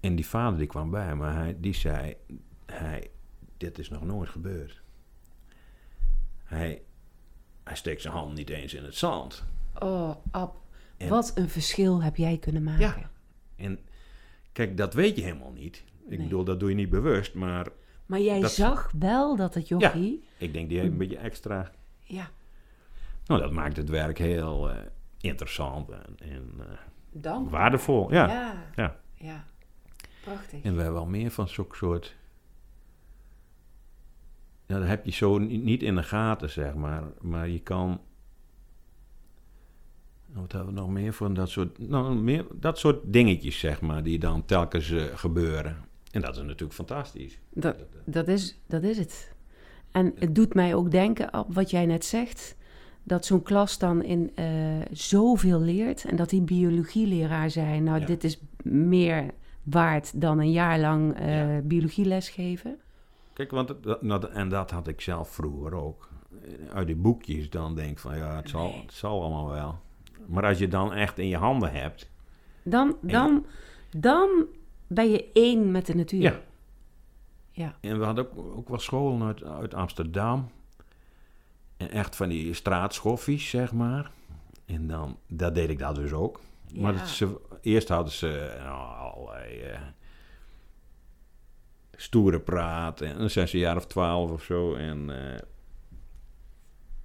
En 0.00 0.14
die 0.14 0.26
vader 0.26 0.58
die 0.58 0.66
kwam 0.66 0.90
bij 0.90 1.16
me, 1.16 1.26
hij, 1.26 1.56
die 1.60 1.74
zei, 1.74 2.14
hij, 2.66 3.10
dit 3.56 3.78
is 3.78 3.88
nog 3.88 4.04
nooit 4.04 4.28
gebeurd. 4.28 4.80
Hij, 6.50 6.82
hij 7.64 7.76
steekt 7.76 8.02
zijn 8.02 8.14
hand 8.14 8.34
niet 8.34 8.50
eens 8.50 8.74
in 8.74 8.84
het 8.84 8.94
zand. 8.96 9.44
Oh, 9.78 10.10
Ab, 10.30 10.56
En- 10.96 11.08
wat 11.08 11.32
een 11.34 11.48
verschil 11.48 12.02
heb 12.02 12.16
jij 12.16 12.38
kunnen 12.38 12.62
maken. 12.62 12.80
Ja. 12.80 13.10
En 13.56 13.78
kijk, 14.52 14.76
dat 14.76 14.94
weet 14.94 15.16
je 15.16 15.22
helemaal 15.22 15.52
niet. 15.52 15.84
Ik 16.08 16.08
Nee. 16.18 16.18
bedoel, 16.26 16.44
dat 16.44 16.60
doe 16.60 16.68
je 16.68 16.74
niet 16.74 16.90
bewust, 16.90 17.34
maar 17.34 17.66
Maar 18.06 18.20
jij 18.20 18.40
Dat- 18.40 18.52
zag 18.52 18.90
wel 18.98 19.36
dat 19.36 19.54
het 19.54 19.68
jochie... 19.68 20.24
ik 20.38 20.52
denk 20.52 20.68
die 20.68 20.78
heeft 20.78 20.90
een 20.90 20.98
beetje 20.98 21.16
extra... 21.18 21.70
Ja, 22.02 22.30
Nou, 23.26 23.40
dat 23.40 23.52
maakt 23.52 23.76
het 23.76 23.88
werk 23.88 24.18
heel 24.18 24.70
eh, 24.70 24.76
interessant 25.20 25.90
en, 25.90 26.16
en 26.18 26.50
eh, 26.58 26.64
dank. 27.10 27.50
waardevol. 27.50 28.12
Ja. 28.12 28.28
ja. 28.28 28.54
Ja. 28.76 28.96
Ja. 29.14 29.44
Prachtig. 30.24 30.62
En 30.62 30.74
we 30.76 30.82
hebben 30.82 30.92
wel 31.00 31.06
meer 31.06 31.30
van 31.30 31.48
zo'n 31.48 31.66
soort... 31.72 32.16
Ja, 34.70 34.78
dat 34.78 34.88
heb 34.88 35.04
je 35.04 35.10
zo 35.12 35.38
ni- 35.38 35.56
niet 35.56 35.82
in 35.82 35.94
de 35.94 36.02
gaten, 36.02 36.50
zeg 36.50 36.74
maar. 36.74 37.02
Maar 37.20 37.48
je 37.48 37.58
kan... 37.58 38.00
Wat 40.32 40.52
hebben 40.52 40.74
we 40.74 40.80
nog 40.80 40.90
meer 40.90 41.12
van 41.12 41.34
dat 41.34 41.48
soort... 41.48 41.88
Nou, 41.88 42.14
meer, 42.14 42.44
dat 42.60 42.78
soort 42.78 43.12
dingetjes, 43.12 43.58
zeg 43.58 43.80
maar, 43.80 44.02
die 44.02 44.18
dan 44.18 44.44
telkens 44.44 44.90
eh, 44.90 45.02
gebeuren. 45.14 45.76
En 46.10 46.20
dat 46.20 46.36
is 46.36 46.42
natuurlijk 46.42 46.72
fantastisch. 46.72 47.38
Dat, 47.54 47.76
dat, 48.04 48.28
is, 48.28 48.60
dat 48.66 48.82
is 48.82 48.98
het. 48.98 49.32
En 49.90 50.12
het 50.18 50.34
doet 50.34 50.54
mij 50.54 50.74
ook 50.74 50.90
denken 50.90 51.34
op 51.38 51.54
wat 51.54 51.70
jij 51.70 51.86
net 51.86 52.04
zegt. 52.04 52.56
Dat 53.02 53.24
zo'n 53.26 53.42
klas 53.42 53.78
dan 53.78 54.02
in 54.04 54.30
eh, 54.34 54.46
zoveel 54.92 55.60
leert. 55.60 56.04
En 56.04 56.16
dat 56.16 56.30
die 56.30 56.42
biologieleraar 56.42 57.50
zei... 57.50 57.80
Nou, 57.80 58.00
Ja. 58.00 58.06
dit 58.06 58.24
is 58.24 58.40
meer 58.62 59.24
waard 59.62 60.20
dan 60.20 60.38
een 60.38 60.52
jaar 60.52 60.78
lang 60.80 61.14
eh, 61.16 61.54
Ja. 61.54 61.60
biologieles 61.60 62.28
geven. 62.28 62.76
Kijk, 63.40 63.52
want 63.52 63.74
dat, 64.02 64.28
en 64.28 64.48
dat 64.48 64.70
had 64.70 64.88
ik 64.88 65.00
zelf 65.00 65.28
vroeger 65.28 65.74
ook. 65.74 66.08
Uit 66.72 66.86
die 66.86 66.96
boekjes 66.96 67.50
dan 67.50 67.74
denk 67.74 67.90
ik 67.90 67.98
van 67.98 68.16
ja, 68.16 68.36
het 68.36 68.48
zal, 68.48 68.74
het 68.82 68.92
zal 68.92 69.20
allemaal 69.20 69.48
wel. 69.48 69.78
Maar 70.26 70.46
als 70.46 70.58
je 70.58 70.68
dan 70.68 70.92
echt 70.92 71.18
in 71.18 71.26
je 71.26 71.36
handen 71.36 71.72
hebt. 71.72 72.10
Dan, 72.62 72.96
dan, 73.00 73.46
dan 73.96 74.28
ben 74.86 75.10
je 75.10 75.30
één 75.32 75.70
met 75.70 75.86
de 75.86 75.94
natuur. 75.94 76.20
Ja. 76.20 76.40
Ja. 77.50 77.76
En 77.80 77.98
we 77.98 78.04
hadden 78.04 78.24
ook, 78.36 78.56
ook 78.56 78.68
wel 78.68 78.78
scholen 78.78 79.26
uit, 79.26 79.44
uit 79.44 79.74
Amsterdam. 79.74 80.50
En 81.76 81.90
echt 81.90 82.16
van 82.16 82.28
die 82.28 82.54
straatschoffies, 82.54 83.50
zeg 83.50 83.72
maar. 83.72 84.10
En 84.66 84.86
dan, 84.86 85.18
dat 85.26 85.54
deed 85.54 85.68
ik 85.68 85.78
dat 85.78 85.94
dus 85.94 86.12
ook. 86.12 86.40
Maar 86.74 86.92
Ja. 86.92 86.98
het, 86.98 87.08
ze, 87.08 87.40
eerst 87.60 87.88
hadden 87.88 88.12
ze 88.12 88.56
nou, 88.58 88.98
allerlei 88.98 89.60
eh, 89.60 89.80
stoere 92.00 92.40
praat. 92.40 93.00
En 93.00 93.18
dan 93.18 93.30
zijn 93.30 93.48
ze 93.48 93.54
een 93.54 93.60
jaar 93.60 93.76
of 93.76 93.86
twaalf 93.86 94.30
of 94.30 94.42
zo. 94.42 94.74
En 94.74 95.10
eh, 95.10 95.40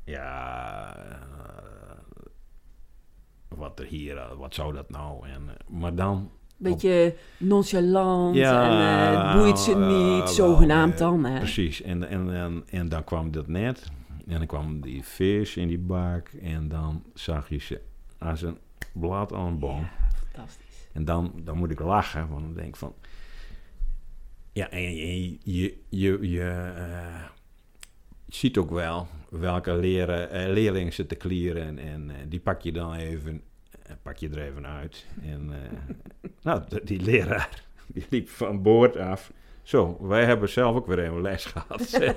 ja, 0.03 0.95
eh, 0.95 1.97
wat 3.47 3.79
er 3.79 3.85
hier, 3.85 4.17
eh, 4.17 4.31
wat 4.37 4.53
zou 4.53 4.73
dat 4.73 4.89
nou? 4.89 5.27
En, 5.27 5.49
maar 5.67 5.95
dan 5.95 6.31
Beetje 6.57 7.15
nonchalant 7.37 8.35
Ja, 8.35 9.31
en 9.33 9.39
boeit 9.39 9.59
ze 9.59 9.75
niet, 9.75 10.29
zogenaamd 10.29 10.97
dan. 10.97 11.25
Hè? 11.25 11.37
Precies, 11.37 11.81
en, 11.81 12.07
en, 12.07 12.33
en, 12.35 12.63
en 12.69 12.89
dan 12.89 13.03
kwam 13.03 13.31
dat 13.31 13.47
net. 13.47 13.91
En 14.27 14.37
dan 14.37 14.47
kwam 14.47 14.81
die 14.81 15.03
vis 15.03 15.57
in 15.57 15.67
die 15.67 15.79
bak. 15.79 16.29
En 16.41 16.67
dan 16.67 17.03
zag 17.13 17.49
je 17.49 17.57
ze 17.57 17.81
als 18.17 18.41
een 18.41 18.57
blad 18.93 19.33
aan 19.33 19.45
een 19.45 19.59
boom. 19.59 19.79
Ja, 19.79 20.09
fantastisch. 20.31 20.89
En 20.93 21.05
dan, 21.05 21.31
dan 21.43 21.57
moet 21.57 21.71
ik 21.71 21.79
lachen, 21.79 22.27
want 22.29 22.41
dan 22.41 22.53
denk 22.53 22.67
ik 22.67 22.75
van... 22.75 22.93
Ja, 24.55 24.69
en 24.69 24.95
je, 24.95 25.37
je, 25.43 25.77
je, 25.89 26.29
je 26.29 26.73
eh, 26.75 27.23
ziet 28.27 28.57
ook 28.57 28.69
wel 28.69 29.07
welke 29.29 29.75
leren, 29.75 30.29
eh, 30.29 30.47
leerling 30.47 30.93
zit 30.93 31.09
te 31.09 31.15
klieren. 31.15 31.79
En 31.79 32.09
eh, 32.09 32.15
die 32.27 32.39
pak 32.39 32.61
je 32.61 32.71
dan 32.71 32.93
even, 32.93 33.41
pak 34.01 34.17
je 34.17 34.29
er 34.29 34.41
even 34.41 34.65
uit. 34.67 35.05
En 35.21 35.51
nou, 36.43 36.63
die 36.83 37.01
leraar, 37.01 37.63
die 37.93 38.05
liep 38.09 38.29
van 38.29 38.61
boord 38.61 38.97
af. 38.97 39.31
Zo, 39.63 39.97
wij 40.07 40.25
hebben 40.25 40.49
zelf 40.49 40.75
ook 40.75 40.87
weer 40.87 40.99
even 40.99 41.21
les 41.21 41.45
gehad. 41.55 42.13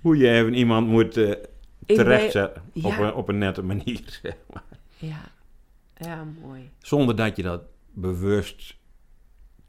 Hoe 0.00 0.16
je 0.16 0.30
even 0.30 0.54
iemand 0.54 0.86
moet 0.86 1.12
terechtzetten 1.86 2.62
op, 2.82 2.98
een, 2.98 3.14
op 3.14 3.28
een 3.28 3.38
nette 3.38 3.62
manier. 3.62 4.02
zeg 4.22 4.36
maar. 4.52 4.78
Ja, 4.96 5.32
ja, 5.96 6.24
mooi. 6.42 6.70
Zonder 6.78 7.16
dat 7.16 7.36
je 7.36 7.42
dat 7.42 7.62
bewust... 7.92 8.78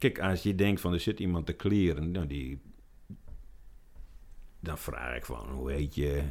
Kijk, 0.02 0.20
als 0.20 0.42
je 0.42 0.54
denkt 0.54 0.80
van 0.80 0.92
er 0.92 1.00
zit 1.00 1.20
iemand 1.20 1.46
te 1.46 1.52
kleren, 1.52 2.10
nou 2.10 2.26
die... 2.26 2.60
Dan 4.60 4.78
vraag 4.78 5.16
ik 5.16 5.24
van, 5.24 5.48
hoe 5.50 5.70
heet 5.72 5.94
je? 5.94 6.22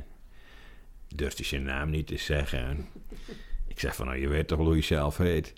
Durft 1.15 1.37
hij 1.37 1.45
zijn 1.45 1.63
naam 1.63 1.89
niet 1.89 2.07
te 2.07 2.17
zeggen. 2.17 2.85
Ik 3.67 3.79
zeg 3.79 3.95
van, 3.95 4.05
nou, 4.05 4.17
je 4.19 4.27
weet 4.27 4.47
toch 4.47 4.59
hoe 4.59 4.75
je 4.75 4.81
zelf 4.81 5.17
heet? 5.17 5.53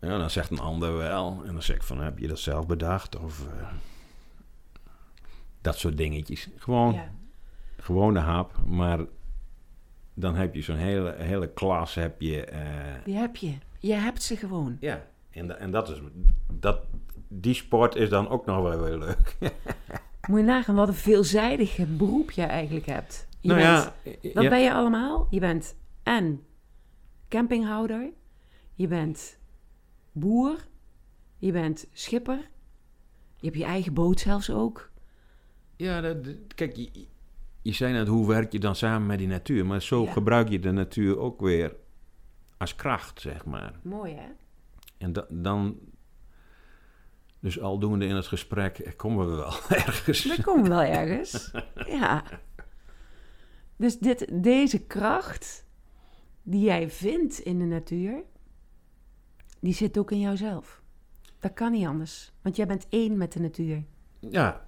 Ja, 0.00 0.18
dan 0.18 0.30
zegt 0.30 0.50
een 0.50 0.58
ander 0.58 0.96
wel. 0.96 1.42
En 1.46 1.52
dan 1.52 1.62
zeg 1.62 1.76
ik 1.76 1.82
van, 1.82 2.00
heb 2.00 2.18
je 2.18 2.26
dat 2.28 2.38
zelf 2.38 2.66
bedacht? 2.66 3.16
Of 3.16 3.46
eh, 3.46 3.72
dat 5.60 5.78
soort 5.78 5.96
dingetjes. 5.96 6.48
Gewoon, 6.56 6.92
Ja. 6.94 7.10
gewoon 7.76 8.14
de 8.14 8.20
hap. 8.20 8.62
Maar 8.66 8.98
dan 10.14 10.34
heb 10.34 10.54
je 10.54 10.62
zo'n 10.62 10.76
hele, 10.76 11.14
hele 11.18 11.52
klas, 11.52 11.94
heb 11.94 12.20
je... 12.20 12.44
eh, 12.44 13.04
Die 13.04 13.16
heb 13.16 13.36
je. 13.36 13.54
Je 13.78 13.94
hebt 13.94 14.22
ze 14.22 14.36
gewoon. 14.36 14.76
ja, 14.80 15.06
en, 15.30 15.58
en 15.58 15.70
dat 15.70 15.88
is, 15.88 16.00
dat, 16.52 16.80
die 17.28 17.54
sport 17.54 17.94
is 17.94 18.08
dan 18.08 18.28
ook 18.28 18.46
nog 18.46 18.62
wel 18.62 18.80
weer 18.80 18.96
leuk. 18.98 19.36
Moet 20.28 20.38
je 20.38 20.44
nagaan 20.44 20.74
wat 20.74 20.88
een 20.88 20.94
veelzijdig 20.94 21.78
beroep 21.96 22.30
je 22.30 22.42
eigenlijk 22.42 22.86
hebt. 22.86 23.26
Je 23.40 23.48
nou 23.48 23.60
bent, 23.60 23.92
ja, 24.22 24.30
Wat 24.34 24.42
ja, 24.42 24.48
ben 24.48 24.60
je 24.60 24.72
allemaal? 24.72 25.26
Je 25.30 25.40
bent 25.40 25.76
en 26.02 26.42
campinghouder, 27.28 28.10
je 28.74 28.86
bent 28.88 29.38
boer, 30.12 30.56
je 31.38 31.52
bent 31.52 31.86
schipper, 31.92 32.48
je 33.36 33.46
hebt 33.46 33.58
je 33.58 33.64
eigen 33.64 33.94
boot 33.94 34.20
zelfs 34.20 34.50
ook. 34.50 34.90
ja 35.76 36.00
dat, 36.00 36.24
dat- 36.24 36.34
kijk, 36.54 36.76
je, 36.76 37.06
je 37.62 37.72
zei 37.72 37.92
net, 37.92 38.08
hoe 38.08 38.26
werk 38.28 38.52
je 38.52 38.58
dan 38.58 38.76
samen 38.76 39.06
met 39.06 39.18
die 39.18 39.26
natuur? 39.28 39.66
Maar 39.66 39.82
zo 39.82 40.04
Ja. 40.04 40.12
gebruik 40.12 40.48
je 40.48 40.58
de 40.58 40.70
natuur 40.72 41.18
ook 41.18 41.40
weer 41.40 41.74
als 42.56 42.74
kracht, 42.74 43.20
zeg 43.20 43.44
maar. 43.44 43.72
Mooi 43.82 44.14
hè? 44.14 44.28
En 44.98 45.12
da- 45.12 45.26
dan, 45.30 45.78
dus 47.40 47.60
aldoende 47.60 48.06
in 48.06 48.14
het 48.14 48.26
gesprek, 48.26 48.92
komen 48.96 49.28
we 49.30 49.34
wel 49.36 49.52
ergens. 49.86 50.24
We 50.36 50.42
komen 50.42 50.68
wel 50.68 50.82
ergens. 50.82 51.50
Ja. 51.98 52.24
Dus 53.76 53.98
dit, 53.98 54.42
deze 54.42 54.78
kracht 54.86 55.64
die 56.42 56.60
jij 56.64 56.90
vindt 56.90 57.38
in 57.38 57.58
de 57.58 57.64
natuur, 57.64 58.22
die 59.60 59.74
zit 59.74 59.98
ook 59.98 60.10
in 60.10 60.20
jouzelf. 60.20 60.82
Dat 61.38 61.52
kan 61.54 61.72
niet 61.72 61.86
anders, 61.86 62.32
want 62.42 62.56
jij 62.56 62.66
bent 62.66 62.86
één 62.88 63.16
met 63.16 63.32
de 63.32 63.40
natuur. 63.40 63.84
Ja, 64.18 64.66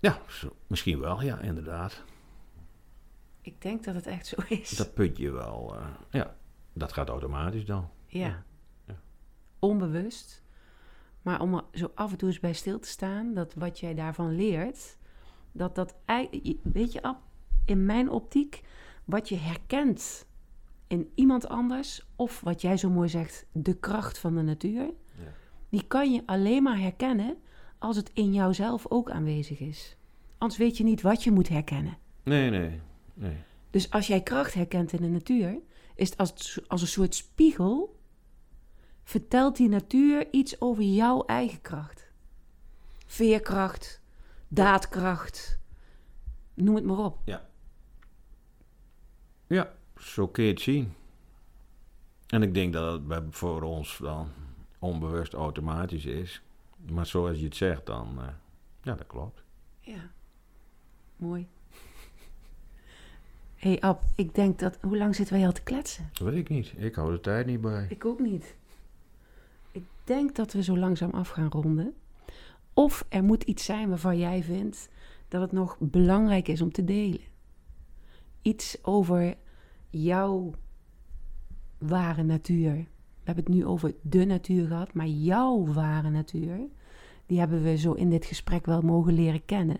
ja 0.00 0.18
misschien 0.66 1.00
wel, 1.00 1.22
ja, 1.22 1.40
inderdaad. 1.40 2.04
Ik 3.40 3.62
denk 3.62 3.84
dat 3.84 3.94
het 3.94 4.06
echt 4.06 4.26
zo 4.26 4.36
is. 4.48 4.70
Dat 4.70 4.94
puntje 4.94 5.30
wel, 5.30 5.76
eh, 5.78 5.86
ja, 6.10 6.36
dat 6.72 6.92
gaat 6.92 7.08
automatisch 7.08 7.64
dan. 7.64 7.90
Ja. 8.06 8.26
Ja. 8.26 8.44
Onbewust. 9.66 10.42
Maar 11.22 11.40
om 11.40 11.54
er 11.54 11.64
zo 11.72 11.90
af 11.94 12.10
en 12.12 12.16
toe 12.18 12.28
eens 12.28 12.40
bij 12.40 12.52
stil 12.52 12.78
te 12.78 12.88
staan, 12.88 13.34
dat 13.34 13.54
wat 13.54 13.78
jij 13.80 13.94
daarvan 13.94 14.36
leert, 14.36 14.96
dat 15.52 15.74
dat 15.74 15.94
weet 16.62 16.92
je, 16.92 17.14
in 17.64 17.86
mijn 17.86 18.10
optiek, 18.10 18.62
wat 19.04 19.28
je 19.28 19.36
herkent 19.36 20.26
in 20.86 21.10
iemand 21.14 21.48
anders, 21.48 22.06
of 22.16 22.40
wat 22.40 22.60
jij 22.60 22.76
zo 22.76 22.90
mooi 22.90 23.08
zegt, 23.08 23.46
de 23.52 23.74
kracht 23.74 24.18
van 24.18 24.34
de 24.34 24.42
natuur, 24.42 24.82
Ja. 25.18 25.32
die 25.68 25.86
kan 25.86 26.12
je 26.12 26.22
alleen 26.26 26.62
maar 26.62 26.78
herkennen 26.78 27.36
als 27.78 27.96
het 27.96 28.10
in 28.14 28.32
jouzelf 28.32 28.86
ook 28.88 29.10
aanwezig 29.10 29.58
is. 29.60 29.96
Anders 30.38 30.60
weet 30.60 30.76
je 30.76 30.84
niet 30.84 31.02
wat 31.02 31.24
je 31.24 31.30
moet 31.30 31.48
herkennen. 31.48 31.98
Nee, 32.22 32.50
nee, 32.50 32.80
nee. 33.14 33.36
Dus 33.70 33.90
als 33.90 34.06
jij 34.06 34.22
kracht 34.22 34.54
herkent 34.54 34.92
in 34.92 35.02
de 35.02 35.08
natuur, 35.08 35.58
is 35.94 36.10
het 36.10 36.18
als, 36.18 36.60
als 36.66 36.80
een 36.80 36.86
soort 36.86 37.14
spiegel. 37.14 37.95
Vertelt 39.06 39.56
die 39.56 39.68
natuur 39.68 40.32
iets 40.32 40.60
over 40.60 40.82
jouw 40.82 41.24
eigen 41.24 41.60
kracht. 41.60 42.10
Veerkracht, 43.06 44.00
daadkracht, 44.48 45.58
noem 46.54 46.74
het 46.74 46.84
maar 46.84 46.98
op. 46.98 47.18
Ja, 49.46 49.74
zo 49.96 50.28
kun 50.28 50.44
je 50.44 50.50
het 50.50 50.60
zien. 50.60 50.94
En 52.26 52.42
ik 52.42 52.54
denk 52.54 52.72
dat 52.72 53.02
het 53.08 53.24
voor 53.30 53.62
ons 53.62 53.98
dan 53.98 54.28
onbewust 54.78 55.32
automatisch 55.34 56.04
is. 56.04 56.42
Maar 56.90 57.06
zoals 57.06 57.38
je 57.38 57.44
het 57.44 57.56
zegt, 57.56 57.86
dan... 57.86 58.18
eh, 58.18 58.28
ja, 58.82 58.94
dat 58.94 59.06
klopt. 59.06 59.42
Ja, 59.80 60.10
mooi. 61.16 61.48
Hé 63.56 63.68
hey 63.68 63.80
Ab, 63.80 64.02
ik 64.14 64.34
denk 64.34 64.58
dat... 64.58 64.78
Hoe 64.80 64.96
lang 64.96 65.14
zitten 65.14 65.36
wij 65.36 65.46
al 65.46 65.52
te 65.52 65.62
kletsen? 65.62 66.10
Dat 66.12 66.28
weet 66.28 66.36
ik 66.36 66.48
niet. 66.48 66.72
Ik 66.76 66.94
hou 66.94 67.12
de 67.12 67.20
tijd 67.20 67.46
niet 67.46 67.60
bij. 67.60 67.86
Ik 67.88 68.04
ook 68.04 68.18
niet. 68.20 68.56
Denk 70.06 70.34
dat 70.34 70.52
we 70.52 70.62
zo 70.62 70.78
langzaam 70.78 71.10
af 71.10 71.28
gaan 71.28 71.50
ronden. 71.50 71.94
Of 72.74 73.06
er 73.08 73.24
moet 73.24 73.42
iets 73.42 73.64
zijn 73.64 73.88
waarvan 73.88 74.18
jij 74.18 74.42
vindt 74.42 74.88
dat 75.28 75.40
het 75.40 75.52
nog 75.52 75.76
belangrijk 75.80 76.48
is 76.48 76.60
om 76.60 76.72
te 76.72 76.84
delen. 76.84 77.20
Iets 78.42 78.78
over 78.84 79.34
jouw 79.90 80.52
ware 81.78 82.22
natuur. 82.22 82.72
We 82.72 83.22
hebben 83.24 83.44
het 83.44 83.54
nu 83.54 83.66
over 83.66 83.94
de 84.02 84.24
natuur 84.24 84.66
gehad, 84.66 84.92
maar 84.94 85.06
jouw 85.06 85.66
ware 85.66 86.10
natuur, 86.10 86.60
die 87.26 87.38
hebben 87.38 87.62
we 87.62 87.76
zo 87.76 87.92
in 87.92 88.10
dit 88.10 88.24
gesprek 88.24 88.66
wel 88.66 88.82
mogen 88.82 89.12
leren 89.12 89.44
kennen. 89.44 89.78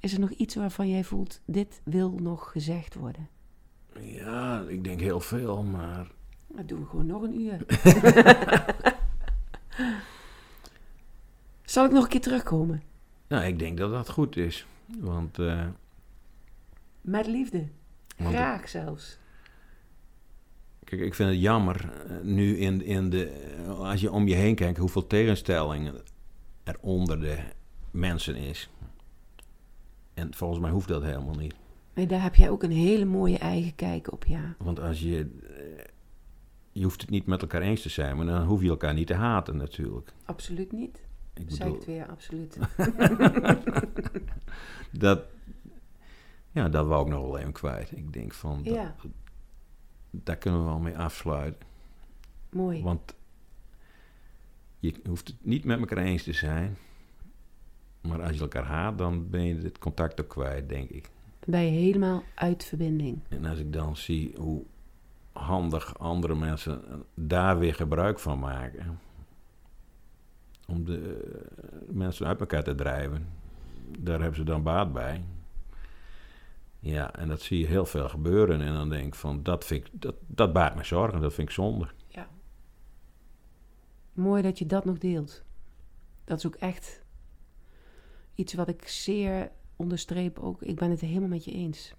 Is 0.00 0.12
er 0.12 0.20
nog 0.20 0.30
iets 0.30 0.54
waarvan 0.54 0.88
jij 0.88 1.04
voelt, 1.04 1.40
dit 1.44 1.80
wil 1.84 2.10
nog 2.10 2.50
gezegd 2.50 2.94
worden? 2.94 3.28
Ja, 4.00 4.64
ik 4.68 4.84
denk 4.84 5.00
heel 5.00 5.20
veel, 5.20 5.62
maar... 5.62 6.10
Dan 6.46 6.66
doen 6.66 6.80
we 6.80 6.86
gewoon 6.86 7.06
nog 7.06 7.22
een 7.22 7.40
uur. 7.40 7.66
Zal 11.64 11.84
ik 11.84 11.90
nog 11.90 12.02
een 12.04 12.08
keer 12.10 12.20
terugkomen? 12.20 12.82
Nou, 13.28 13.44
ik 13.44 13.58
denk 13.58 13.78
dat 13.78 13.90
dat 13.90 14.10
goed 14.10 14.36
is. 14.36 14.66
Want... 14.98 15.38
eh, 15.38 15.66
Met 17.00 17.26
liefde. 17.26 17.66
Graag 18.18 18.68
zelfs. 18.68 19.18
Kijk, 20.84 21.00
ik 21.00 21.14
vind 21.14 21.30
het 21.30 21.40
jammer 21.40 21.90
eh, 22.06 22.16
nu 22.22 22.56
in, 22.58 22.82
in 22.82 23.10
de, 23.10 23.54
als 23.78 24.00
je 24.00 24.12
om 24.12 24.28
je 24.28 24.34
heen 24.34 24.54
kijkt 24.54 24.78
hoeveel 24.78 25.06
tegenstellingen 25.06 25.94
er 26.64 26.76
onder 26.80 27.20
de 27.20 27.38
mensen 27.90 28.36
is. 28.36 28.70
En 30.14 30.34
volgens 30.34 30.60
mij 30.60 30.70
hoeft 30.70 30.88
dat 30.88 31.02
helemaal 31.02 31.34
niet. 31.34 31.54
Nee, 31.94 32.06
daar 32.06 32.22
heb 32.22 32.34
jij 32.34 32.50
ook 32.50 32.62
een 32.62 32.70
hele 32.70 33.04
mooie 33.04 33.38
eigen 33.38 33.74
kijk 33.74 34.12
op, 34.12 34.24
ja. 34.24 34.54
Want 34.58 34.80
als 34.80 35.00
je, 35.00 35.38
je 36.78 36.84
hoeft 36.84 37.00
het 37.00 37.10
niet 37.10 37.26
met 37.26 37.42
elkaar 37.42 37.60
eens 37.62 37.82
te 37.82 37.88
zijn, 37.88 38.16
maar 38.16 38.26
dan 38.26 38.46
hoef 38.46 38.62
je 38.62 38.68
elkaar 38.68 38.94
niet 38.94 39.06
te 39.06 39.14
haten 39.14 39.56
natuurlijk. 39.56 40.12
Absoluut 40.24 40.72
niet. 40.72 41.02
Ik 41.34 41.44
Zeg 41.50 41.66
het 41.72 41.84
weer, 41.84 42.06
absoluut. 42.08 42.58
dat, 44.90 45.22
ja, 46.50 46.68
dat 46.68 46.86
wou 46.86 47.06
ik 47.06 47.12
nog 47.12 47.22
wel 47.22 47.38
even 47.38 47.52
kwijt. 47.52 47.96
Ik 47.96 48.12
denk 48.12 48.34
van, 48.34 48.62
dat- 48.62 48.74
Ja. 48.74 48.94
daar 50.10 50.36
kunnen 50.36 50.60
we 50.60 50.66
wel 50.66 50.78
mee 50.78 50.98
afsluiten. 50.98 51.66
Mooi. 52.50 52.82
Want 52.82 53.14
je 54.78 54.94
hoeft 55.08 55.28
het 55.28 55.36
niet 55.44 55.64
met 55.64 55.78
elkaar 55.78 55.98
eens 55.98 56.22
te 56.22 56.32
zijn. 56.32 56.76
Maar 58.00 58.22
als 58.22 58.34
je 58.34 58.40
elkaar 58.40 58.64
haat, 58.64 58.98
dan 58.98 59.30
ben 59.30 59.44
je 59.44 59.54
het 59.56 59.78
contact 59.78 60.20
ook 60.20 60.28
kwijt, 60.28 60.68
denk 60.68 60.90
ik. 60.90 61.02
Dan 61.40 61.50
ben 61.50 61.60
je 61.64 61.70
helemaal 61.80 62.22
uit 62.34 62.64
verbinding. 62.64 63.20
En 63.28 63.44
als 63.44 63.58
ik 63.58 63.72
dan 63.72 63.96
zie 63.96 64.34
hoe 64.36 64.62
handig 65.38 65.98
andere 65.98 66.34
mensen 66.34 67.04
daar 67.14 67.58
weer 67.58 67.74
gebruik 67.74 68.18
van 68.18 68.38
maken. 68.38 69.00
Om 70.66 70.84
de 70.84 71.20
eh, 71.56 71.94
mensen 71.94 72.26
uit 72.26 72.40
elkaar 72.40 72.64
te 72.64 72.74
drijven. 72.74 73.28
Daar 73.98 74.20
hebben 74.20 74.36
ze 74.36 74.44
dan 74.44 74.62
baat 74.62 74.92
bij. 74.92 75.24
Ja, 76.78 77.14
en 77.14 77.28
dat 77.28 77.40
zie 77.40 77.58
je 77.58 77.66
heel 77.66 77.86
veel 77.86 78.08
gebeuren. 78.08 78.60
En 78.60 78.72
dan 78.72 78.88
denk 78.88 79.06
ik 79.06 79.14
van, 79.14 79.42
dat, 79.42 79.64
vind 79.64 79.86
ik, 79.86 79.90
dat, 79.92 80.14
dat 80.26 80.52
baart 80.52 80.74
me 80.74 80.84
zorgen. 80.84 81.20
Dat 81.20 81.34
vind 81.34 81.48
ik 81.48 81.54
zonde. 81.54 81.88
Ja. 82.08 82.28
Mooi 84.12 84.42
dat 84.42 84.58
je 84.58 84.66
dat 84.66 84.84
nog 84.84 84.98
deelt. 84.98 85.42
Dat 86.24 86.38
is 86.38 86.46
ook 86.46 86.54
echt 86.54 87.02
iets 88.34 88.54
wat 88.54 88.68
ik 88.68 88.88
zeer 88.88 89.50
onderstreep 89.76 90.38
ook. 90.38 90.62
Ik 90.62 90.76
ben 90.76 90.90
het 90.90 91.00
helemaal 91.00 91.28
met 91.28 91.44
je 91.44 91.52
eens. 91.52 91.94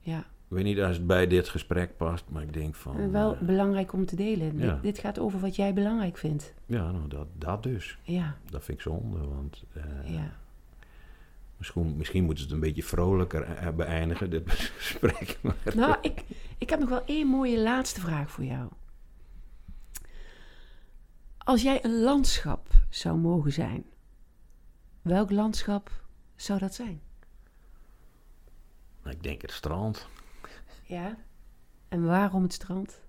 Ja, 0.00 0.26
weet 0.54 0.64
niet 0.64 0.80
als 0.80 0.96
het 0.96 1.06
bij 1.06 1.26
dit 1.26 1.48
gesprek 1.48 1.96
past, 1.96 2.24
maar 2.28 2.42
ik 2.42 2.52
denk 2.52 2.74
van... 2.74 2.96
en 2.98 3.12
wel 3.12 3.34
eh, 3.34 3.40
belangrijk 3.40 3.92
om 3.92 4.06
te 4.06 4.16
delen. 4.16 4.58
ja. 4.58 4.72
Dit, 4.72 4.82
dit 4.82 4.98
gaat 4.98 5.18
over 5.18 5.40
wat 5.40 5.56
jij 5.56 5.72
belangrijk 5.74 6.16
vindt. 6.16 6.54
ja, 6.66 6.90
nou, 6.90 7.08
dat, 7.08 7.26
dat 7.32 7.62
dus. 7.62 7.98
Ja, 8.02 8.36
Dat 8.50 8.64
vind 8.64 8.78
ik 8.78 8.82
zonde, 8.84 9.18
want... 9.26 9.64
eh, 9.72 10.14
ja. 10.14 10.36
Misschien, 11.56 11.96
misschien 11.96 12.24
moeten 12.24 12.44
ze 12.44 12.48
het 12.48 12.58
een 12.58 12.66
beetje 12.66 12.82
vrolijker 12.82 13.42
eh, 13.42 13.68
beëindigen, 13.68 14.30
dit 14.30 14.50
gesprek. 14.78 15.38
Maar, 15.42 15.56
Nou, 15.74 15.96
ik, 16.00 16.24
ik 16.58 16.70
heb 16.70 16.80
nog 16.80 16.88
wel 16.88 17.04
één 17.04 17.26
mooie 17.26 17.60
laatste 17.60 18.00
vraag 18.00 18.30
voor 18.30 18.44
jou. 18.44 18.68
Als 21.38 21.62
jij 21.62 21.84
een 21.84 22.00
landschap 22.02 22.68
zou 22.90 23.18
mogen 23.18 23.52
zijn, 23.52 23.84
welk 25.02 25.30
landschap 25.30 25.90
zou 26.36 26.58
dat 26.58 26.74
zijn? 26.74 27.00
Ik 29.04 29.22
denk 29.22 29.42
het 29.42 29.52
strand. 29.52 30.08
Ja. 30.86 31.16
En 31.88 32.04
waarom 32.04 32.42
het 32.42 32.52
strand? 32.52 33.00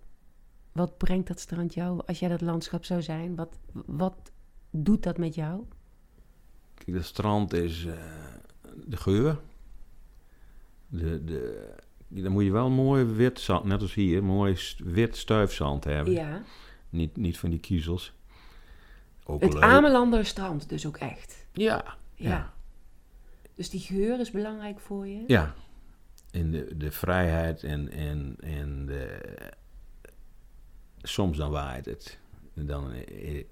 Wat 0.72 0.98
brengt 0.98 1.28
dat 1.28 1.40
strand 1.40 1.74
jou 1.74 2.02
als 2.06 2.20
jij 2.20 2.30
dat 2.30 2.42
landschap 2.42 2.86
zou 2.86 3.02
zijn? 3.02 3.36
Wat, 3.36 3.60
wat 3.86 4.32
doet 4.70 5.04
dat 5.04 5.18
met 5.18 5.36
jou? 5.36 5.64
Kijk, 6.74 6.98
het 6.98 7.06
strand 7.06 7.54
is 7.54 7.86
eh, 7.86 7.94
de 8.86 8.98
geur. 8.98 9.40
De, 10.88 11.24
de, 11.24 11.74
dan 12.08 12.32
moet 12.32 12.44
je 12.44 12.52
wel 12.52 12.70
mooi 12.70 13.04
wit 13.04 13.40
zand, 13.40 13.64
net 13.64 13.82
als 13.82 13.94
hier, 13.94 14.24
mooi 14.24 14.58
wit 14.84 15.18
stuifzand 15.18 15.84
hebben. 15.84 16.14
Ja. 16.14 16.42
Niet, 16.90 17.18
niet 17.18 17.38
van 17.38 17.50
die 17.50 17.60
kiezels. 17.60 18.14
Ook 19.26 19.42
Het 19.42 19.54
leuk. 19.54 19.64
Amelander 19.64 20.26
strand 20.26 20.70
dus 20.70 20.86
ook 20.86 20.98
echt. 20.98 21.46
Ja, 21.52 21.84
Ja. 22.14 22.30
ja. 22.30 22.54
Dus 23.54 23.70
die 23.70 23.80
geur 23.80 24.20
is 24.20 24.32
belangrijk 24.32 24.80
voor 24.80 25.08
je? 25.08 25.24
Ja. 25.28 25.54
En 26.36 26.52
de, 26.52 26.78
de 26.78 26.92
vrijheid 26.92 27.64
en, 27.64 27.92
en, 27.92 28.36
en 28.40 28.86
de, 28.86 29.20
soms 31.02 31.38
dan 31.38 31.52
waait 31.52 31.86
het. 31.86 32.20
En 32.54 32.66
dan 32.66 32.92
eh, 32.92 33.44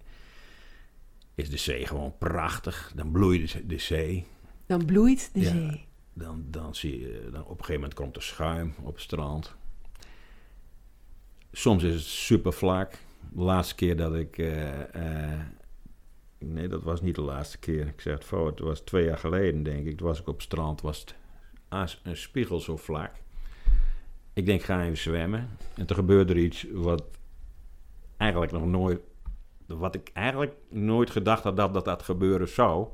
is 1.35 1.49
de 1.49 1.57
zee 1.57 1.85
gewoon 1.87 2.17
prachtig. 2.17 2.91
Dan 2.95 3.11
bloeit 3.11 3.51
de, 3.51 3.65
de 3.65 3.77
zee. 3.77 4.25
Dan 4.65 4.85
bloeit 4.85 5.29
de 5.33 5.39
Ja. 5.39 5.49
zee. 5.51 5.85
Dan, 6.13 6.45
dan 6.49 6.75
zie 6.75 6.99
je, 6.99 7.29
dan 7.31 7.41
op 7.41 7.49
een 7.49 7.55
gegeven 7.55 7.73
moment 7.73 7.93
komt 7.93 8.15
er 8.15 8.21
schuim 8.23 8.73
op 8.81 8.93
het 8.93 9.01
strand. 9.03 9.55
Soms 11.51 11.83
is 11.83 11.93
het 11.93 12.03
super 12.03 12.53
vlak. 12.53 12.93
De 13.31 13.41
laatste 13.41 13.75
keer 13.75 13.97
dat 13.97 14.15
ik. 14.15 14.37
eh, 14.37 15.31
eh, 15.33 15.39
nee, 16.39 16.67
dat 16.67 16.83
was 16.83 17.01
niet 17.01 17.15
de 17.15 17.21
laatste 17.21 17.57
keer. 17.57 17.87
Ik 17.87 18.01
zeg 18.01 18.13
het 18.13 18.23
fout. 18.23 18.49
Het 18.59 18.67
was 18.67 18.79
twee 18.79 19.05
jaar 19.05 19.17
geleden, 19.17 19.63
denk 19.63 19.87
ik. 19.87 19.97
Toen 19.97 20.07
was 20.07 20.19
ik 20.19 20.27
op 20.27 20.33
het 20.33 20.43
strand. 20.43 20.81
Was 20.81 20.99
het 20.99 21.15
als 21.73 21.99
een 22.03 22.17
spiegel 22.17 22.59
zo 22.59 22.77
vlak. 22.77 23.11
Ik 24.33 24.45
denk, 24.45 24.61
ga 24.61 24.83
even 24.83 24.97
zwemmen. 24.97 25.57
En 25.75 25.85
toen 25.85 25.95
gebeurde 25.95 26.33
er 26.33 26.39
iets 26.39 26.65
wat 26.71 27.03
eigenlijk 28.17 28.51
nog 28.51 28.65
nooit. 28.65 28.99
Wat 29.65 29.95
ik 29.95 30.09
eigenlijk 30.13 30.53
nooit 30.69 31.09
gedacht 31.09 31.43
had 31.43 31.57
dat 31.57 31.73
dat, 31.73 31.85
dat 31.85 32.03
gebeuren 32.03 32.47
zou. 32.47 32.87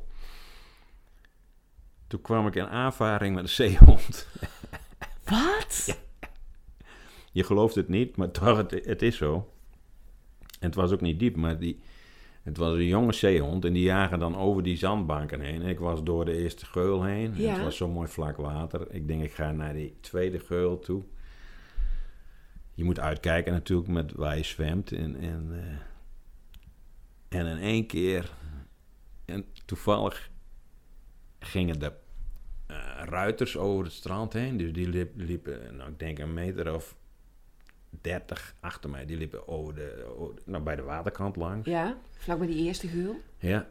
Toen 2.07 2.21
kwam 2.21 2.47
ik 2.47 2.55
in 2.55 2.67
aanvaring 2.67 3.35
met 3.35 3.43
een 3.43 3.49
zeehond. 3.49 4.27
Wat? 5.29 5.99
Je 7.31 7.43
gelooft 7.43 7.75
het 7.75 7.87
niet, 7.87 8.15
maar 8.15 8.31
toch, 8.31 8.57
het, 8.57 8.71
het 8.85 9.01
is 9.01 9.17
zo. 9.17 9.53
En 10.59 10.67
het 10.67 10.75
was 10.75 10.91
ook 10.91 11.01
niet 11.01 11.19
diep, 11.19 11.35
maar 11.35 11.59
die, 11.59 11.79
het 12.49 12.57
was 12.57 12.73
een 12.73 12.85
jonge 12.85 13.13
zeehond 13.13 13.65
en 13.65 13.73
die 13.73 13.83
jagen 13.83 14.19
dan 14.19 14.37
over 14.37 14.63
die 14.63 14.77
zandbanken 14.77 15.41
heen. 15.41 15.61
En 15.61 15.67
ik 15.67 15.79
was 15.79 16.03
door 16.03 16.25
de 16.25 16.37
eerste 16.37 16.65
geul 16.65 17.03
heen. 17.03 17.33
Ja. 17.35 17.53
Het 17.53 17.63
was 17.63 17.77
zo 17.77 17.87
mooi 17.87 18.07
vlak 18.07 18.37
water. 18.37 18.91
Ik 18.91 19.07
denk, 19.07 19.23
ik 19.23 19.31
ga 19.31 19.51
naar 19.51 19.73
die 19.73 19.97
tweede 20.01 20.39
geul 20.39 20.79
toe. 20.79 21.03
Je 22.73 22.83
moet 22.83 22.99
uitkijken 22.99 23.53
natuurlijk 23.53 23.89
met 23.89 24.13
waar 24.13 24.37
je 24.37 24.43
zwemt. 24.43 24.91
En, 24.91 25.15
en, 25.19 25.49
eh, 27.29 27.39
en 27.39 27.45
in 27.45 27.57
één 27.57 27.85
keer, 27.85 28.31
en 29.25 29.45
toevallig 29.65 30.29
gingen 31.39 31.79
de 31.79 31.91
eh, 32.67 32.77
ruiters 33.05 33.57
over 33.57 33.83
het 33.83 33.93
strand 33.93 34.33
heen. 34.33 34.57
Dus 34.57 34.73
die 34.73 34.89
liep- 34.89 35.15
liepen, 35.15 35.75
nou, 35.75 35.89
ik 35.89 35.99
denk 35.99 36.19
een 36.19 36.33
meter 36.33 36.73
of 36.73 36.95
30 38.01 38.55
achter 38.59 38.89
mij. 38.89 39.05
Die 39.05 39.17
liepen 39.17 39.47
over 39.47 39.75
de, 39.75 40.15
over 40.17 40.35
de- 40.35 40.41
nou, 40.45 40.63
bij 40.63 40.75
de 40.75 40.81
waterkant 40.81 41.35
langs. 41.35 41.67
Ja, 41.67 41.97
vlak 42.17 42.37
bij 42.37 42.47
die 42.47 42.65
eerste 42.65 42.87
geul. 42.87 43.15
Ja. 43.37 43.69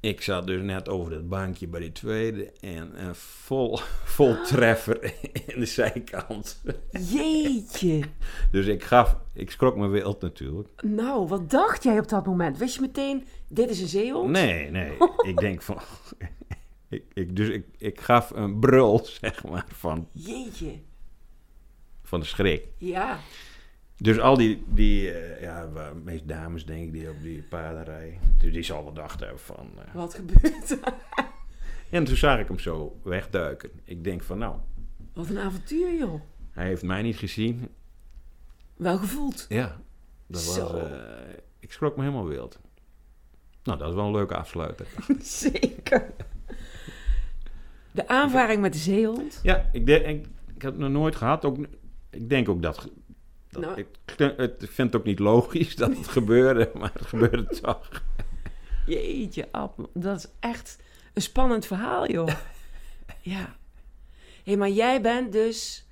Ik 0.00 0.20
zat 0.22 0.46
dus 0.46 0.62
net 0.62 0.88
over 0.88 1.10
dat 1.10 1.28
bankje 1.28 1.66
bij 1.68 1.80
die 1.80 1.92
tweede 1.92 2.52
en 2.60 3.04
een 3.06 3.14
vol, 3.14 3.76
vol 4.16 4.42
treffer 4.42 5.04
in 5.54 5.60
de 5.60 5.66
zijkant. 5.66 6.62
Jeetje. 6.90 8.00
Dus 8.50 8.66
ik 8.66 8.84
gaf, 8.84 9.16
ik 9.32 9.50
schrok 9.50 9.76
me 9.76 9.86
wild 9.86 10.20
natuurlijk. 10.20 10.82
Nou, 10.82 11.26
wat 11.26 11.50
dacht 11.50 11.82
jij 11.82 11.98
op 11.98 12.08
dat 12.08 12.26
moment? 12.26 12.58
Wist 12.58 12.74
je 12.74 12.80
meteen, 12.80 13.24
dit 13.48 13.70
is 13.70 13.80
een 13.80 13.88
zeehond? 13.88 14.30
Nee, 14.30 14.70
nee. 14.70 14.92
ik 15.26 15.36
denk 15.36 15.62
van. 15.62 15.78
Ik, 16.88 17.04
ik, 17.14 17.36
dus 17.36 17.48
ik, 17.48 17.66
ik 17.78 18.00
gaf 18.00 18.30
een 18.30 18.58
brul, 18.60 19.04
zeg 19.04 19.44
maar, 19.44 19.66
van, 19.68 20.08
Jeetje. 20.12 20.72
Van 22.06 22.20
de 22.20 22.26
schrik. 22.26 22.64
Ja. 22.78 23.18
Dus 23.96 24.18
al 24.18 24.36
die, 24.36 24.64
die 24.68 25.10
eh, 25.12 25.40
ja, 25.42 25.68
meest 26.04 26.28
dames 26.28 26.66
denk 26.66 26.82
ik, 26.86 26.92
die 26.92 27.10
op 27.10 27.22
die 27.22 27.42
paarden 27.42 27.84
rijden. 27.84 28.18
Dus 28.38 28.52
die 28.52 28.62
zal 28.62 28.82
wel 28.82 28.92
gedacht 28.92 29.20
hebben 29.20 29.38
van... 29.40 29.70
eh. 29.86 29.94
Wat 29.94 30.14
gebeurt 30.14 30.70
er? 30.70 30.78
En 31.90 32.04
toen 32.04 32.16
zag 32.16 32.38
ik 32.38 32.48
hem 32.48 32.58
zo 32.58 33.00
wegduiken. 33.02 33.70
Ik 33.84 34.04
denk 34.04 34.22
van, 34.22 34.38
nou, 34.38 34.56
Wat 35.14 35.28
een 35.28 35.38
avontuur, 35.38 35.96
joh. 35.98 36.20
hij 36.50 36.66
heeft 36.66 36.82
mij 36.82 37.02
niet 37.02 37.16
gezien. 37.16 37.68
Wel 38.76 38.98
gevoeld. 38.98 39.46
Ja, 39.48 39.80
dat 40.26 40.44
was... 40.44 40.54
Zo. 40.54 40.76
eh, 40.76 40.90
ik 41.58 41.72
schrok 41.72 41.96
me 41.96 42.02
helemaal 42.02 42.26
wild. 42.26 42.58
Nou, 43.62 43.78
dat 43.78 43.88
is 43.88 43.94
wel 43.94 44.04
een 44.06 44.12
leuke 44.12 44.36
afsluiter. 44.36 44.86
Zeker. 45.20 46.10
De 47.92 48.08
aanvaring 48.08 48.60
met 48.60 48.72
de 48.72 48.78
zeehond. 48.78 49.40
Ja, 49.42 49.68
ik, 49.72 49.86
denk, 49.86 50.06
ik, 50.06 50.26
ik 50.54 50.62
heb 50.62 50.72
het 50.72 50.80
nog 50.80 50.90
nooit 50.90 51.16
gehad. 51.16 51.44
Ook, 51.44 51.56
ik 52.16 52.28
denk 52.28 52.48
ook 52.48 52.62
dat... 52.62 52.88
dat 53.50 53.62
Nou. 53.62 53.78
ik, 53.78 53.86
het 54.36 54.54
vind 54.58 54.92
het 54.92 54.96
ook 54.96 55.06
niet 55.06 55.18
logisch 55.18 55.76
dat 55.76 55.96
het 55.96 56.08
gebeurde, 56.08 56.70
maar 56.78 56.92
het 56.92 57.06
gebeurde 57.06 57.46
toch. 57.60 58.02
Jeetje, 58.86 59.48
Ab, 59.50 59.88
dat 59.94 60.18
is 60.18 60.26
echt 60.40 60.78
een 61.12 61.22
spannend 61.22 61.66
verhaal, 61.66 62.10
joh. 62.10 62.28
ja. 63.20 63.56
Hé, 64.44 64.56
maar 64.56 64.70
jij 64.70 65.00
bent 65.00 65.32
dus, 65.32 65.86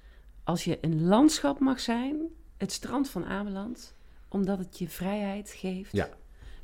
als 0.45 0.65
je 0.65 0.79
een 0.81 1.05
landschap 1.07 1.59
mag 1.61 1.81
zijn, 1.81 2.17
het 2.57 2.73
strand 2.73 3.11
van 3.11 3.25
Ameland, 3.25 3.95
omdat 4.29 4.59
het 4.59 4.79
je 4.79 4.89
vrijheid 4.89 5.51
geeft. 5.51 5.93
Ja. 5.93 6.09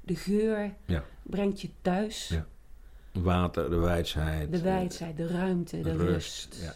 De 0.02 0.16
geur 0.16 0.74
Ja. 0.86 1.04
brengt 1.22 1.60
je 1.60 1.70
thuis. 1.82 2.28
Ja. 2.28 2.46
Water, 3.12 3.70
de 3.70 3.76
wijsheid. 3.76 4.52
De 4.52 4.60
wijdheid, 4.60 5.16
de 5.16 5.26
ruimte, 5.26 5.80
de 5.80 5.92
rust, 5.92 6.46
rust. 6.46 6.58
ja. 6.62 6.72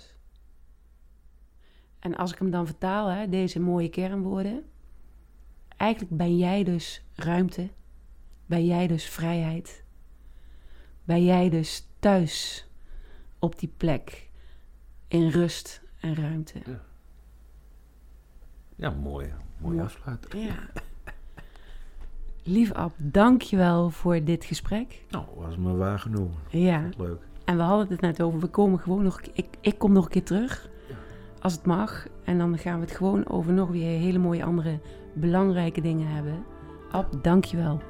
En 2.04 2.16
als 2.16 2.32
ik 2.32 2.38
hem 2.38 2.50
dan 2.50 2.66
vertaal, 2.66 3.08
hè, 3.08 3.28
deze 3.28 3.60
mooie 3.60 3.88
kernwoorden. 3.88 4.64
Eigenlijk 5.76 6.16
ben 6.16 6.36
jij 6.38 6.64
dus 6.64 7.04
ruimte. 7.14 7.68
Ben 8.46 8.66
jij 8.66 8.86
dus 8.86 9.04
vrijheid. 9.08 9.84
Ben 11.04 11.24
jij 11.24 11.50
dus 11.50 11.86
thuis 11.98 12.66
op 13.38 13.58
die 13.58 13.72
plek. 13.76 14.30
In 15.08 15.28
rust 15.28 15.82
en 16.00 16.14
ruimte. 16.14 16.58
Ja, 18.76 18.90
mooi. 18.90 19.32
Mooi 19.58 19.76
Ja. 19.76 19.82
afsluiter. 19.82 20.38
Ja. 20.38 20.54
Lief 22.42 22.72
Ab, 22.72 22.92
dank 22.96 23.42
je 23.42 23.56
wel 23.56 23.90
voor 23.90 24.24
dit 24.24 24.44
gesprek. 24.44 25.04
Nou, 25.10 25.24
was 25.36 25.56
me 25.56 25.72
waar 25.76 25.98
genoeg. 25.98 26.30
Ja. 26.48 26.88
Leuk. 26.96 27.22
En 27.44 27.56
we 27.56 27.62
hadden 27.62 27.88
het 27.88 28.00
net 28.00 28.22
over, 28.22 28.40
we 28.40 28.46
komen 28.46 28.78
gewoon 28.78 29.02
nog, 29.02 29.20
ik, 29.20 29.46
ik 29.60 29.78
kom 29.78 29.92
nog 29.92 30.04
een 30.04 30.10
keer 30.10 30.24
terug, 30.24 30.68
als 31.44 31.52
het 31.52 31.66
mag. 31.66 32.06
En 32.24 32.38
dan 32.38 32.58
gaan 32.58 32.80
we 32.80 32.86
het 32.86 32.96
gewoon 32.96 33.28
over 33.28 33.52
nog 33.52 33.68
weer 33.68 33.98
hele 33.98 34.18
mooie 34.18 34.44
andere 34.44 34.78
belangrijke 35.12 35.80
dingen 35.80 36.06
hebben. 36.06 36.44
Ab, 36.90 37.22
dank 37.22 37.44
je 37.44 37.56
wel. 37.56 37.80